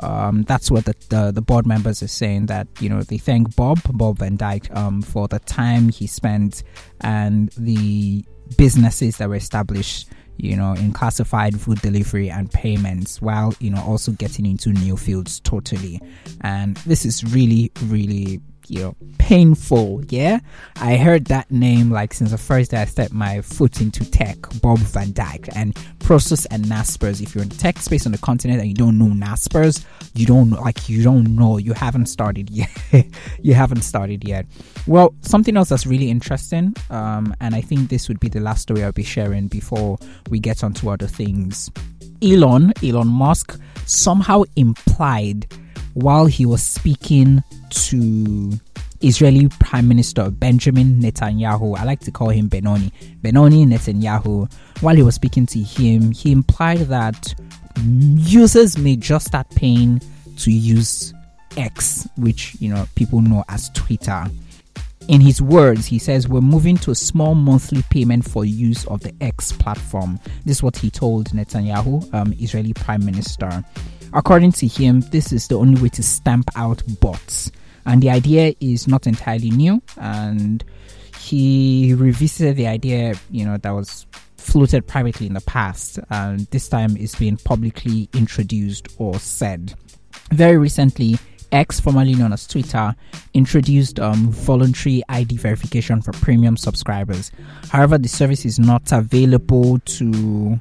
um, 0.00 0.42
that's 0.44 0.70
what 0.70 0.84
the, 0.84 0.94
the, 1.08 1.32
the 1.32 1.42
board 1.42 1.66
members 1.66 2.02
are 2.02 2.08
saying 2.08 2.46
that 2.46 2.68
you 2.80 2.88
know 2.88 3.02
they 3.02 3.18
thank 3.18 3.54
Bob 3.56 3.80
Bob 3.92 4.18
Van 4.18 4.36
Dijk 4.38 4.74
um, 4.76 5.02
for 5.02 5.28
the 5.28 5.38
time 5.40 5.88
he 5.88 6.06
spent 6.06 6.62
and 7.00 7.50
the 7.56 8.24
businesses 8.56 9.18
that 9.18 9.28
were 9.28 9.34
established 9.34 10.08
you 10.36 10.56
know 10.56 10.72
in 10.72 10.92
classified 10.92 11.60
food 11.60 11.80
delivery 11.80 12.30
and 12.30 12.50
payments 12.52 13.20
while 13.20 13.52
you 13.60 13.70
know 13.70 13.82
also 13.82 14.12
getting 14.12 14.46
into 14.46 14.70
new 14.70 14.96
fields 14.96 15.40
totally. 15.40 16.00
And 16.42 16.76
this 16.78 17.04
is 17.04 17.24
really 17.24 17.72
really 17.84 18.40
you. 18.70 18.80
Know 18.80 18.96
painful 19.28 20.02
yeah? 20.08 20.38
I 20.76 20.96
heard 20.96 21.26
that 21.26 21.50
name 21.50 21.90
like 21.90 22.14
since 22.14 22.30
the 22.30 22.38
first 22.38 22.70
day 22.70 22.78
i 22.78 22.86
stepped 22.86 23.12
my 23.12 23.42
foot 23.42 23.82
into 23.82 24.10
tech 24.10 24.38
bob 24.62 24.78
van 24.78 25.08
Dijk, 25.08 25.50
and 25.54 25.74
Prosus 25.98 26.46
and 26.50 26.64
naspers 26.64 27.20
if 27.20 27.34
you're 27.34 27.42
in 27.42 27.50
the 27.50 27.56
tech 27.56 27.76
space 27.76 28.06
on 28.06 28.12
the 28.12 28.18
continent 28.18 28.60
and 28.60 28.68
you 28.70 28.74
don't 28.74 28.96
know 28.96 29.08
naspers 29.08 29.84
you 30.14 30.24
don't 30.24 30.48
like 30.52 30.88
you 30.88 31.02
don't 31.02 31.36
know. 31.36 31.58
You 31.58 31.74
haven't 31.74 32.06
started 32.06 32.48
yet. 32.48 32.70
You 33.42 33.52
haven't 33.52 33.82
started 33.82 34.26
yet. 34.26 34.46
Well 34.86 35.14
something 35.20 35.58
else 35.58 35.68
that's 35.68 35.86
really 35.86 36.10
interesting 36.10 36.74
um, 36.88 37.34
and 37.42 37.54
i 37.54 37.60
think 37.60 37.90
this 37.90 38.08
would 38.08 38.20
be 38.20 38.28
the 38.28 38.40
last 38.40 38.62
story 38.62 38.82
i'll 38.82 38.92
be 38.92 39.02
sharing 39.02 39.48
before 39.48 39.98
we 40.30 40.40
get 40.40 40.64
on 40.64 40.72
to 40.74 40.88
other 40.88 41.06
things. 41.06 41.70
Elon 42.22 42.72
elon 42.82 43.08
musk 43.08 43.60
somehow 43.84 44.44
implied 44.56 45.46
while 45.98 46.26
he 46.26 46.46
was 46.46 46.62
speaking 46.62 47.42
to 47.70 48.52
Israeli 49.00 49.48
Prime 49.60 49.88
Minister 49.88 50.30
Benjamin 50.30 51.00
Netanyahu. 51.00 51.76
I 51.76 51.84
like 51.84 52.00
to 52.00 52.10
call 52.12 52.28
him 52.28 52.48
Benoni. 52.48 52.92
Benoni 53.20 53.66
Netanyahu. 53.66 54.50
While 54.80 54.96
he 54.96 55.02
was 55.02 55.16
speaking 55.16 55.46
to 55.46 55.58
him, 55.58 56.12
he 56.12 56.30
implied 56.30 56.78
that 56.88 57.34
users 57.84 58.78
may 58.78 58.96
just 58.96 59.26
start 59.26 59.48
paying 59.50 60.00
to 60.38 60.52
use 60.52 61.12
X, 61.56 62.08
which 62.16 62.56
you 62.60 62.72
know 62.72 62.86
people 62.94 63.20
know 63.20 63.44
as 63.48 63.68
Twitter. 63.70 64.24
In 65.08 65.20
his 65.22 65.40
words, 65.40 65.86
he 65.86 65.98
says, 65.98 66.28
We're 66.28 66.42
moving 66.42 66.76
to 66.78 66.90
a 66.90 66.94
small 66.94 67.34
monthly 67.34 67.82
payment 67.90 68.28
for 68.28 68.44
use 68.44 68.86
of 68.86 69.00
the 69.00 69.14
X 69.20 69.52
platform. 69.52 70.20
This 70.44 70.58
is 70.58 70.62
what 70.62 70.76
he 70.76 70.90
told 70.90 71.30
Netanyahu, 71.30 72.12
um, 72.14 72.34
Israeli 72.38 72.74
Prime 72.74 73.04
Minister. 73.04 73.64
According 74.12 74.52
to 74.52 74.66
him, 74.66 75.00
this 75.10 75.32
is 75.32 75.48
the 75.48 75.58
only 75.58 75.80
way 75.80 75.88
to 75.90 76.02
stamp 76.02 76.48
out 76.56 76.82
bots. 77.00 77.50
And 77.86 78.02
the 78.02 78.10
idea 78.10 78.54
is 78.60 78.88
not 78.88 79.06
entirely 79.06 79.50
new. 79.50 79.82
And 79.96 80.64
he 81.18 81.94
revisited 81.94 82.56
the 82.56 82.66
idea, 82.66 83.14
you 83.30 83.44
know, 83.44 83.56
that 83.56 83.70
was 83.70 84.06
floated 84.36 84.86
privately 84.86 85.26
in 85.26 85.34
the 85.34 85.40
past. 85.42 85.98
And 86.10 86.40
this 86.50 86.68
time 86.68 86.96
it's 86.96 87.14
been 87.14 87.36
publicly 87.36 88.08
introduced 88.14 88.88
or 88.98 89.18
said. 89.18 89.74
Very 90.30 90.56
recently, 90.56 91.18
X, 91.52 91.80
formerly 91.80 92.14
known 92.14 92.32
as 92.32 92.46
Twitter, 92.46 92.94
introduced 93.34 93.98
um, 93.98 94.30
voluntary 94.30 95.02
ID 95.08 95.36
verification 95.38 96.02
for 96.02 96.12
premium 96.12 96.56
subscribers. 96.56 97.30
However, 97.70 97.98
the 97.98 98.08
service 98.08 98.44
is 98.44 98.58
not 98.58 98.92
available 98.92 99.78
to 99.78 100.60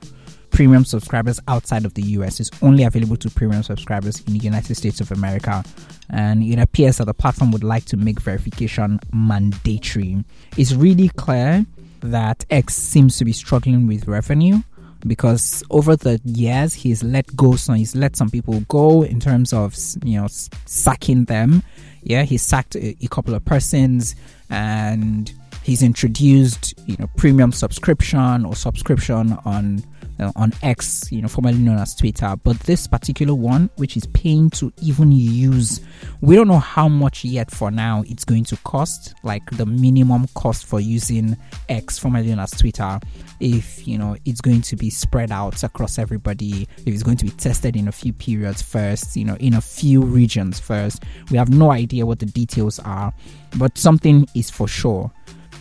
premium 0.58 0.84
subscribers 0.84 1.40
outside 1.48 1.86
of 1.86 1.94
the 1.94 2.02
US. 2.02 2.40
It's 2.40 2.50
only 2.64 2.84
available 2.84 3.16
to 3.18 3.30
premium 3.30 3.62
subscribers 3.62 4.22
in 4.22 4.34
the 4.34 4.40
United 4.40 4.74
States 4.74 5.00
of 5.00 5.12
America. 5.12 5.64
And 6.10 6.42
it 6.42 6.58
appears 6.58 6.98
that 6.98 7.06
the 7.06 7.14
platform 7.14 7.52
would 7.52 7.64
like 7.64 7.86
to 7.86 7.96
make 7.96 8.20
verification 8.20 9.00
mandatory. 9.14 10.26
It's 10.58 10.74
really 10.74 11.10
clear 11.10 11.64
that 12.00 12.44
X 12.50 12.74
seems 12.74 13.20
to 13.20 13.26
be 13.26 13.34
struggling 13.34 13.86
with 13.86 14.08
revenue 14.08 14.58
because 15.06 15.64
over 15.70 15.96
the 15.96 16.20
years 16.26 16.74
he's 16.74 17.04
let 17.04 17.36
go 17.36 17.56
some 17.56 17.76
he's 17.76 17.96
let 17.96 18.16
some 18.16 18.32
people 18.32 18.62
go 18.62 19.04
in 19.04 19.20
terms 19.20 19.54
of 19.54 19.78
you 20.04 20.20
know 20.20 20.28
sacking 20.66 21.26
them 21.26 21.62
yeah 22.02 22.24
he 22.24 22.36
sacked 22.36 22.76
a, 22.76 22.98
a 23.00 23.08
couple 23.10 23.36
of 23.36 23.46
persons 23.46 24.16
and 24.50 25.32
he's 25.62 25.84
introduced 25.84 26.74
you 26.88 26.98
know 26.98 27.08
premium 27.16 27.52
subscription 27.52 28.44
or 28.44 28.56
subscription 28.56 29.38
on 29.46 29.84
uh, 30.20 30.32
on 30.36 30.54
X, 30.62 31.12
you 31.12 31.22
know, 31.22 31.28
formerly 31.28 31.58
known 31.58 31.78
as 31.78 31.96
Twitter. 31.96 32.36
But 32.44 32.60
this 32.62 32.88
particular 32.88 33.34
one, 33.34 33.70
which 33.76 33.98
is 33.98 34.06
paying 34.08 34.50
to 34.52 34.72
even 34.82 35.12
use, 35.12 35.82
we 36.22 36.36
don't 36.36 36.48
know 36.48 36.60
how 36.60 36.88
much 36.88 37.24
yet 37.24 37.52
for 37.52 37.72
now 37.72 38.04
it's 38.08 38.26
going 38.26 38.44
to 38.46 38.58
cost, 38.58 39.14
like 39.24 39.50
the 39.52 39.66
minimum 39.66 40.28
cost 40.36 40.66
for 40.66 40.80
using 40.80 41.38
X, 41.70 42.00
formerly 42.00 42.30
known 42.30 42.40
as 42.40 42.52
Twitter. 42.52 43.00
If 43.40 43.88
you 43.88 43.98
know 43.98 44.18
it's 44.26 44.42
going 44.42 44.62
to 44.62 44.76
be 44.76 44.90
spread 44.90 45.32
out 45.32 45.64
across 45.64 46.00
everybody, 46.00 46.68
if 46.80 46.88
it's 46.88 47.04
going 47.04 47.18
to 47.18 47.26
be 47.26 47.32
tested 47.32 47.76
in 47.76 47.88
a 47.88 47.92
few 47.92 48.14
periods 48.14 48.62
first, 48.62 49.16
you 49.16 49.26
know, 49.26 49.36
in 49.36 49.54
a 49.54 49.62
few 49.62 50.02
regions 50.02 50.60
first. 50.60 51.04
We 51.30 51.38
have 51.38 51.50
no 51.50 51.72
idea 51.72 52.06
what 52.06 52.20
the 52.20 52.26
details 52.26 52.80
are, 52.80 53.14
but 53.58 53.78
something 53.78 54.28
is 54.34 54.50
for 54.50 54.68
sure. 54.68 55.12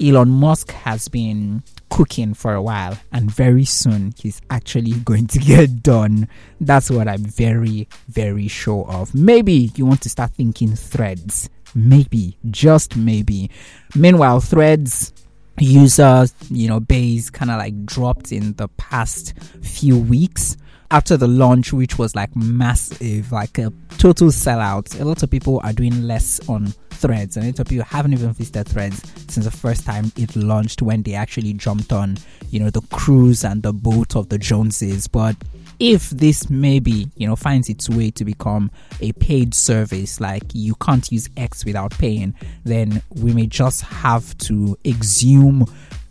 Elon 0.01 0.29
Musk 0.29 0.71
has 0.73 1.09
been 1.09 1.63
cooking 1.91 2.35
for 2.35 2.55
a 2.55 2.63
while 2.63 2.99
and 3.13 3.31
very 3.31 3.65
soon 3.65 4.13
he's 4.19 4.41
actually 4.51 4.93
going 5.05 5.27
to 5.29 5.39
get 5.39 5.83
done. 5.83 6.29
That's 6.61 6.91
what 6.91 7.09
I'm 7.09 7.25
very, 7.25 7.89
very 8.09 8.49
sure 8.49 8.87
of. 8.89 9.15
Maybe 9.15 9.71
you 9.77 9.87
want 9.87 10.03
to 10.03 10.09
start 10.09 10.33
thinking 10.33 10.75
threads. 10.75 11.49
Maybe, 11.75 12.39
just 12.51 12.97
maybe. 12.97 13.51
Meanwhile, 13.95 14.41
threads 14.41 15.13
user, 15.59 16.27
you 16.51 16.69
know, 16.69 16.81
base 16.81 17.31
kind 17.31 17.51
of 17.51 17.59
like 17.59 17.85
dropped 17.87 18.33
in 18.33 18.55
the 18.55 18.69
past 18.69 19.35
few 19.63 19.99
weeks 19.99 20.57
after 20.91 21.17
the 21.17 21.29
launch, 21.29 21.73
which 21.73 21.99
was 21.99 22.15
like 22.15 22.35
massive, 22.37 23.33
like 23.33 23.59
a 23.59 23.73
total 23.99 24.29
sellout. 24.29 24.99
A 25.01 25.05
lot 25.05 25.23
of 25.23 25.31
people 25.31 25.61
are 25.65 25.73
doing 25.73 26.03
less 26.03 26.41
on 26.49 26.67
threads, 26.91 27.37
and 27.37 27.45
a 27.45 27.49
lot 27.49 27.61
of 27.61 27.67
people 27.67 27.85
haven't 27.85 28.13
even 28.13 28.33
visited 28.33 28.69
threads 28.69 29.03
since 29.29 29.45
the 29.45 29.51
first 29.51 29.85
time 29.85 30.13
it 30.17 30.35
launched 30.37 30.83
when 30.83 31.03
they 31.03 31.15
actually 31.15 31.53
jumped 31.53 31.93
on, 31.93 32.17
you 32.51 32.61
know, 32.61 32.71
the 32.71 32.83
cruise 32.93 33.45
and 33.45 33.63
the 33.63 33.73
boat 33.73 34.17
of 34.17 34.29
the 34.29 34.39
Joneses. 34.39 35.07
But 35.07 35.37
if 35.79 36.11
this 36.11 36.49
maybe 36.49 37.11
you 37.17 37.27
know 37.27 37.37
finds 37.37 37.69
its 37.69 37.89
way 37.91 38.11
to 38.11 38.25
become 38.25 38.71
a 39.01 39.13
paid 39.13 39.55
service 39.55 40.21
like 40.21 40.43
you 40.55 40.75
can't 40.77 41.13
use 41.13 41.29
x 41.37 41.65
without 41.65 41.91
paying 41.99 42.35
then 42.65 43.03
we 43.11 43.33
may 43.33 43.47
just 43.47 43.83
have 43.83 44.37
to 44.39 44.77
exhume 44.85 45.67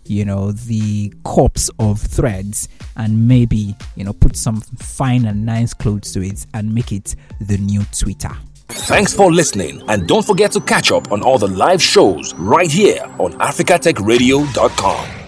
you 0.10 0.26
know 0.26 0.52
the 0.52 1.14
corpse 1.24 1.70
of 1.80 2.00
threads 2.02 2.68
and 2.96 3.28
maybe 3.28 3.76
you 3.96 4.04
know 4.04 4.14
put 4.14 4.36
some 4.36 4.62
fine 4.62 5.26
and 5.26 5.46
nice 5.46 5.74
clothes 5.74 6.12
to 6.14 6.22
it 6.22 6.46
and 6.54 6.74
make 6.74 6.92
it 6.92 7.16
the 7.42 7.58
new 7.58 7.84
twitter 7.98 8.32
Thanks 8.68 9.14
for 9.14 9.32
listening, 9.32 9.84
and 9.90 10.08
don't 10.08 10.26
forget 10.26 10.52
to 10.54 10.60
catch 10.60 10.92
up 10.92 11.12
on 11.12 11.22
all 11.22 11.38
the 11.38 11.48
live 11.48 11.82
shows 11.82 12.34
right 12.34 12.72
here 12.72 13.04
on 13.20 13.34
africatechradio.com. 13.34 15.25